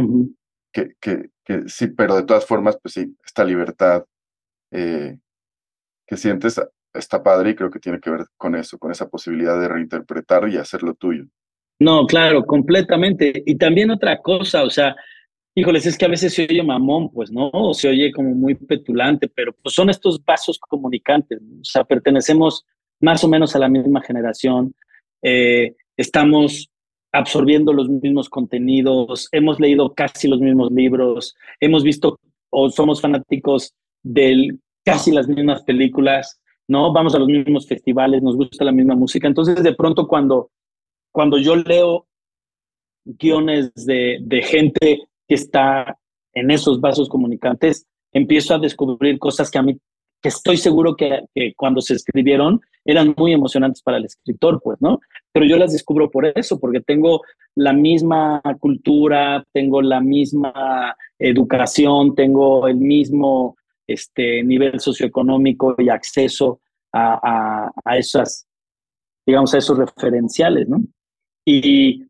que, 0.74 0.96
que, 1.00 1.30
sí, 1.68 1.88
pero 1.88 2.16
de 2.16 2.24
todas 2.24 2.46
formas, 2.46 2.78
pues 2.82 2.96
sí, 2.96 3.16
esta 3.26 3.46
libertad 3.46 4.04
eh, 4.72 5.18
que 6.06 6.18
sientes 6.18 6.62
está 6.94 7.24
padre 7.24 7.52
y 7.52 7.56
creo 7.56 7.70
que 7.70 7.80
tiene 7.80 8.00
que 8.00 8.10
ver 8.10 8.26
con 8.36 8.56
eso, 8.56 8.78
con 8.78 8.92
esa 8.92 9.08
posibilidad 9.08 9.60
de 9.60 9.68
reinterpretar 9.68 10.50
y 10.50 10.58
hacerlo 10.58 10.94
tuyo. 10.96 11.26
No, 11.80 12.06
claro, 12.08 12.46
completamente. 12.46 13.44
Y 13.46 13.58
también 13.58 13.92
otra 13.92 14.22
cosa, 14.22 14.64
o 14.64 14.70
sea, 14.70 14.96
híjoles, 15.58 15.88
es 15.88 15.98
que 15.98 16.06
a 16.06 16.10
veces 16.10 16.36
se 16.36 16.44
oye 16.44 16.62
mamón, 16.62 17.10
pues, 17.10 17.32
¿no? 17.32 17.50
O 17.52 17.74
se 17.74 17.90
oye 17.90 18.12
como 18.12 18.36
muy 18.36 18.54
petulante, 18.54 19.28
pero 19.28 19.54
pues 19.54 19.74
son 19.74 19.90
estos 19.90 20.24
vasos 20.24 20.60
comunicantes, 20.60 21.40
o 21.42 21.64
sea, 21.64 21.84
pertenecemos 21.84 22.64
más 23.00 23.24
o 23.24 23.28
menos 23.28 23.56
a 23.56 23.60
la 23.60 23.68
misma 23.68 24.04
generación, 24.04 24.76
eh, 25.24 25.76
estamos 25.98 26.70
absorbiendo 27.12 27.74
los 27.74 27.90
mismos 27.90 28.30
contenidos, 28.30 29.30
hemos 29.32 29.60
leído 29.60 29.96
casi 29.96 30.28
los 30.28 30.40
mismos 30.40 30.72
libros, 30.72 31.36
hemos 31.60 31.84
visto 31.84 32.20
o 32.52 32.70
somos 32.70 33.02
fanáticos 33.02 33.74
de 34.04 34.56
casi 34.86 35.12
las 35.12 35.28
mismas 35.28 35.64
películas, 35.64 36.40
¿no? 36.68 36.94
Vamos 36.94 37.16
a 37.16 37.20
los 37.20 37.28
mismos 37.28 37.68
festivales, 37.68 38.22
nos 38.22 38.36
gusta 38.36 38.64
la 38.64 38.72
misma 38.72 38.94
música. 38.94 39.28
Entonces, 39.28 39.64
de 39.64 39.74
pronto, 39.74 40.08
cuando, 40.08 40.52
cuando 41.12 41.40
yo 41.40 41.56
leo 41.56 42.06
guiones 43.06 43.74
de, 43.74 44.20
de 44.22 44.44
gente 44.44 45.08
que 45.28 45.36
está 45.36 45.98
en 46.34 46.52
esos 46.52 46.80
vasos 46.80 47.10
comunicantes, 47.10 47.86
empiezo 48.14 48.56
a 48.56 48.60
descubrir 48.60 49.20
cosas 49.20 49.50
que 49.52 49.58
a 49.58 49.64
mí 49.64 49.78
que 50.22 50.30
estoy 50.30 50.58
seguro 50.58 50.96
que, 50.96 51.28
cuando 51.56 51.82
se 51.82 51.94
escribieron 51.94 52.60
eran 52.86 53.14
muy 53.18 53.34
emocionantes 53.34 53.82
para 53.82 53.98
el 53.98 54.06
escritor, 54.06 54.60
pues, 54.64 54.82
¿no? 54.82 55.00
Pero 55.32 55.46
yo 55.46 55.58
las 55.58 55.74
descubro 55.74 56.10
por 56.10 56.26
eso, 56.26 56.60
porque 56.60 56.82
tengo 56.82 57.22
la 57.56 57.74
misma 57.74 58.42
cultura, 58.60 59.46
tengo 59.52 59.82
la 59.82 60.00
misma 60.00 60.96
educación, 61.20 62.16
tengo 62.16 62.68
el 62.68 62.78
mismo 62.78 63.58
este, 63.86 64.44
nivel 64.44 64.80
socioeconómico 64.80 65.76
y 65.78 65.90
acceso 65.90 66.62
a, 66.94 67.70
a, 67.84 67.98
esas, 67.98 68.48
digamos, 69.26 69.54
a 69.54 69.58
esos 69.60 69.78
referenciales, 69.78 70.68
¿no? 70.68 70.82
Y, 71.46 72.06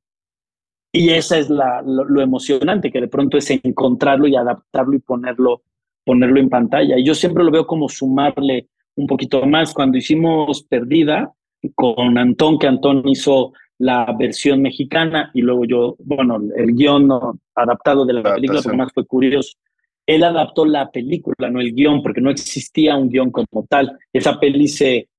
y 0.99 1.09
esa 1.09 1.37
es 1.37 1.49
la, 1.49 1.81
lo 1.83 2.21
emocionante, 2.21 2.91
que 2.91 3.01
de 3.01 3.07
pronto 3.07 3.37
es 3.37 3.49
encontrarlo 3.51 4.27
y 4.27 4.35
adaptarlo 4.35 4.95
y 4.95 4.99
ponerlo 4.99 5.61
ponerlo 6.07 6.39
en 6.39 6.49
pantalla. 6.49 6.97
Y 6.97 7.03
yo 7.03 7.13
siempre 7.13 7.43
lo 7.43 7.51
veo 7.51 7.67
como 7.67 7.89
sumarle 7.89 8.69
un 8.95 9.05
poquito 9.05 9.45
más. 9.45 9.73
Cuando 9.73 9.97
hicimos 9.97 10.63
Perdida 10.63 11.33
con 11.75 12.17
Antón, 12.17 12.57
que 12.57 12.67
Antón 12.67 13.05
hizo 13.09 13.51
la 13.79 14.15
versión 14.17 14.61
mexicana 14.61 15.29
y 15.33 15.41
luego 15.41 15.65
yo, 15.65 15.95
bueno, 15.99 16.39
el 16.55 16.73
guion 16.73 17.09
adaptado 17.53 18.05
de 18.05 18.13
la 18.13 18.35
película, 18.35 18.61
porque 18.61 18.77
más 18.77 18.93
fue 18.93 19.05
curioso. 19.05 19.57
Él 20.05 20.23
adaptó 20.23 20.65
la 20.65 20.89
película, 20.89 21.49
no 21.49 21.59
el 21.59 21.73
guion, 21.73 22.01
porque 22.01 22.21
no 22.21 22.31
existía 22.31 22.95
un 22.95 23.09
guion 23.09 23.29
como 23.29 23.67
tal. 23.67 23.99
Esa 24.13 24.39
peli 24.39 24.69
se, 24.69 25.09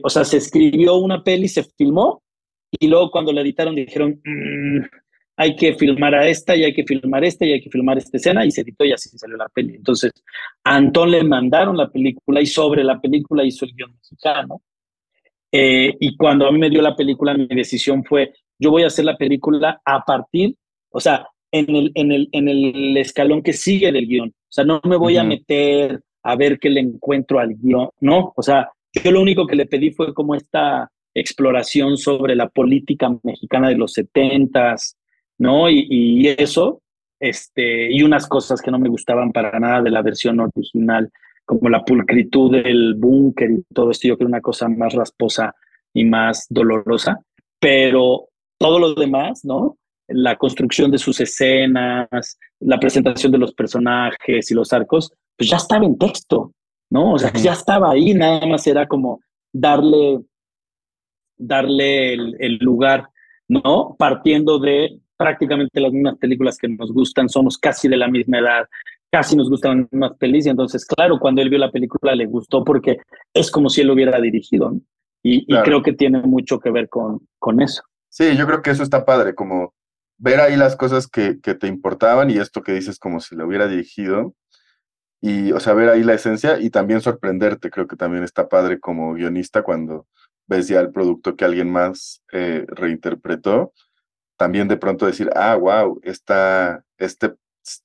o 0.00 0.08
sea, 0.08 0.24
se 0.24 0.36
escribió 0.36 0.94
una 0.94 1.24
peli, 1.24 1.48
se 1.48 1.64
filmó 1.64 2.22
y 2.78 2.88
luego 2.88 3.10
cuando 3.10 3.32
la 3.32 3.40
editaron 3.40 3.74
dijeron, 3.74 4.20
mm, 4.24 4.80
hay 5.36 5.56
que 5.56 5.74
filmar 5.74 6.14
a 6.14 6.28
esta 6.28 6.54
y 6.54 6.64
hay 6.64 6.72
que 6.72 6.84
filmar 6.84 7.24
esta 7.24 7.44
y 7.44 7.52
hay 7.52 7.60
que 7.60 7.70
filmar 7.70 7.98
esta 7.98 8.16
escena 8.16 8.44
y 8.44 8.50
se 8.50 8.60
editó 8.60 8.84
y 8.84 8.92
así 8.92 9.08
salió 9.18 9.36
la 9.36 9.48
peli. 9.48 9.74
Entonces, 9.76 10.12
a 10.62 10.76
Antón 10.76 11.10
le 11.10 11.24
mandaron 11.24 11.76
la 11.76 11.90
película 11.90 12.40
y 12.40 12.46
sobre 12.46 12.84
la 12.84 13.00
película 13.00 13.44
hizo 13.44 13.64
el 13.64 13.74
guion 13.74 13.92
mexicano. 13.94 14.62
Eh, 15.50 15.94
y 16.00 16.16
cuando 16.16 16.46
a 16.46 16.52
mí 16.52 16.58
me 16.58 16.70
dio 16.70 16.82
la 16.82 16.96
película, 16.96 17.34
mi 17.34 17.46
decisión 17.46 18.04
fue, 18.04 18.32
yo 18.58 18.70
voy 18.70 18.82
a 18.82 18.88
hacer 18.88 19.04
la 19.04 19.16
película 19.16 19.80
a 19.84 20.04
partir, 20.04 20.56
o 20.90 21.00
sea, 21.00 21.26
en 21.50 21.74
el, 21.74 21.92
en 21.94 22.12
el, 22.12 22.28
en 22.32 22.48
el 22.48 22.96
escalón 22.96 23.42
que 23.42 23.52
sigue 23.52 23.92
del 23.92 24.06
guion. 24.06 24.28
O 24.28 24.52
sea, 24.52 24.64
no 24.64 24.80
me 24.84 24.96
voy 24.96 25.16
a 25.16 25.24
meter 25.24 26.00
a 26.22 26.36
ver 26.36 26.58
qué 26.58 26.70
le 26.70 26.80
encuentro 26.80 27.38
al 27.38 27.54
guion, 27.54 27.88
no. 28.00 28.32
O 28.36 28.42
sea, 28.42 28.70
yo 28.92 29.10
lo 29.10 29.20
único 29.20 29.46
que 29.46 29.56
le 29.56 29.66
pedí 29.66 29.90
fue 29.90 30.12
como 30.14 30.34
esta 30.34 30.90
exploración 31.14 31.96
sobre 31.96 32.34
la 32.34 32.48
política 32.48 33.14
mexicana 33.22 33.68
de 33.68 33.76
los 33.76 33.92
setentas, 33.92 34.96
¿no? 35.38 35.70
Y, 35.70 36.28
eso, 36.38 36.82
este, 37.20 37.92
y 37.92 38.02
unas 38.02 38.26
cosas 38.26 38.60
que 38.60 38.70
no 38.70 38.78
me 38.78 38.88
gustaban 38.88 39.32
para 39.32 39.58
nada 39.58 39.82
de 39.82 39.90
la 39.90 40.02
versión 40.02 40.40
original, 40.40 41.10
como 41.44 41.68
la 41.68 41.84
pulcritud 41.84 42.52
del 42.52 42.94
búnker 42.94 43.50
y 43.50 43.62
todo 43.74 43.90
esto, 43.90 44.08
yo 44.08 44.16
creo 44.16 44.28
una 44.28 44.40
cosa 44.40 44.68
más 44.68 44.94
rasposa 44.94 45.54
y 45.92 46.04
más 46.04 46.46
dolorosa, 46.48 47.20
pero 47.60 48.28
todo 48.58 48.78
lo 48.78 48.94
demás, 48.94 49.44
¿no? 49.44 49.76
La 50.08 50.36
construcción 50.36 50.90
de 50.90 50.98
sus 50.98 51.20
escenas, 51.20 52.38
la 52.60 52.78
presentación 52.78 53.32
de 53.32 53.38
los 53.38 53.54
personajes 53.54 54.50
y 54.50 54.54
los 54.54 54.72
arcos, 54.72 55.12
pues 55.36 55.50
ya 55.50 55.56
estaba 55.56 55.84
en 55.84 55.98
texto, 55.98 56.52
¿no? 56.90 57.12
O 57.12 57.18
sea, 57.18 57.32
ya 57.32 57.52
estaba 57.52 57.90
ahí, 57.90 58.14
nada 58.14 58.46
más 58.46 58.66
era 58.66 58.86
como 58.86 59.20
darle, 59.52 60.20
darle 61.36 62.14
el 62.14 62.58
lugar, 62.60 63.08
¿no? 63.48 63.96
Partiendo 63.98 64.58
de 64.58 64.98
prácticamente 65.16 65.80
las 65.80 65.92
mismas 65.92 66.18
películas 66.18 66.58
que 66.58 66.68
nos 66.68 66.92
gustan, 66.92 67.28
somos 67.28 67.58
casi 67.58 67.88
de 67.88 67.96
la 67.96 68.08
misma 68.08 68.38
edad, 68.38 68.68
casi 69.10 69.36
nos 69.36 69.48
gustan 69.48 69.82
las 69.82 69.92
mismas 69.92 70.12
pelis, 70.18 70.46
y 70.46 70.50
entonces, 70.50 70.84
claro, 70.84 71.18
cuando 71.18 71.40
él 71.40 71.50
vio 71.50 71.58
la 71.58 71.70
película 71.70 72.14
le 72.14 72.26
gustó 72.26 72.64
porque 72.64 72.98
es 73.32 73.50
como 73.50 73.68
si 73.68 73.80
él 73.80 73.88
lo 73.88 73.94
hubiera 73.94 74.20
dirigido, 74.20 74.74
y, 75.22 75.46
creo 75.62 75.82
que 75.82 75.94
tiene 75.94 76.20
mucho 76.20 76.60
que 76.60 76.70
ver 76.70 76.90
con, 76.90 77.26
con 77.38 77.62
eso. 77.62 77.82
Sí, 78.10 78.36
yo 78.36 78.46
creo 78.46 78.60
que 78.60 78.70
eso 78.70 78.82
está 78.82 79.06
padre, 79.06 79.34
como 79.34 79.72
ver 80.18 80.40
ahí 80.40 80.56
las 80.56 80.76
cosas 80.76 81.06
que, 81.06 81.40
que 81.40 81.54
te 81.54 81.66
importaban 81.66 82.30
y 82.30 82.34
esto 82.34 82.62
que 82.62 82.72
dices 82.72 82.98
como 82.98 83.20
si 83.20 83.34
lo 83.34 83.46
hubiera 83.46 83.66
dirigido. 83.66 84.34
Y, 85.26 85.52
o 85.52 85.58
sea, 85.58 85.72
ver 85.72 85.88
ahí 85.88 86.02
la 86.02 86.12
esencia 86.12 86.60
y 86.60 86.68
también 86.68 87.00
sorprenderte. 87.00 87.70
Creo 87.70 87.86
que 87.86 87.96
también 87.96 88.24
está 88.24 88.46
padre 88.46 88.78
como 88.78 89.14
guionista 89.14 89.62
cuando 89.62 90.06
ves 90.46 90.68
ya 90.68 90.80
el 90.80 90.92
producto 90.92 91.34
que 91.34 91.46
alguien 91.46 91.72
más 91.72 92.22
eh, 92.30 92.66
reinterpretó. 92.68 93.72
También 94.36 94.68
de 94.68 94.76
pronto 94.76 95.06
decir, 95.06 95.30
ah, 95.34 95.56
wow, 95.56 95.98
esta, 96.02 96.84
este 96.98 97.36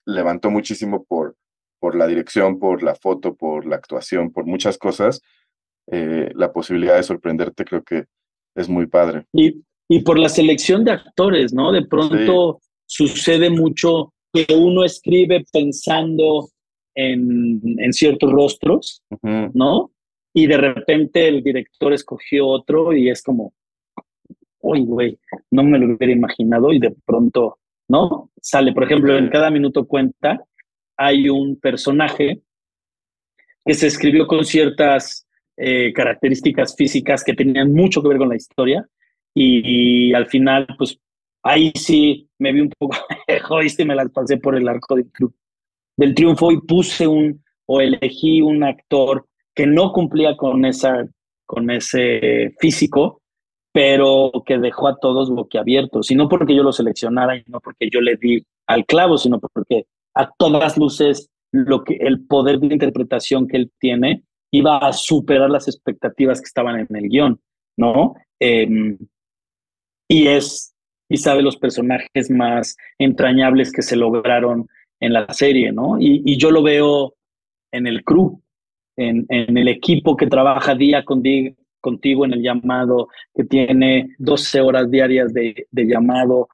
levantó 0.06 0.52
muchísimo 0.52 1.06
por, 1.06 1.38
por 1.80 1.96
la 1.96 2.08
dirección, 2.08 2.60
por 2.60 2.84
la 2.84 2.96
foto, 2.96 3.34
por 3.36 3.66
la 3.66 3.78
actuación, 3.78 4.34
por 4.34 4.46
muchas 4.46 4.78
cosas. 4.78 5.22
Eh, 5.88 6.34
la 6.36 6.52
posibilidad 6.52 6.98
de 6.98 7.04
sorprenderte 7.04 7.64
creo 7.64 7.84
que 7.84 8.04
es 8.54 8.68
muy 8.68 8.88
padre. 8.88 9.28
Y, 9.32 9.64
y 9.88 10.02
por 10.02 10.20
la 10.20 10.28
selección 10.28 10.84
de 10.84 10.92
actores, 10.92 11.54
¿no? 11.54 11.72
De 11.72 11.86
pronto 11.86 12.60
sucede 12.86 13.50
mucho 13.50 14.14
que 14.34 14.46
uno 14.54 14.84
escribe 14.84 15.46
pensando 15.54 16.50
en, 16.96 17.62
en 17.78 17.94
ciertos 17.94 18.32
rostros, 18.32 19.04
¿no? 19.22 19.92
Y 20.34 20.48
de 20.48 20.58
repente 20.58 21.28
el 21.28 21.44
director 21.44 21.94
escogió 21.94 22.48
otro 22.48 22.94
y 22.94 23.10
es 23.10 23.24
como, 23.24 23.54
uy, 24.62 24.86
güey, 24.86 25.20
no 25.52 25.64
me 25.64 25.80
lo 25.80 25.96
hubiera 25.96 26.14
imaginado 26.14 26.72
y 26.72 26.80
de 26.80 26.96
pronto, 27.06 27.60
¿no? 27.88 28.32
Sale, 28.42 28.74
por 28.74 28.84
ejemplo, 28.84 29.18
en 29.18 29.30
cada 29.30 29.50
minuto 29.50 29.88
cuenta, 29.88 30.44
hay 30.98 31.30
un 31.30 31.60
personaje 31.60 32.42
que 33.66 33.74
se 33.74 33.88
escribió 33.88 34.28
con 34.28 34.46
ciertas 34.46 35.28
eh, 35.58 35.92
características 35.94 36.76
físicas 36.76 37.24
que 37.24 37.34
tenían 37.34 37.74
mucho 37.74 38.02
que 38.02 38.10
ver 38.10 38.18
con 38.18 38.30
la 38.30 38.36
historia 38.36 38.88
y, 39.34 40.14
al 40.14 40.28
final, 40.28 40.68
pues 40.78 41.00
ahí 41.44 41.72
sí 41.76 42.30
me 42.40 42.52
vi 42.52 42.62
un 42.62 42.70
poco 42.78 42.98
egoísta 43.28 43.84
y 43.84 43.86
me 43.86 43.96
las 43.96 44.10
pasé 44.12 44.38
por 44.38 44.56
el 44.56 44.68
arco 44.68 44.96
del, 44.96 45.10
del 46.00 46.16
triunfo 46.16 46.50
y 46.52 46.62
puse 46.62 47.06
un 47.06 47.44
o 47.66 47.82
elegí 47.82 48.42
un 48.42 48.64
actor 48.64 49.28
que 49.54 49.68
no 49.68 49.92
cumplía 49.92 50.38
con, 50.38 50.64
esa, 50.64 51.06
con 51.46 51.70
ese 51.70 52.56
físico, 52.58 53.22
pero 53.74 54.32
que 54.46 54.58
dejó 54.58 54.88
a 54.88 54.98
todos 54.98 55.30
boquiabiertos, 55.30 56.10
y 56.10 56.16
no 56.16 56.30
porque 56.30 56.56
yo 56.56 56.64
lo 56.64 56.72
seleccionara 56.72 57.36
y 57.36 57.44
no 57.48 57.60
porque 57.60 57.90
yo 57.92 58.00
le 58.00 58.16
di 58.16 58.42
al 58.66 58.86
clavo, 58.86 59.18
sino 59.18 59.40
porque 59.40 59.86
a 60.16 60.32
todas 60.38 60.78
luces 60.78 61.30
lo 61.52 61.84
que, 61.84 61.96
el 61.96 62.26
poder 62.26 62.60
de 62.60 62.74
interpretación 62.74 63.48
que 63.48 63.58
él 63.58 63.72
tiene 63.78 64.24
iba 64.52 64.78
a 64.78 64.94
superar 64.94 65.50
las 65.50 65.68
expectativas 65.68 66.40
que 66.40 66.46
estaban 66.46 66.80
en 66.80 66.96
el 66.96 67.10
guion, 67.10 67.42
¿no? 67.78 68.16
Em, 68.40 68.98
y 70.08 70.28
es 70.28 70.74
quizá 71.10 71.36
de 71.36 71.42
los 71.42 71.58
personajes 71.58 72.32
más 72.32 72.78
entrañables 72.98 73.72
que 73.72 73.82
se 73.82 73.98
lograron 73.98 74.68
en 75.00 75.14
la 75.14 75.32
serie, 75.34 75.72
¿no? 75.72 75.98
Y, 76.00 76.38
yo 76.38 76.52
lo 76.52 76.62
veo 76.64 77.16
en 77.72 77.88
el 77.88 78.04
crew, 78.04 78.42
en, 78.98 79.26
en, 79.30 79.58
el 79.58 79.68
equipo 79.68 80.18
que 80.18 80.28
trabaja 80.28 80.76
día 80.76 81.04
con 81.04 81.22
día 81.22 81.54
contigo 81.82 82.26
en 82.26 82.34
el 82.34 82.42
llamado, 82.42 83.08
que 83.34 83.46
tiene 83.46 84.16
12 84.18 84.62
horas 84.62 84.92
diarias 84.92 85.34
de, 85.34 85.68
de 85.72 85.84
llamado, 85.86 86.50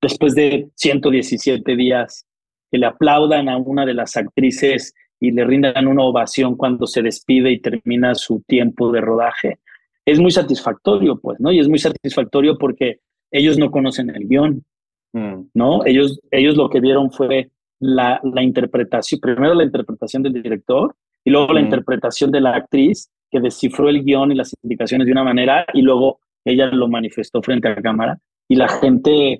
después 0.00 0.34
de 0.34 0.68
117 0.74 1.76
días, 1.76 2.26
que 2.70 2.78
le 2.78 2.86
aplaudan 2.86 3.48
a 3.48 3.58
una 3.58 3.84
de 3.84 3.94
las 3.94 4.16
actrices 4.16 4.94
y 5.20 5.32
le 5.32 5.44
rindan 5.44 5.86
una 5.86 6.02
ovación 6.02 6.56
cuando 6.56 6.86
se 6.86 7.02
despide 7.02 7.52
y 7.52 7.60
termina 7.60 8.14
su 8.14 8.42
tiempo 8.46 8.90
de 8.90 9.00
rodaje 9.00 9.58
es 10.06 10.20
muy 10.20 10.30
satisfactorio, 10.30 11.18
pues, 11.18 11.40
¿no? 11.40 11.50
Y 11.50 11.60
es 11.60 11.68
muy 11.68 11.78
satisfactorio 11.78 12.58
porque 12.58 13.00
ellos 13.30 13.58
no 13.58 13.70
conocen 13.70 14.10
el 14.10 14.28
guion, 14.28 14.64
mm. 15.12 15.42
¿no? 15.54 15.84
Ellos, 15.86 16.20
ellos 16.30 16.56
lo 16.56 16.68
que 16.68 16.80
vieron 16.80 17.10
fue 17.10 17.50
la, 17.80 18.20
la, 18.22 18.42
interpretación, 18.42 19.20
primero 19.20 19.54
la 19.54 19.64
interpretación 19.64 20.22
del 20.22 20.34
director 20.34 20.94
y 21.24 21.30
luego 21.30 21.52
la 21.52 21.60
interpretación 21.60 22.30
de 22.30 22.40
la 22.40 22.54
actriz 22.54 23.10
que 23.30 23.40
descifró 23.40 23.88
el 23.88 24.04
guion 24.04 24.32
y 24.32 24.36
las 24.36 24.54
indicaciones 24.62 25.06
de 25.06 25.12
una 25.12 25.24
manera 25.24 25.66
y 25.72 25.82
luego 25.82 26.20
ella 26.44 26.66
lo 26.66 26.88
manifestó 26.88 27.42
frente 27.42 27.68
a 27.68 27.74
la 27.74 27.82
cámara 27.82 28.18
y 28.48 28.56
la 28.56 28.68
gente, 28.68 29.32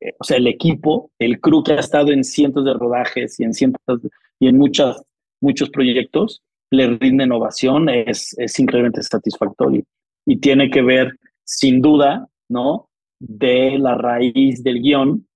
eh, 0.00 0.12
o 0.18 0.24
sea, 0.24 0.38
el 0.38 0.46
equipo, 0.46 1.10
el 1.18 1.40
crew 1.40 1.62
que 1.62 1.72
ha 1.72 1.80
estado 1.80 2.10
en 2.10 2.24
cientos 2.24 2.64
de 2.64 2.74
rodajes 2.74 3.38
y 3.38 3.44
en 3.44 3.52
cientos 3.52 4.00
y 4.40 4.48
en 4.48 4.58
muchas, 4.58 5.02
muchos 5.40 5.70
proyectos, 5.70 6.42
le 6.70 6.88
rinden 6.98 7.32
ovación 7.32 7.88
es, 7.88 8.34
es 8.38 8.58
increíblemente 8.58 9.02
satisfactorio. 9.02 9.84
Y 10.26 10.38
tiene 10.38 10.70
que 10.70 10.82
ver, 10.82 11.16
sin 11.44 11.80
duda, 11.80 12.28
¿no? 12.48 12.88
De 13.20 13.78
la 13.78 13.94
raíz 13.96 14.62
del 14.62 14.80
guion 14.80 15.26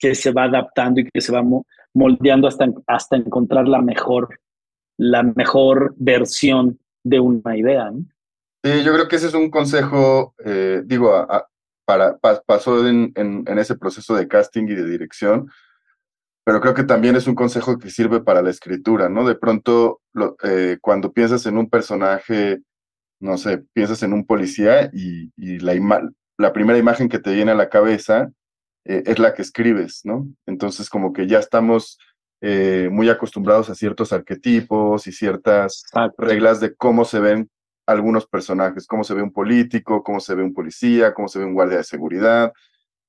que 0.00 0.14
se 0.14 0.32
va 0.32 0.44
adaptando 0.44 1.00
y 1.00 1.08
que 1.08 1.20
se 1.20 1.30
va 1.30 1.44
moldeando 1.94 2.48
hasta, 2.48 2.66
hasta 2.86 3.16
encontrar 3.16 3.68
la 3.68 3.82
mejor, 3.82 4.40
la 4.96 5.22
mejor 5.22 5.94
versión 5.98 6.80
de 7.04 7.20
una 7.20 7.56
idea. 7.56 7.92
Sí, 8.64 8.82
yo 8.82 8.92
creo 8.94 9.08
que 9.08 9.16
ese 9.16 9.28
es 9.28 9.34
un 9.34 9.50
consejo, 9.50 10.34
eh, 10.44 10.82
digo, 10.84 11.26
para, 11.84 12.18
pasó 12.46 12.86
en, 12.88 13.12
en, 13.14 13.58
ese 13.58 13.76
proceso 13.76 14.14
de 14.14 14.26
casting 14.26 14.64
y 14.64 14.74
de 14.74 14.84
dirección, 14.84 15.50
pero 16.44 16.60
creo 16.60 16.74
que 16.74 16.84
también 16.84 17.16
es 17.16 17.26
un 17.26 17.34
consejo 17.34 17.78
que 17.78 17.90
sirve 17.90 18.20
para 18.20 18.42
la 18.42 18.50
escritura, 18.50 19.08
¿no? 19.08 19.26
De 19.26 19.34
pronto, 19.34 20.00
eh, 20.42 20.78
cuando 20.80 21.12
piensas 21.12 21.46
en 21.46 21.58
un 21.58 21.68
personaje, 21.68 22.60
no 23.20 23.36
sé, 23.36 23.64
piensas 23.72 24.02
en 24.02 24.12
un 24.12 24.26
policía 24.26 24.90
y, 24.92 25.30
la, 25.58 26.08
la 26.38 26.52
primera 26.52 26.78
imagen 26.78 27.08
que 27.08 27.18
te 27.18 27.34
viene 27.34 27.52
a 27.52 27.56
la 27.56 27.68
cabeza 27.68 28.30
eh, 28.84 29.02
es 29.06 29.18
la 29.18 29.34
que 29.34 29.42
escribes, 29.42 30.00
¿no? 30.04 30.28
Entonces, 30.46 30.88
como 30.88 31.12
que 31.12 31.26
ya 31.26 31.38
estamos 31.38 31.98
eh, 32.40 32.88
muy 32.90 33.08
acostumbrados 33.08 33.70
a 33.70 33.74
ciertos 33.74 34.12
arquetipos 34.12 35.06
y 35.06 35.12
ciertas 35.12 35.84
reglas 36.16 36.60
de 36.60 36.74
cómo 36.74 37.04
se 37.04 37.20
ven 37.20 37.50
algunos 37.86 38.26
personajes, 38.26 38.86
cómo 38.86 39.04
se 39.04 39.14
ve 39.14 39.22
un 39.22 39.32
político, 39.32 40.02
cómo 40.02 40.20
se 40.20 40.34
ve 40.34 40.42
un 40.42 40.54
policía, 40.54 41.12
cómo 41.12 41.28
se 41.28 41.40
ve 41.40 41.44
un 41.44 41.54
guardia 41.54 41.78
de 41.78 41.84
seguridad. 41.84 42.52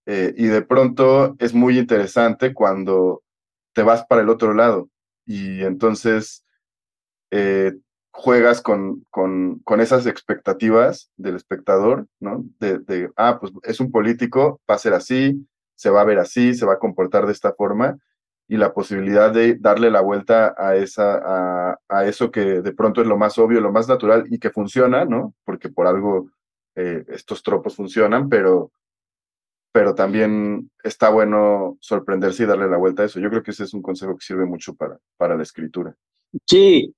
y 0.08 0.46
de 0.48 0.62
pronto 0.64 1.36
es 1.40 1.54
muy 1.54 1.78
interesante 1.78 2.54
cuando 2.54 3.22
te 3.74 3.84
vas 3.84 4.06
para 4.06 4.22
el 4.22 4.30
otro 4.30 4.54
lado 4.54 4.90
y 5.26 5.64
entonces 5.64 6.44
eh, 7.32 7.74
juegas 8.12 8.62
con, 8.62 9.06
con, 9.10 9.60
con, 9.60 9.80
esas 9.80 10.06
expectativas 10.06 11.10
del 11.16 11.36
espectador, 11.36 12.08
¿no? 12.20 12.44
De, 12.60 12.80
de, 12.80 13.10
ah, 13.16 13.38
pues 13.40 13.54
es 13.64 13.80
un 13.80 13.92
político, 13.92 14.60
va 14.70 14.76
a 14.76 14.80
ser 14.80 14.94
así, 14.94 15.48
se 15.82 15.90
va 15.90 16.02
a 16.02 16.06
ver 16.06 16.20
así, 16.20 16.54
se 16.54 16.64
va 16.64 16.74
a 16.74 16.80
comportar 16.80 17.26
de 17.26 17.32
esta 17.32 17.54
forma 17.54 17.98
y 18.48 18.58
la 18.58 18.72
posibilidad 18.72 19.34
de 19.34 19.56
darle 19.56 19.90
la 19.90 20.02
vuelta 20.02 20.54
a, 20.56 20.76
esa, 20.76 21.74
a, 21.90 22.06
eso 22.06 22.30
que 22.30 22.62
de 22.62 22.72
pronto 22.74 23.02
es 23.02 23.08
lo 23.08 23.18
más 23.18 23.40
obvio, 23.40 23.62
lo 23.62 23.72
más 23.72 23.88
natural 23.88 24.26
y 24.30 24.38
que 24.38 24.52
funciona, 24.52 25.06
¿no? 25.06 25.34
Porque 25.44 25.70
por 25.70 25.88
algo 25.88 26.30
eh, 26.76 27.04
estos 27.08 27.42
tropos 27.42 27.76
funcionan, 27.76 28.30
pero 28.30 28.72
pero 29.74 29.96
también 29.96 30.70
está 30.84 31.10
bueno 31.10 31.78
sorprenderse 31.80 32.44
y 32.44 32.46
darle 32.46 32.70
la 32.70 32.78
vuelta 32.78 33.02
a 33.02 33.06
eso. 33.08 33.20
Yo 33.20 33.30
creo 33.30 33.42
que 33.42 33.52
ese 33.52 33.64
es 33.64 33.74
un 33.74 33.82
consejo 33.82 34.16
que 34.18 34.26
sirve 34.26 34.46
mucho 34.46 34.76
para, 34.76 35.00
para 35.18 35.36
la 35.36 35.44
escritura. 35.44 35.96
Sí, 36.46 36.94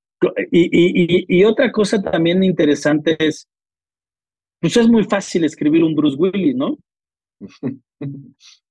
y, 0.52 1.40
y, 1.40 1.44
otra 1.46 1.72
cosa 1.72 2.02
también 2.02 2.44
interesante 2.44 3.16
es, 3.20 3.48
pues 4.60 4.76
es 4.76 4.90
muy 4.90 5.04
fácil 5.04 5.44
escribir 5.44 5.84
un 5.84 5.96
Bruce 5.96 6.18
Willis, 6.18 6.56
¿no? 6.56 6.78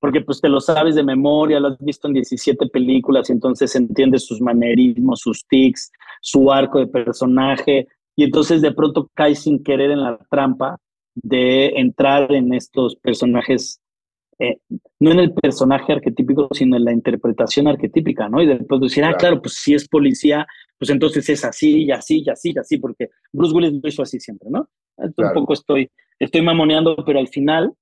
Porque 0.01 0.21
pues 0.21 0.41
te 0.41 0.49
lo 0.49 0.61
sabes 0.61 0.95
de 0.95 1.03
memoria, 1.03 1.61
lo 1.61 1.69
has 1.69 1.79
visto 1.79 2.09
en 2.09 2.15
17 2.15 2.67
películas 2.69 3.29
y 3.29 3.33
entonces 3.33 3.75
entiendes 3.75 4.27
sus 4.27 4.41
manerismos, 4.41 5.21
sus 5.21 5.47
tics, 5.47 5.91
su 6.21 6.53
arco 6.53 6.79
de 6.79 6.87
personaje 6.87 7.87
y 8.17 8.25
entonces 8.25 8.61
de 8.63 8.73
pronto 8.73 9.11
caes 9.15 9.41
sin 9.41 9.63
querer 9.63 9.91
en 9.91 10.03
la 10.03 10.19
trampa 10.31 10.79
de 11.15 11.67
entrar 11.77 12.33
en 12.33 12.53
estos 12.53 12.97
personajes 12.97 13.83
eh, 14.39 14.59
no 14.99 15.13
en 15.13 15.21
el 15.21 15.33
personaje 15.33 15.93
arquetípico, 15.93 16.49
sino 16.53 16.77
en 16.77 16.85
la 16.85 16.93
interpretación 16.93 17.69
arquetípica, 17.69 18.29
¿no? 18.29 18.43
Y 18.43 18.47
después 18.47 18.81
decir, 18.81 19.05
ah, 19.05 19.15
claro, 19.15 19.41
pues 19.41 19.55
si 19.55 19.73
es 19.73 19.87
policía, 19.87 20.47
pues 20.79 20.91
entonces 20.91 21.29
es 21.29 21.45
así, 21.45 21.85
y 21.85 21.93
así, 21.93 22.25
y 22.27 22.29
así, 22.29 22.53
y 22.53 22.59
así, 22.59 22.79
porque 22.79 23.11
Bruce 23.33 23.55
Willis 23.55 23.81
lo 23.81 23.89
hizo 23.89 24.03
así 24.03 24.19
siempre, 24.19 24.51
¿no? 24.51 24.69
Un 24.97 25.33
poco 25.35 25.53
estoy, 25.53 25.89
estoy 26.19 26.43
mamoneando, 26.43 26.97
pero 27.07 27.21
al 27.21 27.29
final, 27.29 27.73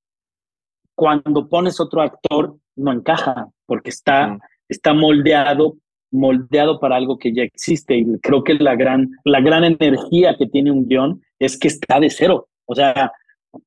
cuando 1.01 1.49
pones 1.49 1.81
otro 1.81 2.03
actor, 2.03 2.59
no 2.77 2.93
encaja, 2.93 3.49
porque 3.65 3.89
está, 3.89 4.39
está 4.69 4.93
moldeado 4.93 5.79
moldeado 6.11 6.79
para 6.79 6.97
algo 6.97 7.17
que 7.17 7.33
ya 7.33 7.43
existe 7.43 7.97
y 7.97 8.05
creo 8.21 8.45
que 8.45 8.53
la 8.55 8.75
gran, 8.75 9.13
la 9.25 9.41
gran 9.41 9.65
energía 9.65 10.37
que 10.37 10.47
tiene 10.47 10.71
un 10.71 10.87
guion 10.87 11.23
es 11.39 11.59
que 11.59 11.69
está 11.69 12.01
de 12.01 12.11
cero. 12.11 12.49
O 12.67 12.75
sea, 12.75 13.13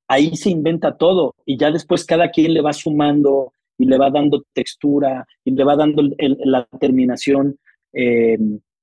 ahí 0.08 0.36
se 0.36 0.52
inventa 0.52 0.96
todo 0.96 1.34
y 1.44 1.58
ya 1.58 1.72
después 1.72 2.06
cada 2.06 2.30
quien 2.30 2.54
le 2.54 2.62
va 2.62 2.74
sumando 2.74 3.54
y 3.80 3.86
le 3.86 3.98
va 3.98 4.12
dando 4.12 4.44
textura 4.54 5.26
y 5.44 5.52
le 5.52 5.64
va 5.64 5.76
dando 5.76 6.04
la 6.20 6.68
terminación 6.80 7.58
eh, 7.94 8.38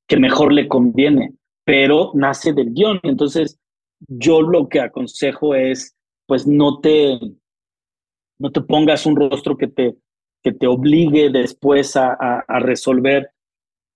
que 0.09 0.17
mejor 0.17 0.53
le 0.53 0.67
conviene, 0.67 1.35
pero 1.65 2.11
nace 2.15 2.53
del 2.53 2.73
guion. 2.73 2.99
Entonces, 3.05 3.61
yo 4.09 4.43
lo 4.43 4.69
que 4.69 4.81
aconsejo 4.81 5.55
es, 5.55 5.95
pues 6.27 6.49
no 6.49 6.81
te, 6.81 7.21
no 8.41 8.51
te 8.51 8.63
pongas 8.63 9.07
un 9.07 9.17
rostro 9.17 9.57
que 9.57 9.69
te, 9.69 9.95
que 10.43 10.53
te 10.53 10.67
obligue 10.67 11.31
después 11.31 11.95
a, 11.95 12.15
a, 12.15 12.59
resolver 12.59 13.31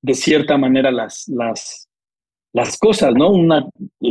de 0.02 0.14
cierta 0.14 0.58
manera 0.58 0.92
las, 0.92 1.26
las, 1.28 1.88
las 2.52 2.76
cosas, 2.76 3.14
¿no? 3.14 3.30
Una, 3.30 3.66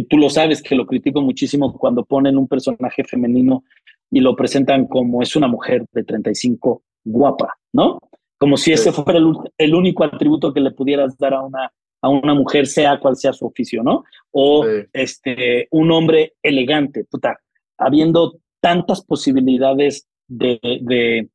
tú 0.09 0.17
lo 0.17 0.29
sabes 0.29 0.63
que 0.63 0.75
lo 0.75 0.87
critico 0.87 1.21
muchísimo 1.21 1.71
cuando 1.77 2.03
ponen 2.03 2.37
un 2.37 2.47
personaje 2.47 3.03
femenino 3.03 3.63
y 4.09 4.21
lo 4.21 4.35
presentan 4.35 4.87
como 4.87 5.21
es 5.21 5.35
una 5.35 5.47
mujer 5.47 5.85
de 5.91 6.03
35 6.03 6.81
guapa, 7.05 7.55
¿no? 7.71 7.99
Como 8.39 8.57
si 8.57 8.73
ese 8.73 8.91
fuera 8.91 9.19
el, 9.19 9.33
el, 9.57 9.75
único 9.75 10.03
atributo 10.03 10.51
que 10.51 10.59
le 10.61 10.71
pudieras 10.71 11.15
dar 11.17 11.35
a 11.35 11.43
una, 11.43 11.71
a 12.01 12.09
una 12.09 12.33
mujer, 12.33 12.65
sea 12.65 12.99
cual 12.99 13.15
sea 13.15 13.33
su 13.33 13.45
oficio, 13.45 13.83
¿no? 13.83 14.03
O 14.31 14.65
este, 14.93 15.67
un 15.69 15.91
hombre 15.91 16.33
elegante, 16.41 17.05
puta, 17.05 17.37
habiendo 17.77 18.39
tantas 18.59 19.05
posibilidades 19.05 20.07
de, 20.27 20.59
de, 20.81 21.29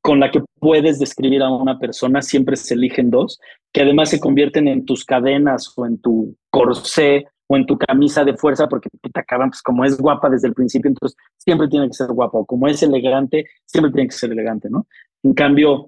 con 0.00 0.20
la 0.20 0.30
que 0.30 0.42
puedes 0.58 0.98
describir 0.98 1.42
a 1.42 1.50
una 1.50 1.78
persona, 1.78 2.22
siempre 2.22 2.56
se 2.56 2.74
eligen 2.74 3.10
dos, 3.10 3.38
que 3.72 3.82
además 3.82 4.10
se 4.10 4.20
convierten 4.20 4.68
en 4.68 4.84
tus 4.84 5.04
cadenas 5.04 5.72
o 5.76 5.86
en 5.86 6.00
tu 6.00 6.36
corsé 6.50 7.26
o 7.48 7.56
en 7.56 7.66
tu 7.66 7.78
camisa 7.78 8.24
de 8.24 8.36
fuerza, 8.36 8.68
porque 8.68 8.88
puta 9.00 9.20
acaban, 9.20 9.50
pues 9.50 9.62
como 9.62 9.84
es 9.84 9.96
guapa 9.96 10.28
desde 10.28 10.48
el 10.48 10.54
principio, 10.54 10.88
entonces 10.88 11.16
siempre 11.36 11.68
tiene 11.68 11.86
que 11.86 11.94
ser 11.94 12.08
guapa, 12.08 12.38
o 12.38 12.44
como 12.44 12.66
es 12.66 12.82
elegante, 12.82 13.46
siempre 13.64 13.92
tiene 13.92 14.08
que 14.08 14.16
ser 14.16 14.32
elegante, 14.32 14.68
¿no? 14.68 14.86
En 15.22 15.32
cambio, 15.34 15.86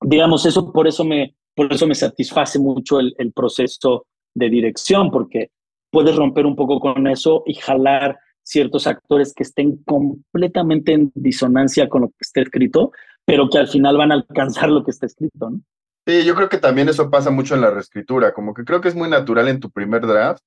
digamos, 0.00 0.46
eso 0.46 0.72
por 0.72 0.86
eso 0.86 1.04
me, 1.04 1.34
por 1.54 1.70
eso 1.72 1.86
me 1.86 1.94
satisface 1.94 2.58
mucho 2.58 2.98
el, 2.98 3.14
el 3.18 3.32
proceso 3.32 4.06
de 4.34 4.48
dirección, 4.48 5.10
porque 5.10 5.50
puedes 5.90 6.16
romper 6.16 6.46
un 6.46 6.56
poco 6.56 6.80
con 6.80 7.06
eso 7.06 7.42
y 7.44 7.54
jalar 7.54 8.18
ciertos 8.50 8.86
actores 8.86 9.32
que 9.32 9.44
estén 9.44 9.76
completamente 9.84 10.92
en 10.92 11.12
disonancia 11.14 11.88
con 11.88 12.02
lo 12.02 12.08
que 12.08 12.16
está 12.20 12.40
escrito, 12.40 12.90
pero 13.24 13.48
que 13.48 13.58
al 13.58 13.68
final 13.68 13.96
van 13.96 14.10
a 14.10 14.16
alcanzar 14.16 14.70
lo 14.70 14.84
que 14.84 14.90
está 14.90 15.06
escrito, 15.06 15.50
¿no? 15.50 15.60
Sí, 16.06 16.24
yo 16.24 16.34
creo 16.34 16.48
que 16.48 16.58
también 16.58 16.88
eso 16.88 17.10
pasa 17.10 17.30
mucho 17.30 17.54
en 17.54 17.60
la 17.60 17.70
reescritura, 17.70 18.32
como 18.32 18.54
que 18.54 18.64
creo 18.64 18.80
que 18.80 18.88
es 18.88 18.96
muy 18.96 19.08
natural 19.08 19.48
en 19.48 19.60
tu 19.60 19.70
primer 19.70 20.06
draft 20.06 20.42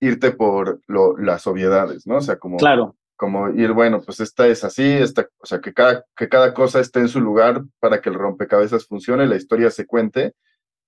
irte 0.00 0.30
por 0.30 0.80
lo, 0.86 1.18
las 1.18 1.46
obviedades, 1.46 2.06
¿no? 2.06 2.16
O 2.16 2.20
sea, 2.20 2.38
como, 2.38 2.56
claro. 2.56 2.96
como 3.16 3.50
ir, 3.50 3.72
bueno, 3.72 4.00
pues 4.00 4.20
esta 4.20 4.46
es 4.46 4.64
así, 4.64 4.84
esta, 4.84 5.28
o 5.38 5.46
sea, 5.46 5.60
que 5.60 5.74
cada, 5.74 6.04
que 6.16 6.28
cada 6.28 6.54
cosa 6.54 6.80
esté 6.80 7.00
en 7.00 7.08
su 7.08 7.20
lugar 7.20 7.64
para 7.80 8.00
que 8.00 8.08
el 8.08 8.14
rompecabezas 8.14 8.86
funcione, 8.86 9.26
la 9.26 9.36
historia 9.36 9.70
se 9.70 9.84
cuente, 9.84 10.32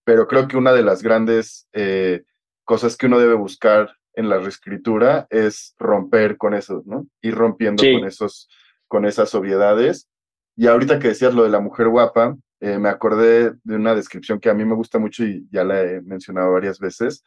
pero 0.05 0.27
creo 0.27 0.49
que 0.49 0.57
una 0.57 0.73
de 0.73 0.83
las 0.83 1.03
grandes 1.03 1.69
eh, 1.73 2.23
cosas 2.65 2.97
que 2.97 3.07
uno 3.07 3.19
debe 3.19 3.35
buscar 3.35 3.91
en 4.15 4.29
la 4.29 4.39
reescritura 4.39 5.27
es 5.31 5.75
romper 5.79 6.37
con 6.37 6.55
eso, 6.55 6.83
¿no? 6.87 7.07
Ir 7.23 7.35
rompiendo 7.35 7.83
con, 7.83 8.07
esos, 8.07 8.49
con 8.89 9.05
esas 9.05 9.35
obviedades. 9.35 10.09
Y 10.57 10.67
ahorita 10.67 10.99
que 10.99 11.09
decías 11.09 11.35
lo 11.35 11.45
de 11.45 11.51
la 11.51 11.61
mujer 11.61 11.89
guapa, 11.89 12.37
eh, 12.61 12.79
me 12.79 12.89
acordé 12.89 13.55
de 13.65 13.77
una 13.77 13.95
descripción 13.95 14.39
que 14.39 14.51
a 14.51 14.55
mí 14.55 14.65
me 14.65 14.75
gusta 14.75 14.99
mucho 14.99 15.25
y 15.25 15.47
ya 15.51 15.65
la 15.65 15.83
he 15.83 16.03
mencionado 16.03 16.53
varias 16.53 16.79
veces, 16.79 17.25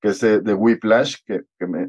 que 0.00 0.08
es 0.08 0.20
de 0.20 0.54
Whiplash, 0.54 1.18
que, 1.24 1.42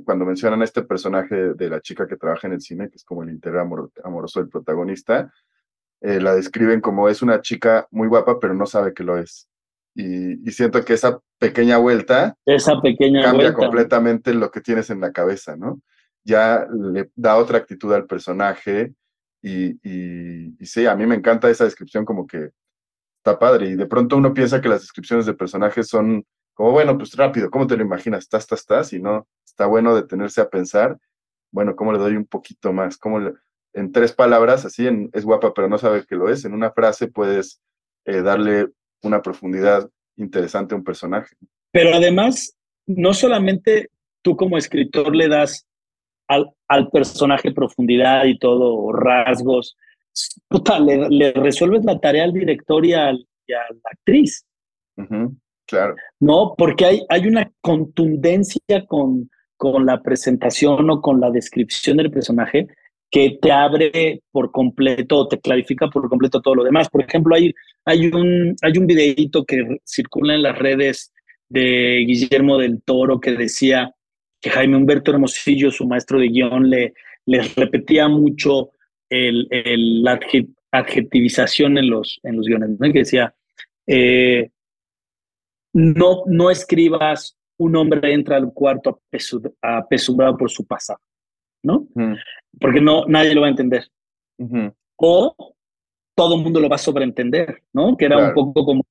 cuando 0.05 0.25
mencionan 0.25 0.61
a 0.61 0.65
este 0.65 0.83
personaje 0.83 1.55
de, 1.55 1.69
la 1.69 1.81
chica 1.81 2.05
que 2.05 2.15
trabaja 2.15 2.45
en 2.45 2.53
el 2.53 2.61
cine, 2.61 2.89
que 2.89 2.97
es 2.97 3.03
como 3.03 3.23
el 3.23 3.31
interés 3.31 3.61
amoroso 4.03 4.39
del 4.39 4.49
protagonista, 4.49 5.33
eh, 6.01 6.19
la 6.19 6.35
describen 6.35 6.81
como 6.81 7.09
es 7.09 7.23
una 7.23 7.41
chica 7.41 7.87
muy 7.89 8.07
guapa, 8.07 8.39
pero 8.39 8.53
no 8.53 8.67
sabe 8.67 8.93
que 8.93 9.03
lo 9.03 9.17
es. 9.17 9.49
Y, 9.95 10.51
siento 10.51 10.83
que 10.83 10.93
esa 10.93 11.19
pequeña 11.39 11.77
vuelta 11.77 12.35
esa 12.45 12.81
pequeña 12.81 13.23
cambia 13.23 13.53
completamente 13.53 14.33
lo 14.33 14.49
que 14.49 14.61
tienes 14.61 14.89
en 14.89 15.01
la 15.01 15.11
cabeza, 15.11 15.55
¿no? 15.55 15.81
Ya 16.23 16.65
le 16.71 17.11
da 17.15 17.37
otra 17.37 17.59
actitud 17.59 17.93
al 17.93 18.07
personaje 18.07 18.93
y, 19.41 19.77
y, 19.83 20.65
sí, 20.65 20.85
a 20.85 20.95
mí 20.95 21.05
me 21.05 21.15
encanta 21.15 21.49
esa 21.49 21.65
descripción 21.65 22.05
como 22.05 22.25
que 22.25 22.51
está 23.17 23.37
padre 23.37 23.67
y 23.69 23.75
de 23.75 23.85
pronto 23.85 24.17
uno 24.17 24.33
piensa 24.33 24.61
que 24.61 24.69
las 24.69 24.81
descripciones 24.81 25.25
de 25.25 25.33
personajes 25.33 25.87
son 25.87 26.25
como, 26.53 26.71
bueno, 26.71 26.97
pues 26.97 27.15
rápido, 27.15 27.49
¿cómo 27.49 27.67
te 27.67 27.75
lo 27.75 27.83
imaginas? 27.83 28.23
Estás, 28.23 28.43
estás, 28.43 28.59
estás 28.61 28.93
y 28.93 28.99
no, 28.99 29.27
está 29.45 29.65
bueno 29.65 29.95
detenerse 29.95 30.41
a 30.41 30.49
pensar, 30.49 30.97
bueno, 31.51 31.75
¿cómo 31.75 31.91
le 31.91 31.99
doy 31.99 32.15
un 32.15 32.25
poquito 32.25 32.73
más? 32.73 32.97
¿Cómo 32.97 33.19
en 33.73 33.91
tres 33.91 34.13
palabras, 34.13 34.65
así 34.65 34.87
en, 34.87 35.09
es 35.13 35.25
guapa 35.25 35.53
pero 35.53 35.67
no 35.67 35.77
sabe 35.77 36.05
que 36.05 36.15
lo 36.15 36.29
es, 36.29 36.45
en 36.45 36.53
una 36.53 36.71
frase 36.71 37.07
puedes 37.07 37.61
eh, 38.05 38.21
darle 38.21 38.69
una 39.03 39.21
profundidad 39.21 39.89
interesante 40.17 40.73
a 40.73 40.77
un 40.77 40.83
personaje. 40.83 41.35
Pero 41.71 41.95
además, 41.95 42.55
no 42.87 43.13
solamente 43.13 43.89
tú 44.21 44.35
como 44.35 44.57
escritor 44.57 45.15
le 45.15 45.27
das 45.27 45.67
al, 46.27 46.51
al 46.67 46.89
personaje 46.89 47.51
profundidad 47.51 48.25
y 48.25 48.37
todo, 48.37 48.91
rasgos, 48.91 49.77
puta, 50.47 50.79
le, 50.79 51.31
resuelves 51.33 51.83
la 51.85 51.99
tarea 51.99 52.23
al 52.23 52.33
director 52.33 52.85
y, 52.85 52.93
al, 52.93 53.27
a 53.49 53.73
la 53.73 53.89
actriz. 53.91 54.45
claro. 55.67 55.95
No, 56.19 56.55
porque 56.57 56.85
hay, 56.85 57.05
hay 57.09 57.27
una 57.27 57.51
contundencia 57.61 58.85
con, 58.87 59.29
con 59.57 59.85
la 59.85 60.01
presentación 60.01 60.89
o 60.89 61.01
con 61.01 61.19
la 61.19 61.31
descripción 61.31 61.97
del 61.97 62.11
personaje 62.11 62.67
que 63.13 63.37
te 63.39 63.51
abre 63.51 64.23
por 64.31 64.51
completo, 64.51 65.27
te 65.27 65.39
clarifica 65.39 65.87
por 65.87 66.09
completo 66.09 66.41
todo 66.41 66.55
lo 66.55 66.63
demás. 66.63 66.89
Por 66.89 67.03
ejemplo, 67.03 67.35
hay, 67.35 67.53
hay, 67.85 68.07
un, 68.07 68.55
hay 68.63 68.75
un 68.75 68.87
videíto 68.87 69.45
que 69.45 69.77
circula 69.85 70.33
en 70.33 70.41
las 70.41 70.57
redes 70.57 71.13
de 71.47 72.03
Guillermo 72.07 72.57
del 72.57 72.81
Toro 72.81 73.19
que 73.19 73.33
decía 73.33 73.93
que 74.41 74.49
Jaime 74.49 74.77
Humberto 74.77 75.11
Hermosillo, 75.11 75.69
su 75.69 75.85
maestro 75.85 76.19
de 76.19 76.29
guion, 76.29 76.67
le, 76.71 76.95
le 77.27 77.43
repetía 77.55 78.07
mucho 78.07 78.71
el, 79.07 79.47
la 80.01 80.19
adjetivización 80.71 81.77
en 81.77 81.91
los, 81.91 82.19
en 82.23 82.37
los 82.37 82.47
guiones, 82.47 82.69
¿no? 82.79 82.91
que 82.91 82.99
decía, 82.99 83.35
eh, 83.85 84.49
no, 85.71 86.23
no 86.25 86.49
escribas 86.49 87.37
un 87.57 87.75
hombre 87.75 88.11
entra 88.11 88.37
al 88.37 88.51
cuarto 88.51 89.03
apesumbrado 89.61 90.35
por 90.35 90.49
su 90.49 90.65
pasado. 90.65 90.99
¿No? 91.63 91.87
Porque 92.59 92.81
no, 92.81 93.05
nadie 93.07 93.33
lo 93.33 93.41
va 93.41 93.47
a 93.47 93.51
entender. 93.51 93.87
O 94.97 95.35
todo 96.15 96.35
el 96.35 96.43
mundo 96.43 96.59
lo 96.59 96.69
va 96.69 96.75
a 96.75 96.79
sobreentender, 96.79 97.63
¿no? 97.73 97.97
Que 97.97 98.05
era 98.05 98.17
un 98.17 98.33
poco 98.33 98.65
como, 98.65 98.83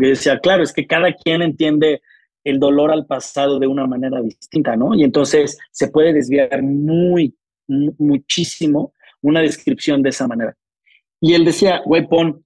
que 0.00 0.08
decía, 0.08 0.38
claro, 0.38 0.62
es 0.62 0.72
que 0.72 0.86
cada 0.86 1.12
quien 1.12 1.42
entiende 1.42 2.02
el 2.44 2.58
dolor 2.60 2.92
al 2.92 3.06
pasado 3.06 3.58
de 3.58 3.66
una 3.66 3.86
manera 3.86 4.20
distinta, 4.20 4.76
¿no? 4.76 4.94
Y 4.94 5.02
entonces 5.02 5.58
se 5.72 5.88
puede 5.88 6.12
desviar 6.12 6.62
muy, 6.62 7.34
muchísimo 7.66 8.92
una 9.22 9.40
descripción 9.40 10.02
de 10.02 10.10
esa 10.10 10.28
manera. 10.28 10.56
Y 11.20 11.34
él 11.34 11.44
decía, 11.44 11.82
güey, 11.84 12.06
pon, 12.06 12.44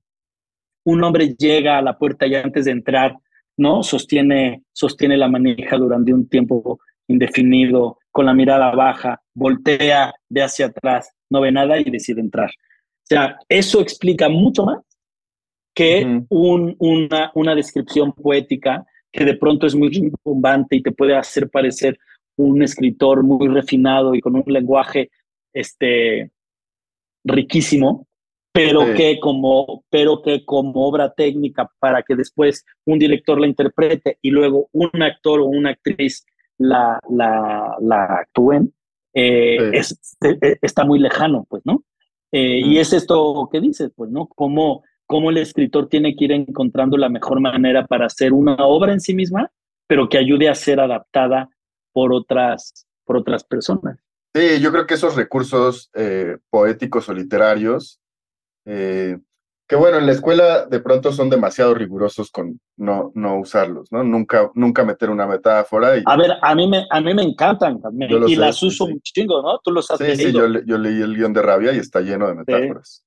un 0.84 1.04
hombre 1.04 1.34
llega 1.34 1.78
a 1.78 1.82
la 1.82 1.98
puerta 1.98 2.26
y 2.26 2.34
antes 2.34 2.64
de 2.64 2.70
entrar, 2.70 3.16
¿no? 3.56 3.82
Sostiene, 3.82 4.62
sostiene 4.72 5.16
la 5.16 5.28
manija 5.28 5.76
durante 5.76 6.14
un 6.14 6.28
tiempo 6.28 6.80
indefinido, 7.08 7.98
con 8.20 8.26
la 8.26 8.34
mirada 8.34 8.70
baja, 8.72 9.22
voltea, 9.32 10.12
ve 10.28 10.42
hacia 10.42 10.66
atrás, 10.66 11.10
no 11.30 11.40
ve 11.40 11.50
nada 11.50 11.80
y 11.80 11.84
decide 11.84 12.20
entrar. 12.20 12.50
O 12.50 13.06
sea, 13.06 13.38
eso 13.48 13.80
explica 13.80 14.28
mucho 14.28 14.66
más 14.66 14.80
que 15.74 16.22
un, 16.28 16.76
una, 16.78 17.32
una 17.34 17.54
descripción 17.54 18.12
poética 18.12 18.84
que 19.10 19.24
de 19.24 19.38
pronto 19.38 19.66
es 19.66 19.74
muy 19.74 20.12
bombante 20.22 20.76
y 20.76 20.82
te 20.82 20.92
puede 20.92 21.16
hacer 21.16 21.48
parecer 21.48 21.98
un 22.36 22.62
escritor 22.62 23.22
muy 23.22 23.48
refinado 23.48 24.14
y 24.14 24.20
con 24.20 24.36
un 24.36 24.44
lenguaje 24.44 25.10
este, 25.54 26.30
riquísimo, 27.24 28.06
pero, 28.52 28.84
que 28.94 29.18
como, 29.18 29.82
pero 29.88 30.20
que 30.20 30.44
como 30.44 30.86
obra 30.86 31.10
técnica 31.14 31.70
para 31.78 32.02
que 32.02 32.16
después 32.16 32.66
un 32.84 32.98
director 32.98 33.40
la 33.40 33.46
interprete 33.46 34.18
y 34.20 34.28
luego 34.28 34.68
un 34.72 35.02
actor 35.02 35.40
o 35.40 35.46
una 35.46 35.70
actriz 35.70 36.26
la, 36.60 37.00
la, 37.08 37.76
la 37.80 38.04
actúen, 38.04 38.72
eh, 39.14 39.70
es, 39.72 40.16
e, 40.20 40.38
e, 40.40 40.58
está 40.60 40.84
muy 40.84 40.98
lejano, 40.98 41.46
pues, 41.48 41.62
¿no? 41.64 41.84
Eh, 42.30 42.60
y 42.62 42.78
es 42.78 42.92
esto 42.92 43.48
que 43.50 43.60
dices, 43.60 43.90
pues, 43.96 44.10
¿no? 44.10 44.26
Cómo, 44.28 44.84
cómo 45.06 45.30
el 45.30 45.38
escritor 45.38 45.88
tiene 45.88 46.14
que 46.14 46.26
ir 46.26 46.32
encontrando 46.32 46.96
la 46.96 47.08
mejor 47.08 47.40
manera 47.40 47.86
para 47.86 48.06
hacer 48.06 48.32
una 48.32 48.54
obra 48.66 48.92
en 48.92 49.00
sí 49.00 49.14
misma, 49.14 49.50
pero 49.86 50.08
que 50.08 50.18
ayude 50.18 50.48
a 50.48 50.54
ser 50.54 50.80
adaptada 50.80 51.48
por 51.92 52.12
otras, 52.12 52.86
por 53.04 53.16
otras 53.16 53.42
personas. 53.42 53.98
Sí, 54.34 54.60
yo 54.60 54.70
creo 54.70 54.86
que 54.86 54.94
esos 54.94 55.16
recursos 55.16 55.90
eh, 55.94 56.36
poéticos 56.50 57.08
o 57.08 57.14
literarios 57.14 58.00
que 59.70 59.76
bueno, 59.76 59.98
en 59.98 60.06
la 60.06 60.10
escuela 60.10 60.66
de 60.66 60.80
pronto 60.80 61.12
son 61.12 61.30
demasiado 61.30 61.74
rigurosos 61.74 62.32
con 62.32 62.58
no, 62.76 63.12
no 63.14 63.38
usarlos, 63.38 63.92
¿no? 63.92 64.02
Nunca, 64.02 64.50
nunca 64.54 64.84
meter 64.84 65.10
una 65.10 65.28
metáfora. 65.28 65.96
Y... 65.96 66.02
A 66.06 66.16
ver, 66.16 66.32
a 66.42 66.54
mí 66.56 66.66
me, 66.66 66.88
a 66.90 67.00
mí 67.00 67.14
me 67.14 67.22
encantan 67.22 67.80
también 67.80 68.10
y 68.26 68.34
las 68.34 68.60
uso 68.64 68.86
un 68.86 69.00
chingo, 69.00 69.40
¿no? 69.40 69.60
Tú 69.62 69.70
los 69.70 69.88
has 69.88 69.98
Sí, 69.98 70.16
sí, 70.16 70.32
yo, 70.32 70.48
yo, 70.66 70.76
leí 70.76 71.00
el 71.00 71.14
guion 71.14 71.32
de 71.32 71.42
Rabia 71.42 71.72
y 71.72 71.78
está 71.78 72.00
lleno 72.00 72.26
de 72.26 72.34
metáforas. 72.34 73.04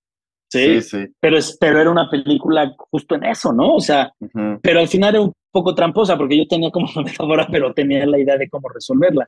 Sí, 0.49 0.82
sí, 0.82 1.05
Pero, 1.20 1.38
es, 1.38 1.57
pero 1.59 1.82
era 1.82 1.91
una 1.91 2.09
película 2.09 2.74
justo 2.78 3.16
en 3.16 3.26
eso, 3.26 3.51
¿no? 3.51 3.76
O 3.76 3.82
sea, 3.82 4.14
pero 4.61 4.80
al 4.80 4.88
final 4.88 5.16
era 5.16 5.22
un 5.22 5.34
poco 5.51 5.76
tramposa 5.76 6.16
porque 6.16 6.38
yo 6.38 6.47
tenía 6.47 6.72
como 6.72 6.88
una 6.95 7.03
metáfora, 7.11 7.45
pero 7.51 7.74
tenía 7.74 8.05
la 8.05 8.20
idea 8.20 8.38
de 8.38 8.49
cómo 8.49 8.70
resolverla. 8.70 9.28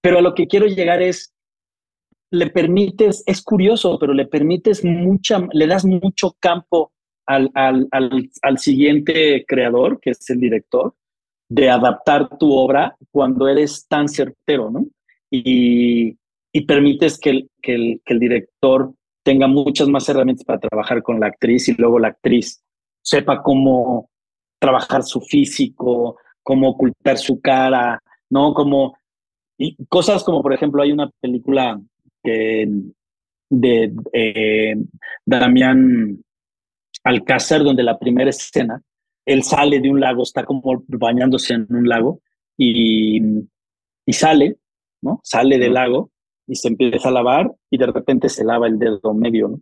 Pero 0.00 0.18
a 0.18 0.22
lo 0.22 0.32
que 0.32 0.46
quiero 0.46 0.66
llegar 0.66 1.02
es, 1.02 1.32
le 2.30 2.50
permites, 2.50 3.22
es 3.26 3.42
curioso, 3.42 3.98
pero 3.98 4.12
le 4.12 4.26
permites 4.26 4.84
mucha, 4.84 5.46
le 5.52 5.66
das 5.66 5.84
mucho 5.84 6.36
campo 6.38 6.92
al, 7.26 7.50
al, 7.54 7.88
al, 7.90 8.58
siguiente 8.58 9.44
creador, 9.46 10.00
que 10.00 10.10
es 10.10 10.30
el 10.30 10.40
director, 10.40 10.94
de 11.48 11.70
adaptar 11.70 12.38
tu 12.38 12.52
obra 12.52 12.96
cuando 13.10 13.48
eres 13.48 13.86
tan 13.86 14.08
certero, 14.08 14.70
¿no? 14.70 14.86
Y, 15.30 16.16
y 16.52 16.60
permites 16.66 17.18
que 17.18 17.30
el, 17.30 17.50
que, 17.60 17.74
el, 17.74 18.02
que 18.04 18.14
el 18.14 18.20
director 18.20 18.92
tenga 19.22 19.46
muchas 19.46 19.88
más 19.88 20.08
herramientas 20.08 20.44
para 20.44 20.60
trabajar 20.60 21.02
con 21.02 21.20
la 21.20 21.26
actriz 21.26 21.68
y 21.68 21.74
luego 21.74 21.98
la 21.98 22.08
actriz 22.08 22.62
sepa 23.02 23.42
cómo 23.42 24.08
trabajar 24.58 25.02
su 25.02 25.20
físico, 25.20 26.16
cómo 26.42 26.70
ocultar 26.70 27.18
su 27.18 27.40
cara, 27.40 28.02
¿no? 28.30 28.54
Como 28.54 28.96
y 29.58 29.76
cosas 29.86 30.22
como, 30.22 30.40
por 30.40 30.54
ejemplo, 30.54 30.82
hay 30.82 30.92
una 30.92 31.10
película 31.20 31.80
de 33.50 33.94
eh, 34.12 34.76
Damián 35.24 36.22
Alcázar, 37.04 37.62
donde 37.62 37.82
la 37.82 37.98
primera 37.98 38.30
escena, 38.30 38.82
él 39.24 39.42
sale 39.42 39.80
de 39.80 39.90
un 39.90 40.00
lago, 40.00 40.22
está 40.22 40.44
como 40.44 40.84
bañándose 40.88 41.54
en 41.54 41.66
un 41.70 41.88
lago 41.88 42.20
y, 42.56 43.20
y 44.06 44.12
sale, 44.12 44.56
¿no? 45.02 45.20
Sale 45.22 45.58
del 45.58 45.74
lago 45.74 46.10
y 46.46 46.54
se 46.54 46.68
empieza 46.68 47.08
a 47.08 47.12
lavar 47.12 47.52
y 47.70 47.78
de 47.78 47.86
repente 47.86 48.28
se 48.28 48.44
lava 48.44 48.66
el 48.66 48.78
dedo 48.78 49.12
medio, 49.14 49.48
¿no? 49.48 49.60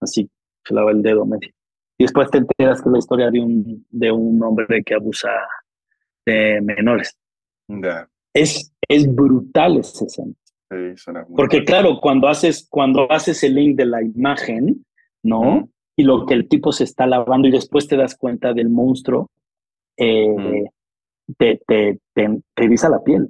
Así, 0.00 0.28
se 0.64 0.74
lava 0.74 0.90
el 0.90 1.02
dedo 1.02 1.24
medio. 1.24 1.50
Y 1.98 2.04
después 2.04 2.30
te 2.30 2.38
enteras 2.38 2.82
que 2.82 2.88
es 2.88 2.92
la 2.92 2.98
historia 2.98 3.30
de 3.30 3.40
un, 3.40 3.86
de 3.88 4.10
un 4.10 4.42
hombre 4.42 4.82
que 4.84 4.94
abusa 4.94 5.30
de 6.26 6.60
menores. 6.60 7.16
Es, 8.34 8.72
es 8.86 9.14
brutal 9.14 9.78
esa 9.78 10.04
escena. 10.04 10.34
Porque 11.36 11.64
claro, 11.64 11.98
cuando 12.00 12.28
haces, 12.28 12.66
cuando 12.68 13.10
haces 13.10 13.42
el 13.44 13.54
link 13.54 13.76
de 13.76 13.86
la 13.86 14.02
imagen, 14.02 14.84
¿no? 15.22 15.68
Y 15.96 16.02
lo 16.02 16.26
que 16.26 16.34
el 16.34 16.48
tipo 16.48 16.72
se 16.72 16.84
está 16.84 17.06
lavando 17.06 17.48
y 17.48 17.52
después 17.52 17.86
te 17.88 17.96
das 17.96 18.16
cuenta 18.16 18.52
del 18.52 18.68
monstruo, 18.68 19.30
eh, 19.96 20.64
te, 21.38 21.60
te, 21.66 21.98
te, 22.14 22.88
la 22.88 23.02
piel. 23.04 23.28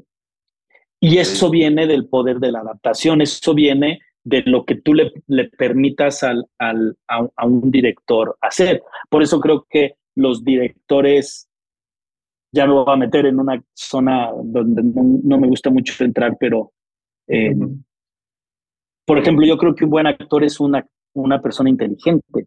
Y 1.01 1.19
eso 1.19 1.51
viene 1.51 1.87
del 1.87 2.09
poder 2.09 2.39
de 2.39 2.53
la 2.53 2.61
adaptación, 2.61 3.21
eso 3.21 3.55
viene 3.55 4.01
de 4.25 4.43
lo 4.45 4.65
que 4.65 4.75
tú 4.75 4.93
le, 4.93 5.13
le 5.29 5.49
permitas 5.51 6.25
al, 6.25 6.47
al, 6.59 6.97
a, 7.07 7.47
un 7.47 7.71
director 7.71 8.37
hacer. 8.41 8.83
Por 9.09 9.23
eso 9.23 9.41
creo 9.41 9.67
que 9.71 9.95
los 10.17 10.43
directores, 10.43 11.49
ya 12.53 12.67
me 12.67 12.73
voy 12.73 12.85
a 12.89 12.97
meter 12.97 13.27
en 13.27 13.39
una 13.39 13.63
zona 13.75 14.33
donde 14.43 14.83
no, 14.83 15.39
me 15.39 15.47
gusta 15.47 15.71
mucho 15.71 16.03
entrar, 16.03 16.37
pero, 16.41 16.73
eh, 17.29 17.55
por 19.05 19.19
ejemplo, 19.19 19.47
yo 19.47 19.57
creo 19.57 19.75
que 19.75 19.85
un 19.85 19.91
buen 19.91 20.07
actor 20.07 20.45
es 20.45 20.59
una, 20.61 20.87
una 21.15 21.41
persona 21.41 21.71
inteligente, 21.71 22.47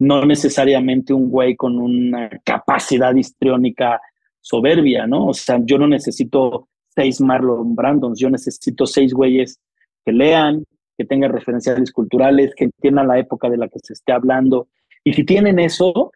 no 0.00 0.24
necesariamente 0.26 1.12
un 1.12 1.30
güey 1.30 1.54
con 1.56 1.78
una 1.78 2.28
capacidad 2.44 3.14
histriónica 3.14 4.00
soberbia, 4.40 5.06
¿no? 5.06 5.28
O 5.28 5.34
sea, 5.34 5.60
yo 5.64 5.78
no 5.78 5.86
necesito 5.86 6.68
seis 6.94 7.20
Marlon 7.20 7.74
Brandons, 7.74 8.18
yo 8.18 8.28
necesito 8.28 8.86
seis 8.86 9.14
güeyes 9.14 9.60
que 10.04 10.12
lean, 10.12 10.64
que 10.98 11.04
tengan 11.04 11.32
referenciales 11.32 11.92
culturales, 11.92 12.54
que 12.54 12.64
entiendan 12.64 13.08
la 13.08 13.18
época 13.18 13.48
de 13.48 13.56
la 13.56 13.68
que 13.68 13.78
se 13.82 13.94
esté 13.94 14.12
hablando. 14.12 14.68
Y 15.02 15.12
si 15.12 15.24
tienen 15.24 15.58
eso, 15.58 16.12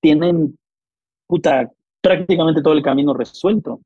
tienen 0.00 0.56
puta, 1.26 1.70
prácticamente 2.00 2.62
todo 2.62 2.74
el 2.74 2.82
camino 2.82 3.14
resuelto. 3.14 3.80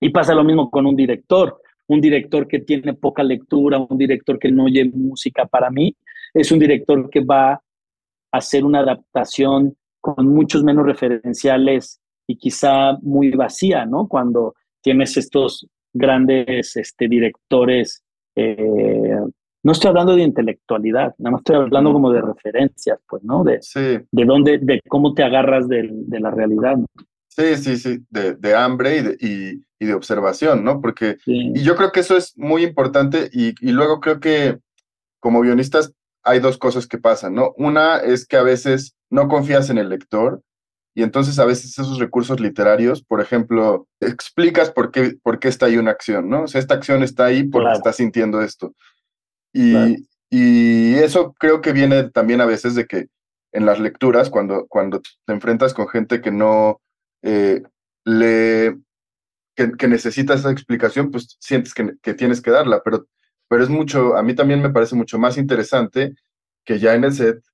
Y 0.00 0.08
pasa 0.10 0.34
lo 0.34 0.42
mismo 0.42 0.70
con 0.70 0.84
un 0.86 0.96
director. 0.96 1.60
Un 1.86 2.00
director 2.00 2.48
que 2.48 2.60
tiene 2.60 2.94
poca 2.94 3.22
lectura, 3.22 3.78
un 3.78 3.98
director 3.98 4.38
que 4.38 4.50
no 4.50 4.64
oye 4.64 4.84
música, 4.84 5.46
para 5.46 5.70
mí 5.70 5.94
es 6.32 6.50
un 6.50 6.58
director 6.58 7.08
que 7.10 7.20
va 7.20 7.52
a 7.52 7.60
hacer 8.32 8.64
una 8.64 8.80
adaptación 8.80 9.76
con 10.00 10.28
muchos 10.28 10.64
menos 10.64 10.86
referenciales 10.86 12.00
y 12.26 12.36
quizá 12.36 12.98
muy 13.02 13.30
vacía, 13.30 13.86
¿no? 13.86 14.08
Cuando 14.08 14.54
tienes 14.82 15.16
estos 15.16 15.66
grandes 15.92 16.76
este, 16.76 17.08
directores 17.08 18.02
eh, 18.36 19.18
no 19.64 19.72
estoy 19.72 19.88
hablando 19.88 20.14
de 20.14 20.22
intelectualidad, 20.22 21.14
nada 21.18 21.32
más 21.32 21.40
estoy 21.40 21.56
hablando 21.56 21.92
como 21.92 22.12
de 22.12 22.20
referencias, 22.20 22.98
pues, 23.08 23.24
¿no? 23.24 23.42
De, 23.44 23.60
de 23.74 24.24
dónde, 24.26 24.58
de 24.58 24.80
cómo 24.88 25.14
te 25.14 25.22
agarras 25.22 25.66
de, 25.68 25.88
de 25.90 26.20
la 26.20 26.30
realidad. 26.30 26.76
Sí, 27.28 27.56
sí, 27.56 27.76
sí, 27.78 27.98
de, 28.10 28.34
de 28.34 28.54
hambre 28.54 28.98
y 28.98 29.02
de, 29.02 29.16
y, 29.20 29.64
y 29.84 29.86
de, 29.86 29.94
observación, 29.94 30.64
¿no? 30.64 30.80
Porque, 30.80 31.18
y 31.26 31.62
yo 31.62 31.76
creo 31.76 31.92
que 31.92 32.00
eso 32.00 32.16
es 32.16 32.36
muy 32.36 32.64
importante 32.64 33.30
y, 33.32 33.54
y 33.60 33.72
luego 33.72 34.00
creo 34.00 34.20
que 34.20 34.58
como 35.20 35.40
guionistas 35.40 35.92
hay 36.22 36.40
dos 36.40 36.58
cosas 36.58 36.86
que 36.86 36.98
pasan, 36.98 37.34
¿no? 37.34 37.52
Una 37.56 37.98
es 37.98 38.26
que 38.26 38.36
a 38.36 38.42
veces 38.42 38.96
no 39.10 39.28
confías 39.28 39.70
en 39.70 39.78
el 39.78 39.88
lector 39.88 40.42
y 40.94 41.02
entonces 41.02 41.38
a 41.38 41.44
veces 41.44 41.70
esos 41.70 41.98
recursos 41.98 42.38
literarios, 42.38 43.02
por 43.02 43.20
ejemplo, 43.20 43.88
explicas 44.00 44.70
por 44.70 44.92
qué, 44.92 45.16
por 45.22 45.40
qué 45.40 45.48
está 45.48 45.66
ahí 45.66 45.76
una 45.76 45.90
acción, 45.90 46.30
¿no? 46.30 46.44
O 46.44 46.46
sea, 46.46 46.60
esta 46.60 46.74
acción 46.74 47.02
está 47.02 47.26
ahí 47.26 47.44
porque 47.44 47.72
está 47.72 47.92
sintiendo 47.92 48.40
esto. 48.40 48.74
Y, 49.52 50.06
y, 50.30 50.94
eso 50.94 51.34
creo 51.38 51.60
que 51.60 51.72
viene 51.72 52.10
también 52.10 52.40
a 52.40 52.46
veces 52.46 52.74
de 52.74 52.86
que 52.86 53.08
en 53.52 53.66
las 53.66 53.80
lecturas, 53.80 54.30
cuando, 54.30 54.66
cuando 54.68 55.00
te 55.00 55.32
enfrentas 55.32 55.74
con 55.74 55.88
gente 55.88 56.20
que 56.20 56.30
no 56.30 56.80
eh, 57.22 57.62
le... 58.04 58.76
Que, 59.54 59.72
que, 59.72 59.88
necesita 59.88 60.34
esa 60.34 60.50
explicación, 60.50 61.10
pues 61.10 61.36
sientes 61.40 61.74
que, 61.74 61.94
que 62.02 62.14
tienes 62.14 62.40
que 62.40 62.50
darla, 62.50 62.82
pero, 62.84 63.06
pero 63.48 63.62
es 63.62 63.68
mucho, 63.68 64.16
a 64.16 64.22
mí 64.22 64.34
también 64.34 64.60
me 64.60 64.70
parece 64.70 64.96
mucho 64.96 65.18
más 65.18 65.38
interesante 65.38 66.16
que 66.64 66.78
ya 66.78 66.94
en 66.94 67.04
el 67.04 67.12
set 67.12 67.44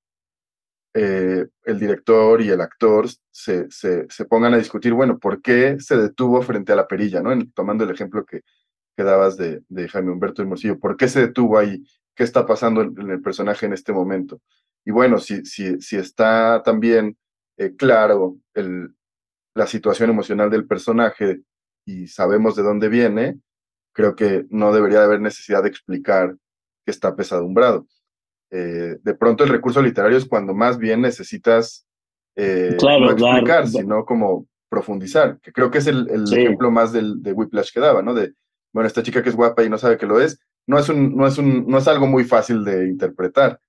eh, 0.92 1.46
el 1.64 1.78
director 1.78 2.42
y 2.42 2.48
el 2.48 2.61
actor 2.61 3.07
se, 3.30 3.70
se, 3.70 4.07
se, 4.11 4.24
pongan 4.24 4.55
a 4.55 4.59
discutir, 4.59 4.92
bueno, 4.92 5.18
¿por 5.20 5.40
qué 5.40 5.78
se 5.78 5.96
detuvo 5.96 6.42
frente 6.42 6.72
a 6.72 6.76
la 6.76 6.88
perilla? 6.88 7.22
¿no? 7.22 7.30
tomando 7.55 7.84
el 7.84 7.90
ejemplo 7.90 8.24
que, 8.24 8.42
que 8.96 9.05
dabas 9.05 9.36
de, 9.36 9.62
de, 9.68 9.88
Jaime 9.88 10.11
Humberto 10.11 10.42
Hermosillo, 10.42 10.80
¿por 10.80 10.96
qué 10.96 11.07
se 11.09 11.20
detuvo 11.20 11.59
ahí? 11.59 11.84
¿Qué 12.14 12.24
está 12.24 12.44
pasando 12.44 12.82
en, 12.82 13.09
el 13.09 13.22
personaje 13.22 13.66
en 13.66 13.72
este 13.72 13.92
momento? 13.92 14.40
Y 14.84 14.90
bueno, 14.90 15.18
si, 15.18 15.44
si, 15.44 15.80
si 15.80 15.96
está 15.96 16.61
también 16.64 17.16
eh, 17.57 17.76
claro 17.76 18.38
el, 18.55 18.92
la 19.55 19.68
situación 19.68 20.11
emocional 20.11 20.51
del 20.51 20.66
personaje 20.66 21.42
y 21.85 22.07
sabemos 22.07 22.57
de 22.57 22.62
dónde 22.62 22.89
viene, 22.89 23.39
creo 23.93 24.14
que 24.14 24.47
no 24.51 24.72
debería 24.72 25.03
haber 25.03 25.20
necesidad 25.20 25.62
de 25.62 25.68
explicar 25.68 26.37
que 26.85 26.91
está 26.91 27.14
pesadumbrado. 27.14 27.87
Eh, 28.51 28.97
de 29.03 29.14
pronto 29.14 29.45
el 29.45 29.51
recurso 29.51 29.81
literario 29.81 30.18
es 30.18 30.26
cuando 30.26 30.55
más 30.55 30.78
bien 30.78 31.01
necesitas 31.01 31.87
eh, 32.37 32.76
no 32.81 33.11
explicar, 33.11 33.68
sino 33.68 34.05
como 34.05 34.47
profundizar, 34.68 35.39
que 35.41 35.53
creo 35.53 35.70
que 35.70 35.78
es 35.78 35.87
el, 35.87 36.09
ejemplo 36.33 36.70
más 36.70 36.93
del, 36.93 37.22
de 37.22 37.33
Whiplash 37.33 37.72
que 37.72 37.81
daba, 37.81 38.03
¿no? 38.03 38.14
De, 38.14 38.33
bueno, 38.72 38.87
esta 38.87 39.03
chica 39.03 39.22
que 39.22 39.28
es 39.28 39.37
guapa 39.37 39.64
y 39.64 39.68
no 39.68 39.78
sabe 39.78 39.99
que 39.99 40.07
lo 40.07 40.20
es, 40.20 40.41
no 40.66 40.78
es, 40.78 40.89
un, 40.89 41.16
no 41.16 41.26
es, 41.26 41.39
un, 41.39 41.66
no 41.66 41.78
es 41.78 41.89
algo 41.89 42.07
muy 42.07 42.24
fácil 42.24 42.64
de 42.64 42.87
interpretar, 42.87 43.61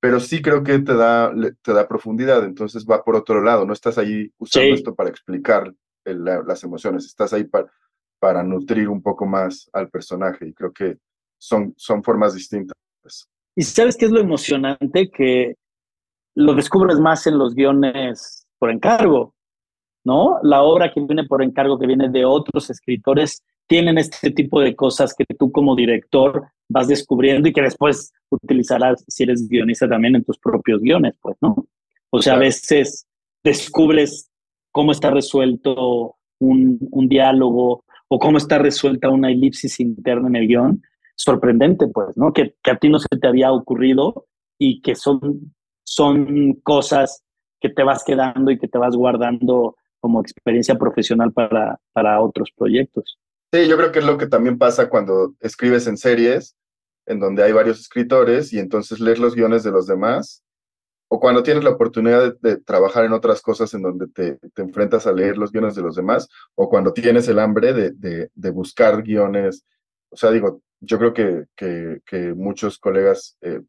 pero 0.00 0.20
sí 0.20 0.42
creo 0.42 0.62
que 0.62 0.78
te 0.78 0.94
da, 0.94 1.32
te 1.62 1.72
da 1.72 1.88
profundidad, 1.88 2.44
entonces 2.44 2.86
va 2.88 3.02
por 3.02 3.16
otro 3.16 3.42
lado, 3.42 3.66
no 3.66 3.72
estás 3.72 3.98
ahí 3.98 4.32
usando 4.38 4.74
esto 4.74 4.94
para 4.94 5.10
explicar 5.10 5.74
las 6.04 6.62
emociones, 6.64 7.06
estás 7.06 7.32
ahí 7.32 7.44
para, 7.44 7.70
para 8.18 8.42
nutrir 8.42 8.88
un 8.88 9.02
poco 9.02 9.26
más 9.26 9.68
al 9.72 9.88
personaje 9.88 10.48
y 10.48 10.54
creo 10.54 10.72
que 10.72 10.98
son, 11.38 11.74
son 11.76 12.02
formas 12.02 12.34
distintas. 12.34 12.74
Y 13.56 13.62
sabes 13.62 13.96
qué 13.96 14.06
es 14.06 14.10
lo 14.10 14.20
emocionante 14.20 15.10
que 15.10 15.56
lo 16.34 16.54
descubres 16.54 16.98
más 16.98 17.26
en 17.26 17.38
los 17.38 17.54
guiones 17.54 18.46
por 18.58 18.70
encargo, 18.70 19.34
¿no? 20.04 20.38
La 20.42 20.62
obra 20.62 20.92
que 20.92 21.00
viene 21.00 21.24
por 21.24 21.42
encargo, 21.42 21.78
que 21.78 21.86
viene 21.86 22.08
de 22.08 22.24
otros 22.24 22.70
escritores, 22.70 23.42
tienen 23.66 23.98
este 23.98 24.30
tipo 24.30 24.60
de 24.60 24.74
cosas 24.74 25.14
que 25.14 25.24
tú 25.38 25.50
como 25.52 25.76
director 25.76 26.48
vas 26.68 26.88
descubriendo 26.88 27.48
y 27.48 27.52
que 27.52 27.62
después 27.62 28.12
utilizarás 28.30 29.04
si 29.06 29.22
eres 29.22 29.48
guionista 29.48 29.88
también 29.88 30.16
en 30.16 30.24
tus 30.24 30.38
propios 30.38 30.80
guiones, 30.80 31.14
pues, 31.20 31.36
¿no? 31.40 31.66
O 32.10 32.20
sea, 32.20 32.34
a 32.34 32.38
veces 32.38 33.06
descubres 33.42 34.30
cómo 34.74 34.90
está 34.90 35.10
resuelto 35.10 36.16
un, 36.40 36.78
un 36.90 37.08
diálogo 37.08 37.84
o 38.08 38.18
cómo 38.18 38.38
está 38.38 38.58
resuelta 38.58 39.08
una 39.08 39.30
elipsis 39.30 39.78
interna 39.78 40.26
en 40.26 40.36
el 40.36 40.48
guion 40.48 40.82
sorprendente, 41.14 41.86
pues, 41.86 42.16
¿no? 42.16 42.32
Que, 42.32 42.56
que, 42.60 42.72
a 42.72 42.76
ti 42.76 42.88
no 42.88 42.98
se 42.98 43.06
te 43.20 43.28
había 43.28 43.52
ocurrido 43.52 44.26
y 44.58 44.82
que 44.82 44.96
son, 44.96 45.54
son 45.84 46.54
cosas 46.64 47.22
que 47.60 47.68
te 47.68 47.84
vas 47.84 48.02
quedando 48.02 48.50
y 48.50 48.58
que 48.58 48.66
te 48.66 48.76
vas 48.76 48.96
guardando 48.96 49.76
como 50.00 50.20
experiencia 50.20 50.74
profesional 50.74 51.32
para, 51.32 51.78
para 51.92 52.20
otros 52.20 52.50
proyectos. 52.56 53.18
Sí, 53.52 53.68
yo 53.68 53.76
creo 53.76 53.92
que 53.92 54.00
es 54.00 54.04
lo 54.04 54.18
que 54.18 54.26
también 54.26 54.58
pasa 54.58 54.90
cuando 54.90 55.34
escribes 55.38 55.86
en 55.86 55.96
series, 55.96 56.56
en 57.06 57.20
donde 57.20 57.44
hay 57.44 57.52
varios 57.52 57.78
escritores 57.78 58.52
y 58.52 58.58
entonces 58.58 58.98
lees 58.98 59.20
los 59.20 59.36
guiones 59.36 59.62
de 59.62 59.70
los 59.70 59.86
demás, 59.86 60.42
o 61.14 61.20
cuando 61.20 61.44
tienes 61.44 61.62
la 61.62 61.70
oportunidad 61.70 62.34
de, 62.40 62.56
trabajar 62.56 63.04
en 63.04 63.12
otras 63.12 63.40
cosas 63.40 63.72
en 63.72 63.82
donde 63.82 64.08
te, 64.08 64.36
enfrentas 64.56 65.06
a 65.06 65.12
leer 65.12 65.38
los 65.38 65.52
guiones 65.52 65.76
de 65.76 65.82
los 65.82 65.94
demás, 65.94 66.28
o 66.56 66.68
cuando 66.68 66.92
tienes 66.92 67.28
el 67.28 67.38
hambre 67.38 67.72
de, 67.72 68.50
buscar 68.50 69.00
guiones. 69.00 69.64
O 70.10 70.16
sea, 70.16 70.32
digo, 70.32 70.60
yo 70.80 70.98
creo 70.98 71.14
que, 71.14 71.44
que, 71.54 72.34
muchos 72.34 72.80
colegas, 72.80 73.36
eh, 73.42 73.60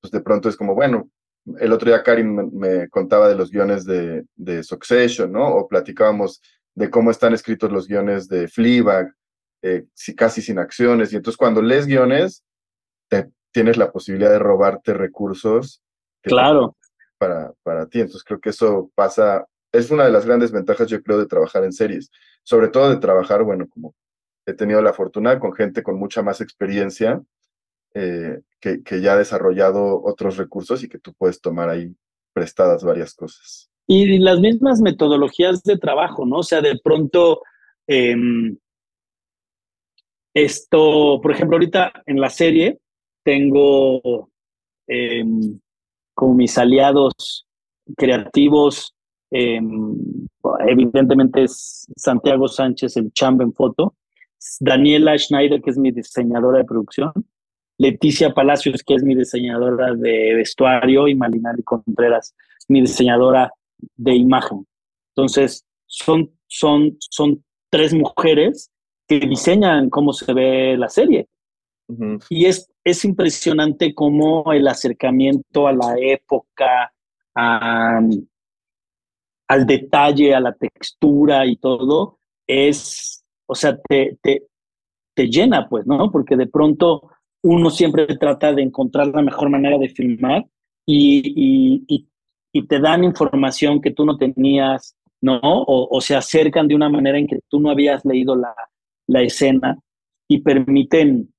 pues 0.00 0.12
de 0.12 0.20
pronto 0.20 0.48
es 0.48 0.56
como, 0.56 0.76
bueno, 0.76 1.10
el 1.58 1.72
otro 1.72 1.90
día 1.90 2.04
Karim 2.04 2.50
me, 2.52 2.88
contaba 2.88 3.28
de 3.28 3.34
los 3.34 3.50
guiones 3.50 3.84
de, 3.84 4.62
Succession, 4.62 5.32
¿no? 5.32 5.56
O 5.56 5.66
platicábamos 5.66 6.40
de 6.76 6.88
cómo 6.88 7.10
están 7.10 7.34
escritos 7.34 7.72
los 7.72 7.88
guiones 7.88 8.28
de 8.28 8.46
Fleabag, 8.46 9.12
eh, 9.62 9.86
casi 10.16 10.40
sin 10.40 10.60
acciones. 10.60 11.12
Y 11.12 11.16
entonces 11.16 11.36
cuando 11.36 11.62
lees 11.62 11.86
guiones, 11.86 12.44
tienes 13.50 13.76
la 13.76 13.90
posibilidad 13.90 14.30
de 14.30 14.38
robarte 14.38 14.94
recursos. 14.94 15.82
Claro. 16.22 16.76
Para, 17.22 17.52
para 17.62 17.86
ti. 17.86 18.00
Entonces 18.00 18.24
creo 18.24 18.40
que 18.40 18.50
eso 18.50 18.90
pasa, 18.96 19.46
es 19.70 19.92
una 19.92 20.06
de 20.06 20.10
las 20.10 20.26
grandes 20.26 20.50
ventajas, 20.50 20.88
yo 20.88 21.00
creo, 21.04 21.18
de 21.18 21.26
trabajar 21.26 21.62
en 21.62 21.72
series. 21.72 22.10
Sobre 22.42 22.66
todo 22.66 22.90
de 22.90 22.96
trabajar, 22.96 23.44
bueno, 23.44 23.68
como 23.68 23.94
he 24.44 24.54
tenido 24.54 24.82
la 24.82 24.92
fortuna 24.92 25.38
con 25.38 25.52
gente 25.52 25.84
con 25.84 26.00
mucha 26.00 26.20
más 26.20 26.40
experiencia 26.40 27.22
eh, 27.94 28.40
que, 28.58 28.82
que, 28.82 29.00
ya 29.00 29.12
ha 29.12 29.18
desarrollado 29.18 30.02
otros 30.02 30.36
recursos 30.36 30.82
y 30.82 30.88
que 30.88 30.98
tú 30.98 31.14
puedes 31.16 31.40
tomar 31.40 31.68
ahí 31.68 31.94
prestadas 32.32 32.82
varias 32.82 33.14
cosas. 33.14 33.70
Y 33.86 34.18
las 34.18 34.40
mismas 34.40 34.80
metodologías 34.80 35.62
de 35.62 35.78
trabajo, 35.78 36.26
¿no? 36.26 36.38
O 36.38 36.42
sea, 36.42 36.60
de 36.60 36.80
pronto, 36.82 37.42
em, 37.86 38.58
esto, 40.34 41.20
por 41.22 41.30
ejemplo, 41.30 41.54
ahorita 41.54 41.92
en 42.04 42.20
la 42.20 42.30
serie 42.30 42.80
tengo 43.22 44.28
em, 44.88 45.60
como 46.22 46.34
mis 46.34 46.56
aliados 46.56 47.48
creativos, 47.96 48.94
em, 49.32 49.96
evidentemente 50.68 51.42
es 51.42 51.84
Santiago 51.96 52.46
Sánchez, 52.46 52.96
el 52.96 53.12
chamba 53.12 53.42
en 53.42 53.52
foto, 53.52 53.96
Daniela 54.60 55.18
Schneider, 55.18 55.60
que 55.60 55.70
es 55.70 55.78
mi 55.78 55.90
diseñadora 55.90 56.58
de 56.58 56.64
producción, 56.64 57.12
Leticia 57.76 58.32
Palacios, 58.32 58.84
que 58.84 58.94
es 58.94 59.02
mi 59.02 59.16
diseñadora 59.16 59.96
de 59.96 60.34
vestuario, 60.34 61.08
y 61.08 61.16
Malinari 61.16 61.64
Contreras, 61.64 62.36
mi 62.68 62.82
diseñadora 62.82 63.52
de 63.96 64.14
imagen. 64.14 64.64
Entonces, 65.16 65.66
son, 65.86 66.30
son, 66.46 66.98
son 67.00 67.42
tres 67.68 67.92
mujeres 67.94 68.70
que 69.08 69.18
diseñan 69.18 69.90
cómo 69.90 70.12
se 70.12 70.32
ve 70.32 70.76
la 70.78 70.88
serie. 70.88 71.26
Y 72.30 72.46
es, 72.46 72.71
es 72.84 73.04
impresionante 73.04 73.94
cómo 73.94 74.52
el 74.52 74.66
acercamiento 74.66 75.66
a 75.66 75.72
la 75.72 75.94
época, 75.98 76.92
al 77.34 78.26
detalle, 79.66 80.34
a 80.34 80.40
la 80.40 80.54
textura 80.54 81.46
y 81.46 81.56
todo, 81.56 82.18
es, 82.46 83.24
o 83.46 83.54
sea, 83.54 83.78
te, 83.80 84.18
te, 84.22 84.46
te 85.14 85.26
llena, 85.28 85.68
pues, 85.68 85.86
¿no? 85.86 86.10
Porque 86.10 86.36
de 86.36 86.46
pronto 86.46 87.10
uno 87.42 87.70
siempre 87.70 88.06
trata 88.18 88.52
de 88.52 88.62
encontrar 88.62 89.08
la 89.08 89.22
mejor 89.22 89.50
manera 89.50 89.78
de 89.78 89.88
filmar 89.88 90.46
y, 90.86 91.84
y, 91.88 92.08
y, 92.52 92.66
te 92.66 92.80
dan 92.80 93.04
información 93.04 93.80
que 93.80 93.92
tú 93.92 94.04
no 94.04 94.16
tenías, 94.16 94.96
¿no? 95.20 95.40
O, 95.42 95.88
o, 95.90 96.00
se 96.00 96.14
acercan 96.14 96.68
de 96.68 96.74
una 96.74 96.88
manera 96.88 97.18
en 97.18 97.26
que 97.26 97.40
tú 97.48 97.60
no 97.60 97.70
habías 97.70 98.04
leído 98.04 98.36
la, 98.36 98.54
la 99.06 99.22
escena 99.22 99.78
y 100.28 100.40
permiten, 100.40 101.32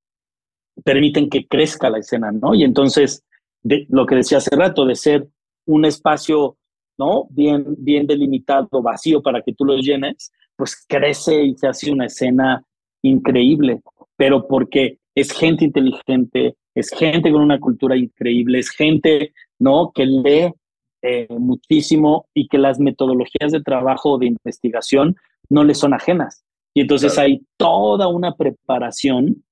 permiten 0.84 1.30
que 1.30 1.47
crezca 1.47 1.89
la 1.89 1.99
escena, 1.99 2.32
¿no? 2.32 2.53
Y 2.53 2.63
entonces, 2.63 3.24
de, 3.61 3.86
lo 3.89 4.05
que 4.05 4.15
decía 4.15 4.39
hace 4.39 4.55
rato, 4.55 4.86
de 4.86 4.95
ser 4.95 5.28
un 5.65 5.86
espacio, 5.86 6.57
¿no? 6.97 7.28
Bien, 7.30 7.65
bien 7.78 8.07
delimitado, 8.07 8.82
vacío 8.82 9.21
para 9.21 9.41
que 9.41 9.53
tú 9.53 9.65
lo 9.65 9.78
llenes, 9.78 10.32
pues 10.55 10.86
crece 10.88 11.43
y 11.43 11.55
se 11.55 11.67
hace 11.67 11.91
una 11.91 12.05
escena 12.05 12.63
increíble, 13.01 13.82
pero 14.15 14.47
porque 14.47 14.99
es 15.15 15.32
gente 15.32 15.65
inteligente, 15.65 16.55
es 16.76 16.89
gente 16.89 17.32
con 17.32 17.41
una 17.41 17.59
cultura 17.59 17.95
increíble, 17.95 18.59
es 18.59 18.69
gente, 18.69 19.34
¿no? 19.59 19.91
Que 19.93 20.05
lee 20.05 20.53
eh, 21.01 21.28
muchísimo 21.30 22.28
y 22.34 22.47
que 22.47 22.57
las 22.57 22.80
metodologías 22.80 23.51
de 23.51 23.61
trabajo 23.61 24.11
o 24.11 24.17
de 24.17 24.28
investigación 24.28 25.15
no 25.49 25.63
le 25.63 25.76
son 25.76 25.93
ajenas. 25.93 26.43
Y 26.74 26.82
entonces 26.82 27.17
hay 27.19 27.45
toda 27.57 28.07
una 28.07 28.36
preparación 28.36 29.43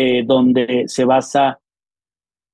eh, 0.00 0.22
donde 0.24 0.84
se 0.86 1.04
basa 1.04 1.58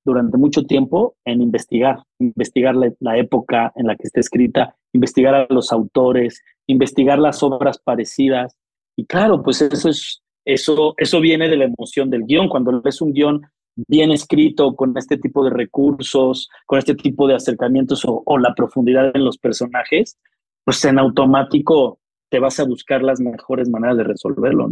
durante 0.03 0.35
mucho 0.35 0.63
tiempo 0.63 1.15
en 1.25 1.43
investigar, 1.43 2.01
investigar 2.17 2.75
la, 2.75 3.17
época 3.19 3.71
en 3.75 3.85
la 3.85 3.95
que 3.95 4.01
está 4.03 4.19
escrita, 4.19 4.75
investigar 4.93 5.35
a 5.35 5.45
los 5.49 5.71
autores, 5.71 6.41
investigar 6.65 7.19
las 7.19 7.43
obras 7.43 7.77
parecidas. 7.77 8.57
Y 8.95 9.05
claro, 9.05 9.43
pues 9.43 9.61
eso 9.61 9.89
es 9.89 10.23
eso, 10.43 10.95
eso 10.97 11.19
viene 11.19 11.47
de 11.47 11.57
la 11.57 11.65
emoción 11.65 12.09
del 12.09 12.23
guion. 12.25 12.49
Cuando 12.49 12.81
ves 12.81 12.99
un 12.99 13.13
guion 13.13 13.43
bien 13.75 14.11
escrito, 14.11 14.75
con 14.75 14.97
este 14.97 15.17
tipo 15.17 15.43
de 15.43 15.51
recursos, 15.51 16.49
con 16.65 16.79
este 16.79 16.95
tipo 16.95 17.27
de 17.27 17.35
acercamientos 17.35 18.03
o, 18.07 18.37
la 18.39 18.55
profundidad 18.55 19.11
en 19.15 19.23
los 19.23 19.37
personajes, 19.37 20.17
pues 20.63 20.83
en 20.85 20.97
automático 20.97 21.99
te 22.31 22.39
vas 22.39 22.59
a 22.59 22.65
buscar 22.65 23.03
las 23.03 23.19
mejores 23.19 23.69
maneras 23.69 23.97
de 23.97 24.03
resolverlo. 24.03 24.71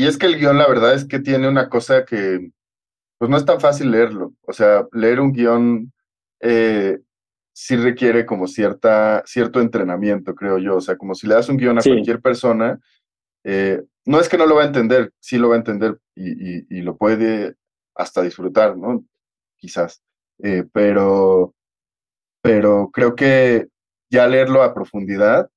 Y 0.00 0.06
es 0.06 0.16
que 0.16 0.24
el 0.24 0.38
guion, 0.38 0.56
la 0.56 0.66
verdad 0.66 0.94
es 0.94 1.04
que 1.04 1.18
tiene 1.18 1.46
una 1.46 1.68
cosa 1.68 2.06
que, 2.06 2.52
pues 3.18 3.30
no 3.30 3.36
es 3.36 3.44
tan 3.44 3.60
fácil 3.60 3.90
leerlo. 3.90 4.32
O 4.46 4.54
sea, 4.54 4.88
leer 4.92 5.20
un 5.20 5.30
guion 5.30 5.92
eh, 6.40 7.00
sí 7.52 7.76
requiere 7.76 8.24
como 8.24 8.46
cierta, 8.46 9.22
cierto 9.26 9.60
entrenamiento, 9.60 10.34
creo 10.34 10.56
yo. 10.56 10.76
O 10.76 10.80
sea, 10.80 10.96
como 10.96 11.14
si 11.14 11.26
le 11.26 11.34
das 11.34 11.50
un 11.50 11.58
guion 11.58 11.78
a 11.78 11.82
cualquier 11.82 12.22
persona, 12.22 12.80
eh, 13.44 13.82
no 14.06 14.18
es 14.18 14.30
que 14.30 14.38
no 14.38 14.46
lo 14.46 14.54
va 14.54 14.62
a 14.62 14.68
entender, 14.68 15.12
sí 15.20 15.36
lo 15.36 15.50
va 15.50 15.56
a 15.56 15.58
entender 15.58 15.98
y, 16.14 16.80
lo 16.80 16.96
puede 16.96 17.56
hasta 17.94 18.22
disfrutar, 18.22 18.78
¿no? 18.78 19.04
Quizás. 19.58 20.02
Eh, 20.42 20.64
pero, 20.72 21.54
pero 22.40 22.90
creo 22.90 23.14
que 23.14 23.68
ya 24.08 24.26
leerlo 24.26 24.62
a 24.62 24.72
profundidad 24.72 25.50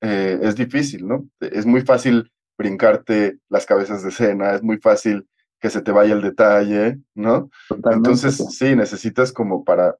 eh, 0.00 0.40
es 0.42 0.56
difícil, 0.56 1.06
¿no? 1.06 1.28
Es 1.38 1.64
muy 1.64 1.82
fácil 1.82 2.32
brincarte 2.56 3.38
las 3.48 3.66
cabezas 3.66 4.02
de 4.02 4.10
escena, 4.10 4.54
es 4.54 4.62
muy 4.62 4.78
fácil 4.78 5.26
que 5.60 5.70
se 5.70 5.82
te 5.82 5.92
vaya 5.92 6.14
el 6.14 6.22
detalle, 6.22 6.98
¿no? 7.14 7.50
Entonces, 7.90 8.36
sí, 8.50 8.76
necesitas 8.76 9.32
como 9.32 9.64
para, 9.64 9.96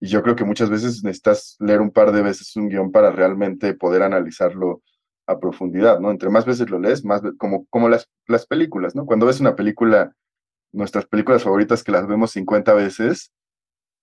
y 0.00 0.08
yo 0.08 0.22
creo 0.22 0.34
que 0.34 0.44
muchas 0.44 0.70
veces 0.70 1.04
necesitas 1.04 1.56
leer 1.60 1.80
un 1.80 1.90
par 1.90 2.12
de 2.12 2.22
veces 2.22 2.56
un 2.56 2.68
guion 2.68 2.90
para 2.90 3.10
realmente 3.10 3.74
poder 3.74 4.02
analizarlo 4.02 4.82
a 5.26 5.38
profundidad, 5.38 6.00
¿no? 6.00 6.10
Entre 6.10 6.30
más 6.30 6.44
veces 6.44 6.70
lo 6.70 6.78
lees, 6.78 7.04
más 7.04 7.22
como, 7.38 7.66
como 7.66 7.88
las, 7.88 8.08
las 8.26 8.46
películas, 8.46 8.94
¿no? 8.94 9.06
Cuando 9.06 9.26
ves 9.26 9.40
una 9.40 9.56
película, 9.56 10.12
nuestras 10.72 11.06
películas 11.06 11.42
favoritas 11.42 11.82
que 11.82 11.92
las 11.92 12.06
vemos 12.06 12.32
50 12.32 12.74
veces, 12.74 13.32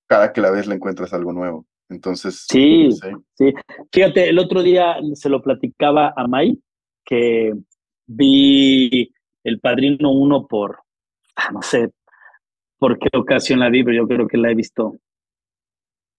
cada 0.07 0.33
que 0.33 0.41
la 0.41 0.51
ves 0.51 0.67
le 0.67 0.75
encuentras 0.75 1.13
algo 1.13 1.33
nuevo. 1.33 1.65
Entonces, 1.89 2.45
sí, 2.47 2.89
sí. 3.33 3.53
Fíjate, 3.91 4.29
el 4.29 4.39
otro 4.39 4.63
día 4.63 4.95
se 5.13 5.29
lo 5.29 5.41
platicaba 5.41 6.13
a 6.15 6.27
Mai, 6.27 6.57
que 7.05 7.53
vi 8.15 9.13
El 9.43 9.59
Padrino 9.59 10.11
1 10.11 10.47
por, 10.47 10.79
ah, 11.35 11.51
no 11.51 11.61
sé 11.61 11.89
por 12.77 12.97
qué 12.97 13.09
ocasión 13.15 13.59
la 13.59 13.69
vi, 13.69 13.83
pero 13.83 13.97
yo 13.97 14.07
creo 14.07 14.27
que 14.27 14.37
la 14.37 14.51
he 14.51 14.55
visto 14.55 14.97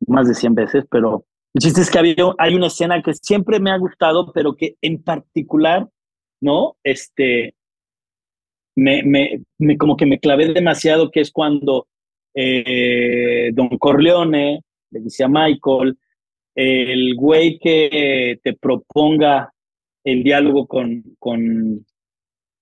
más 0.07 0.29
de 0.29 0.35
100 0.35 0.55
veces, 0.55 0.85
pero 0.91 1.25
el 1.55 1.61
chiste 1.61 1.81
es 1.81 1.91
que 1.91 1.99
había, 1.99 2.15
hay 2.39 2.55
una 2.55 2.69
escena 2.69 3.03
que 3.03 3.15
siempre 3.15 3.61
me 3.61 3.71
ha 3.71 3.79
gustado, 3.79 4.33
pero 4.33 4.55
que 4.55 4.77
en 4.81 5.03
particular, 5.03 5.89
¿no? 6.41 6.77
Este, 6.83 7.55
me, 8.77 9.03
me, 9.59 9.77
como 9.77 9.97
que 9.97 10.07
me 10.07 10.19
clavé 10.19 10.53
demasiado, 10.53 11.11
que 11.11 11.21
es 11.21 11.31
cuando 11.31 11.89
eh, 12.35 13.51
Don 13.53 13.69
Corleone 13.79 14.61
le 14.91 15.01
dice 15.01 15.25
a 15.25 15.29
Michael, 15.29 15.99
el 16.55 17.15
güey 17.17 17.59
que 17.59 18.39
te 18.43 18.55
proponga 18.55 19.52
el 20.05 20.23
diálogo 20.23 20.67
con, 20.67 21.03
con, 21.19 21.87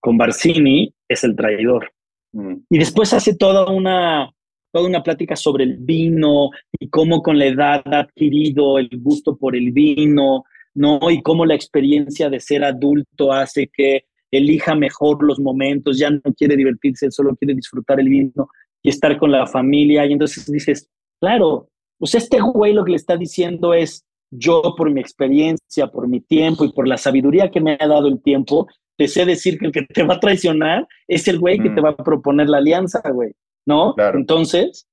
con 0.00 0.18
Barcini 0.18 0.92
es 1.08 1.24
el 1.24 1.36
traidor. 1.36 1.92
Mm. 2.32 2.56
Y 2.70 2.78
después 2.78 3.12
hace 3.12 3.36
toda 3.36 3.70
una, 3.70 4.30
toda 4.72 4.88
una 4.88 5.02
plática 5.02 5.36
sobre 5.36 5.64
el 5.64 5.76
vino 5.78 6.50
y 6.78 6.88
cómo 6.88 7.22
con 7.22 7.38
la 7.38 7.46
edad 7.46 7.82
ha 7.86 8.00
adquirido 8.00 8.78
el 8.78 8.90
gusto 8.98 9.36
por 9.36 9.56
el 9.56 9.72
vino, 9.72 10.44
¿no? 10.74 10.98
Y 11.10 11.22
cómo 11.22 11.44
la 11.44 11.54
experiencia 11.54 12.30
de 12.30 12.40
ser 12.40 12.64
adulto 12.64 13.32
hace 13.32 13.70
que 13.72 14.04
elija 14.30 14.74
mejor 14.74 15.24
los 15.24 15.40
momentos, 15.40 15.98
ya 15.98 16.10
no 16.10 16.20
quiere 16.36 16.56
divertirse, 16.56 17.10
solo 17.10 17.34
quiere 17.36 17.54
disfrutar 17.54 17.98
el 17.98 18.08
vino 18.08 18.48
y 18.82 18.88
estar 18.88 19.18
con 19.18 19.32
la 19.32 19.46
familia. 19.46 20.06
Y 20.06 20.12
entonces 20.12 20.50
dices, 20.50 20.88
claro, 21.20 21.68
pues 21.98 22.14
este 22.14 22.40
güey 22.40 22.72
lo 22.72 22.84
que 22.84 22.92
le 22.92 22.96
está 22.96 23.16
diciendo 23.16 23.74
es, 23.74 24.04
yo 24.30 24.74
por 24.76 24.90
mi 24.90 25.00
experiencia, 25.00 25.88
por 25.88 26.08
mi 26.08 26.20
tiempo 26.20 26.64
y 26.64 26.72
por 26.72 26.86
la 26.86 26.96
sabiduría 26.96 27.50
que 27.50 27.60
me 27.60 27.76
ha 27.80 27.86
dado 27.86 28.08
el 28.08 28.22
tiempo, 28.22 28.68
te 28.96 29.08
sé 29.08 29.24
decir 29.24 29.58
que 29.58 29.66
el 29.66 29.72
que 29.72 29.82
te 29.82 30.02
va 30.02 30.14
a 30.14 30.20
traicionar 30.20 30.86
es 31.08 31.26
el 31.28 31.38
güey 31.38 31.58
que 31.58 31.70
te 31.70 31.80
va 31.80 31.90
a 31.90 31.96
proponer 31.96 32.48
la 32.48 32.58
alianza, 32.58 33.00
güey. 33.12 33.32
¿no? 33.66 33.94
Entonces, 34.14 34.86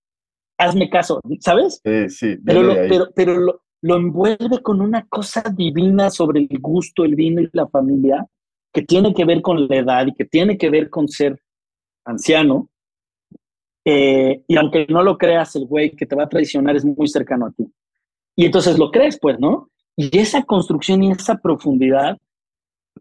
hazme 0.57 0.89
caso, 0.89 1.21
¿sabes? 1.39 1.81
Sí, 1.83 2.09
sí. 2.09 2.37
Pero, 2.45 2.63
lo, 2.63 2.73
pero, 2.73 3.07
pero 3.15 3.39
lo, 3.39 3.61
lo, 3.81 3.95
envuelve 3.95 4.61
con 4.61 4.81
una 4.81 5.05
cosa 5.07 5.43
divina 5.55 6.09
sobre 6.09 6.41
el 6.41 6.59
gusto, 6.59 7.03
el 7.03 7.15
vino 7.15 7.41
y 7.41 7.49
la 7.53 7.67
familia, 7.67 8.25
que 8.73 8.81
tiene 8.81 9.13
que 9.13 9.25
ver 9.25 9.41
con 9.41 9.67
la 9.67 9.75
edad 9.75 10.07
y 10.07 10.13
que 10.13 10.25
tiene 10.25 10.57
que 10.57 10.69
ver 10.69 10.89
con 10.89 11.07
ser 11.07 11.39
anciano, 12.05 12.69
Eh, 13.89 14.43
y 14.49 14.57
aunque 14.57 14.85
no 14.89 15.01
lo 15.01 15.17
creas, 15.17 15.55
el 15.55 15.65
güey 15.65 15.91
que 15.91 16.05
te 16.05 16.13
va 16.13 16.23
a 16.23 16.29
traicionar 16.29 16.75
es 16.75 16.83
muy 16.83 17.07
cercano 17.07 17.45
a 17.45 17.51
ti. 17.51 17.65
Y 18.37 18.45
entonces 18.45 18.77
lo 18.77 18.91
crees, 18.91 19.19
pues, 19.19 19.39
¿no? 19.39 19.69
Y 19.97 20.15
esa 20.17 20.43
construcción 20.43 21.03
y 21.03 21.11
esa 21.11 21.35
profundidad 21.37 22.17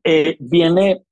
eh, 0.03 0.37
viene, 0.41 1.05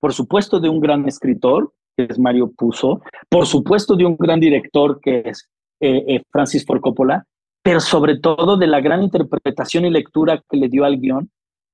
por 0.00 0.12
supuesto, 0.12 0.60
de 0.60 0.68
un 0.68 0.80
gran 0.80 1.08
escritor, 1.08 1.72
que 1.96 2.04
es 2.04 2.18
Mario 2.18 2.52
Puzo, 2.52 3.00
por 3.28 3.46
supuesto, 3.46 3.96
de 3.96 4.04
un 4.04 4.16
gran 4.16 4.38
director, 4.38 5.00
que 5.00 5.22
es 5.24 5.48
eh, 5.80 6.22
Francis 6.30 6.64
Ford 6.66 6.80
Coppola, 6.80 7.26
pero 7.62 7.80
sobre 7.80 8.18
todo 8.18 8.56
de 8.56 8.66
la 8.66 8.80
gran 8.80 9.02
interpretación 9.02 9.86
y 9.86 9.90
lectura 9.90 10.42
que 10.48 10.56
le 10.58 10.68
dio 10.68 10.84
al 10.84 10.98
guion 10.98 11.30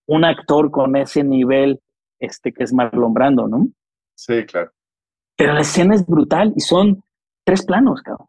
un 0.07 0.25
actor 0.25 0.71
con 0.71 0.95
ese 0.97 1.25
nivel 1.25 1.81
este, 2.21 2.53
que 2.53 2.65
es 2.65 2.73
Marlon 2.73 3.13
Brando, 3.13 3.49
¿no? 3.49 3.69
Sí, 4.15 4.45
claro. 4.47 4.71
Pero 5.37 5.53
la 5.53 5.61
escena 5.61 5.95
es 5.95 6.07
brutal 6.07 6.53
y 6.57 6.61
son 6.61 7.03
tres 7.45 7.65
planos, 7.67 8.01
cabrón. 8.03 8.29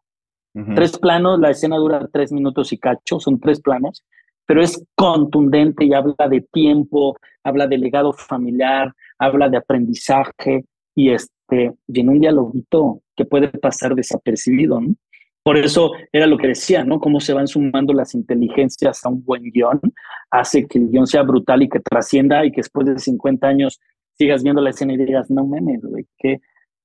Tres 0.74 0.98
planos, 0.98 1.38
la 1.38 1.50
escena 1.50 1.76
dura 1.76 2.08
tres 2.12 2.32
minutos 2.32 2.72
y 2.72 2.78
cacho, 2.78 3.20
son 3.20 3.38
tres 3.38 3.60
planos, 3.60 4.04
pero 4.46 4.62
es 4.62 4.82
contundente 4.96 5.84
y 5.84 5.94
habla 5.94 6.28
de 6.28 6.40
tiempo, 6.52 7.16
habla 7.44 7.66
de 7.66 7.78
legado 7.78 8.12
familiar, 8.12 8.92
habla 9.18 9.48
de 9.48 9.58
aprendizaje 9.58 10.64
y 10.94 11.10
este, 11.10 11.74
viene 11.86 12.10
un 12.10 12.20
dialoguito 12.20 13.02
que 13.14 13.24
puede 13.24 13.48
pasar 13.48 13.94
desapercibido, 13.94 14.80
¿no? 14.80 14.94
Por 15.42 15.56
eso 15.56 15.92
era 16.12 16.26
lo 16.26 16.36
que 16.36 16.48
decía, 16.48 16.84
¿no? 16.84 16.98
Cómo 16.98 17.20
se 17.20 17.32
van 17.32 17.46
sumando 17.46 17.94
las 17.94 18.14
inteligencias 18.14 19.04
a 19.04 19.08
un 19.08 19.24
buen 19.24 19.44
guion, 19.44 19.80
hace 20.30 20.66
que 20.66 20.78
el 20.78 20.90
guion 20.90 21.06
sea 21.06 21.22
brutal 21.22 21.62
y 21.62 21.68
que 21.68 21.80
trascienda 21.80 22.44
y 22.44 22.50
que 22.50 22.58
después 22.58 22.86
de 22.86 22.98
50 22.98 23.46
años 23.46 23.80
sigas 24.14 24.42
viendo 24.42 24.60
la 24.60 24.70
escena 24.70 24.92
y 24.92 24.98
digas, 24.98 25.30
no 25.30 25.46
memes, 25.46 25.80
güey, 25.82 26.06
qué, 26.18 26.40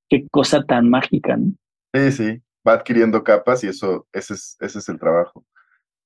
qué 0.08 0.26
cosa 0.30 0.62
tan 0.62 0.88
mágica, 0.88 1.36
¿no? 1.36 1.52
Sí, 1.92 2.12
sí, 2.12 2.42
va 2.66 2.74
adquiriendo 2.74 3.24
capas 3.24 3.64
y 3.64 3.68
eso, 3.68 4.06
ese 4.12 4.34
es, 4.34 4.56
ese 4.60 4.78
es 4.78 4.88
el 4.88 4.98
trabajo. 4.98 5.44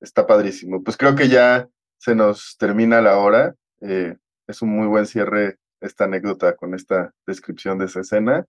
Está 0.00 0.26
padrísimo. 0.26 0.82
Pues 0.82 0.96
creo 0.96 1.14
que 1.14 1.28
ya 1.28 1.68
se 1.98 2.14
nos 2.14 2.56
termina 2.58 3.00
la 3.00 3.18
hora. 3.18 3.54
Eh, 3.80 4.16
es 4.46 4.62
un 4.62 4.70
muy 4.70 4.86
buen 4.86 5.06
cierre 5.06 5.58
esta 5.80 6.04
anécdota 6.04 6.56
con 6.56 6.74
esta 6.74 7.12
descripción 7.26 7.78
de 7.78 7.86
esa 7.86 8.00
escena. 8.00 8.44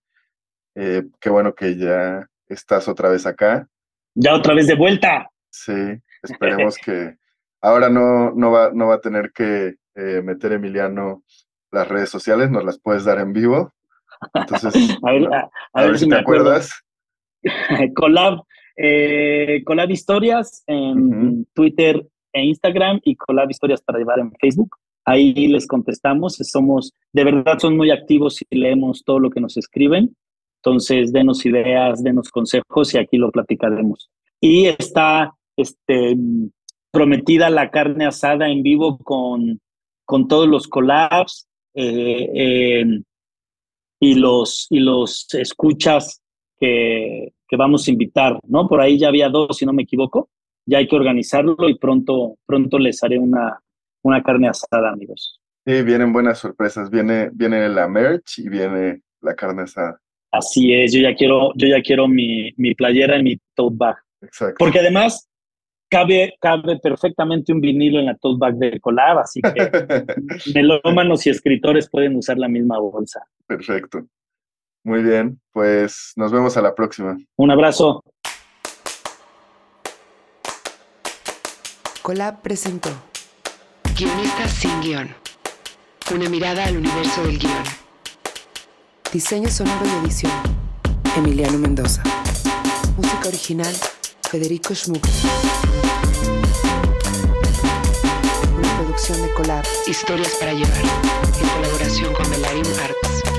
Eh, 0.74 1.04
qué 1.20 1.30
bueno 1.30 1.54
que 1.54 1.76
ya 1.76 2.28
estás 2.48 2.88
otra 2.88 3.08
vez 3.08 3.26
acá. 3.26 3.68
Ya 4.14 4.34
otra 4.34 4.54
vez 4.54 4.66
de 4.66 4.76
vuelta. 4.76 5.30
Sí, 5.50 6.00
esperemos 6.22 6.76
que 6.76 7.16
ahora 7.60 7.88
no, 7.88 8.32
no, 8.32 8.50
va, 8.50 8.70
no 8.72 8.88
va 8.88 8.96
a 8.96 9.00
tener 9.00 9.32
que 9.32 9.76
eh, 9.94 10.22
meter 10.22 10.52
Emiliano 10.52 11.24
las 11.70 11.88
redes 11.88 12.10
sociales, 12.10 12.50
nos 12.50 12.64
las 12.64 12.78
puedes 12.78 13.04
dar 13.04 13.18
en 13.18 13.32
vivo. 13.32 13.72
Entonces, 14.34 14.74
a 15.72 15.82
ver, 15.82 15.98
si, 15.98 16.08
te 16.08 16.16
acuerdas. 16.16 16.72
Colab, 17.94 18.42
eh, 18.76 19.62
Historias 19.88 20.62
en 20.66 21.46
Twitter 21.54 22.06
e 22.32 22.44
Instagram 22.44 23.00
y 23.04 23.16
Colab 23.16 23.50
Historias 23.50 23.82
para 23.82 23.98
llevar 23.98 24.20
en 24.20 24.32
Facebook. 24.40 24.76
Ahí 25.04 25.48
les 25.48 25.66
contestamos, 25.66 26.36
somos, 26.36 26.92
de 27.12 27.24
verdad 27.24 27.58
son 27.58 27.76
muy 27.76 27.90
activos 27.90 28.40
y 28.48 28.56
leemos 28.56 29.02
todo 29.04 29.18
lo 29.18 29.30
que 29.30 29.40
nos 29.40 29.56
escriben. 29.56 30.14
Entonces, 30.62 31.12
denos 31.12 31.44
ideas, 31.46 32.02
denos 32.02 32.30
consejos 32.30 32.94
y 32.94 32.98
aquí 32.98 33.16
lo 33.16 33.30
platicaremos. 33.30 34.10
Y 34.40 34.66
está 34.66 35.34
este, 35.56 36.16
prometida 36.90 37.48
la 37.48 37.70
carne 37.70 38.06
asada 38.06 38.48
en 38.50 38.62
vivo 38.62 38.98
con, 38.98 39.60
con 40.04 40.28
todos 40.28 40.48
los 40.48 40.68
collabs. 40.68 41.48
Eh, 41.74 42.28
eh, 42.34 43.02
y 44.00 44.14
los, 44.14 44.66
y 44.70 44.80
los 44.80 45.32
escuchas 45.34 46.22
que, 46.60 47.32
que, 47.48 47.56
vamos 47.56 47.88
a 47.88 47.90
invitar, 47.90 48.38
¿no? 48.46 48.68
Por 48.68 48.80
ahí 48.80 48.98
ya 48.98 49.08
había 49.08 49.28
dos, 49.28 49.56
si 49.56 49.66
no 49.66 49.72
me 49.72 49.82
equivoco. 49.82 50.28
Ya 50.66 50.78
hay 50.78 50.86
que 50.86 50.96
organizarlo 50.96 51.68
y 51.68 51.78
pronto, 51.78 52.36
pronto 52.46 52.78
les 52.78 53.02
haré 53.02 53.18
una, 53.18 53.58
una 54.02 54.22
carne 54.22 54.48
asada, 54.48 54.90
amigos. 54.90 55.40
Sí, 55.66 55.82
vienen 55.82 56.12
buenas 56.12 56.38
sorpresas. 56.38 56.90
Viene, 56.90 57.30
viene 57.32 57.68
la 57.68 57.88
merch 57.88 58.38
y 58.38 58.48
viene 58.48 59.02
la 59.20 59.34
carne 59.34 59.62
asada. 59.62 59.98
Así 60.32 60.72
es, 60.72 60.92
yo 60.92 61.00
ya 61.00 61.14
quiero, 61.14 61.52
yo 61.56 61.66
ya 61.66 61.82
quiero 61.82 62.06
mi, 62.06 62.52
mi 62.56 62.74
playera 62.74 63.18
y 63.18 63.22
mi 63.22 63.36
tote 63.54 63.76
bag. 63.76 63.96
Exacto. 64.22 64.56
Porque 64.58 64.78
además 64.78 65.28
cabe, 65.90 66.34
cabe 66.40 66.78
perfectamente 66.78 67.52
un 67.52 67.60
vinilo 67.60 67.98
en 67.98 68.06
la 68.06 68.14
tote 68.14 68.38
bag 68.38 68.54
de 68.56 68.80
Colab, 68.80 69.18
así 69.18 69.40
que 69.40 69.70
melómanos 70.54 71.26
y 71.26 71.30
escritores 71.30 71.90
pueden 71.90 72.16
usar 72.16 72.38
la 72.38 72.48
misma 72.48 72.78
bolsa. 72.78 73.22
Perfecto. 73.46 74.06
Muy 74.82 75.02
bien, 75.02 75.40
pues 75.52 76.12
nos 76.16 76.32
vemos 76.32 76.56
a 76.56 76.62
la 76.62 76.74
próxima. 76.74 77.16
Un 77.36 77.50
abrazo. 77.50 78.02
Colab 82.02 82.40
presentó 82.40 82.88
Guionistas 83.94 84.52
sin 84.52 84.80
guion. 84.80 85.14
Una 86.14 86.28
mirada 86.30 86.64
al 86.64 86.78
universo 86.78 87.22
del 87.24 87.38
guion. 87.38 87.62
Diseño 89.12 89.50
sonoro 89.50 89.84
y 89.84 90.04
edición. 90.06 90.32
Emiliano 91.16 91.58
Mendoza. 91.58 92.02
Música 92.96 93.28
original. 93.28 93.74
Federico 94.30 94.74
Schmuck. 94.74 95.06
Una 98.56 98.76
producción 98.78 99.20
de 99.20 99.34
Colab. 99.34 99.64
Historias 99.86 100.34
para 100.40 100.54
llevar. 100.54 100.82
En 101.40 101.48
colaboración 101.48 102.14
con 102.14 102.30
Melarim 102.30 102.66
Arts. 102.82 103.29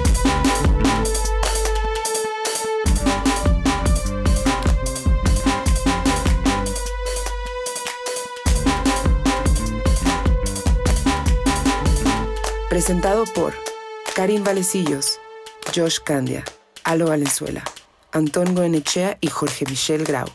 Presentado 12.72 13.26
por 13.36 13.54
Karim 14.16 14.46
Valecillos, 14.46 15.20
Josh 15.76 16.00
Candia, 16.00 16.46
Alo 16.86 17.08
Valenzuela, 17.08 17.66
Antón 18.14 18.56
Goenechea 18.56 19.18
y 19.20 19.28
Jorge 19.28 19.66
Michel 19.70 20.06
Grau. 20.06 20.28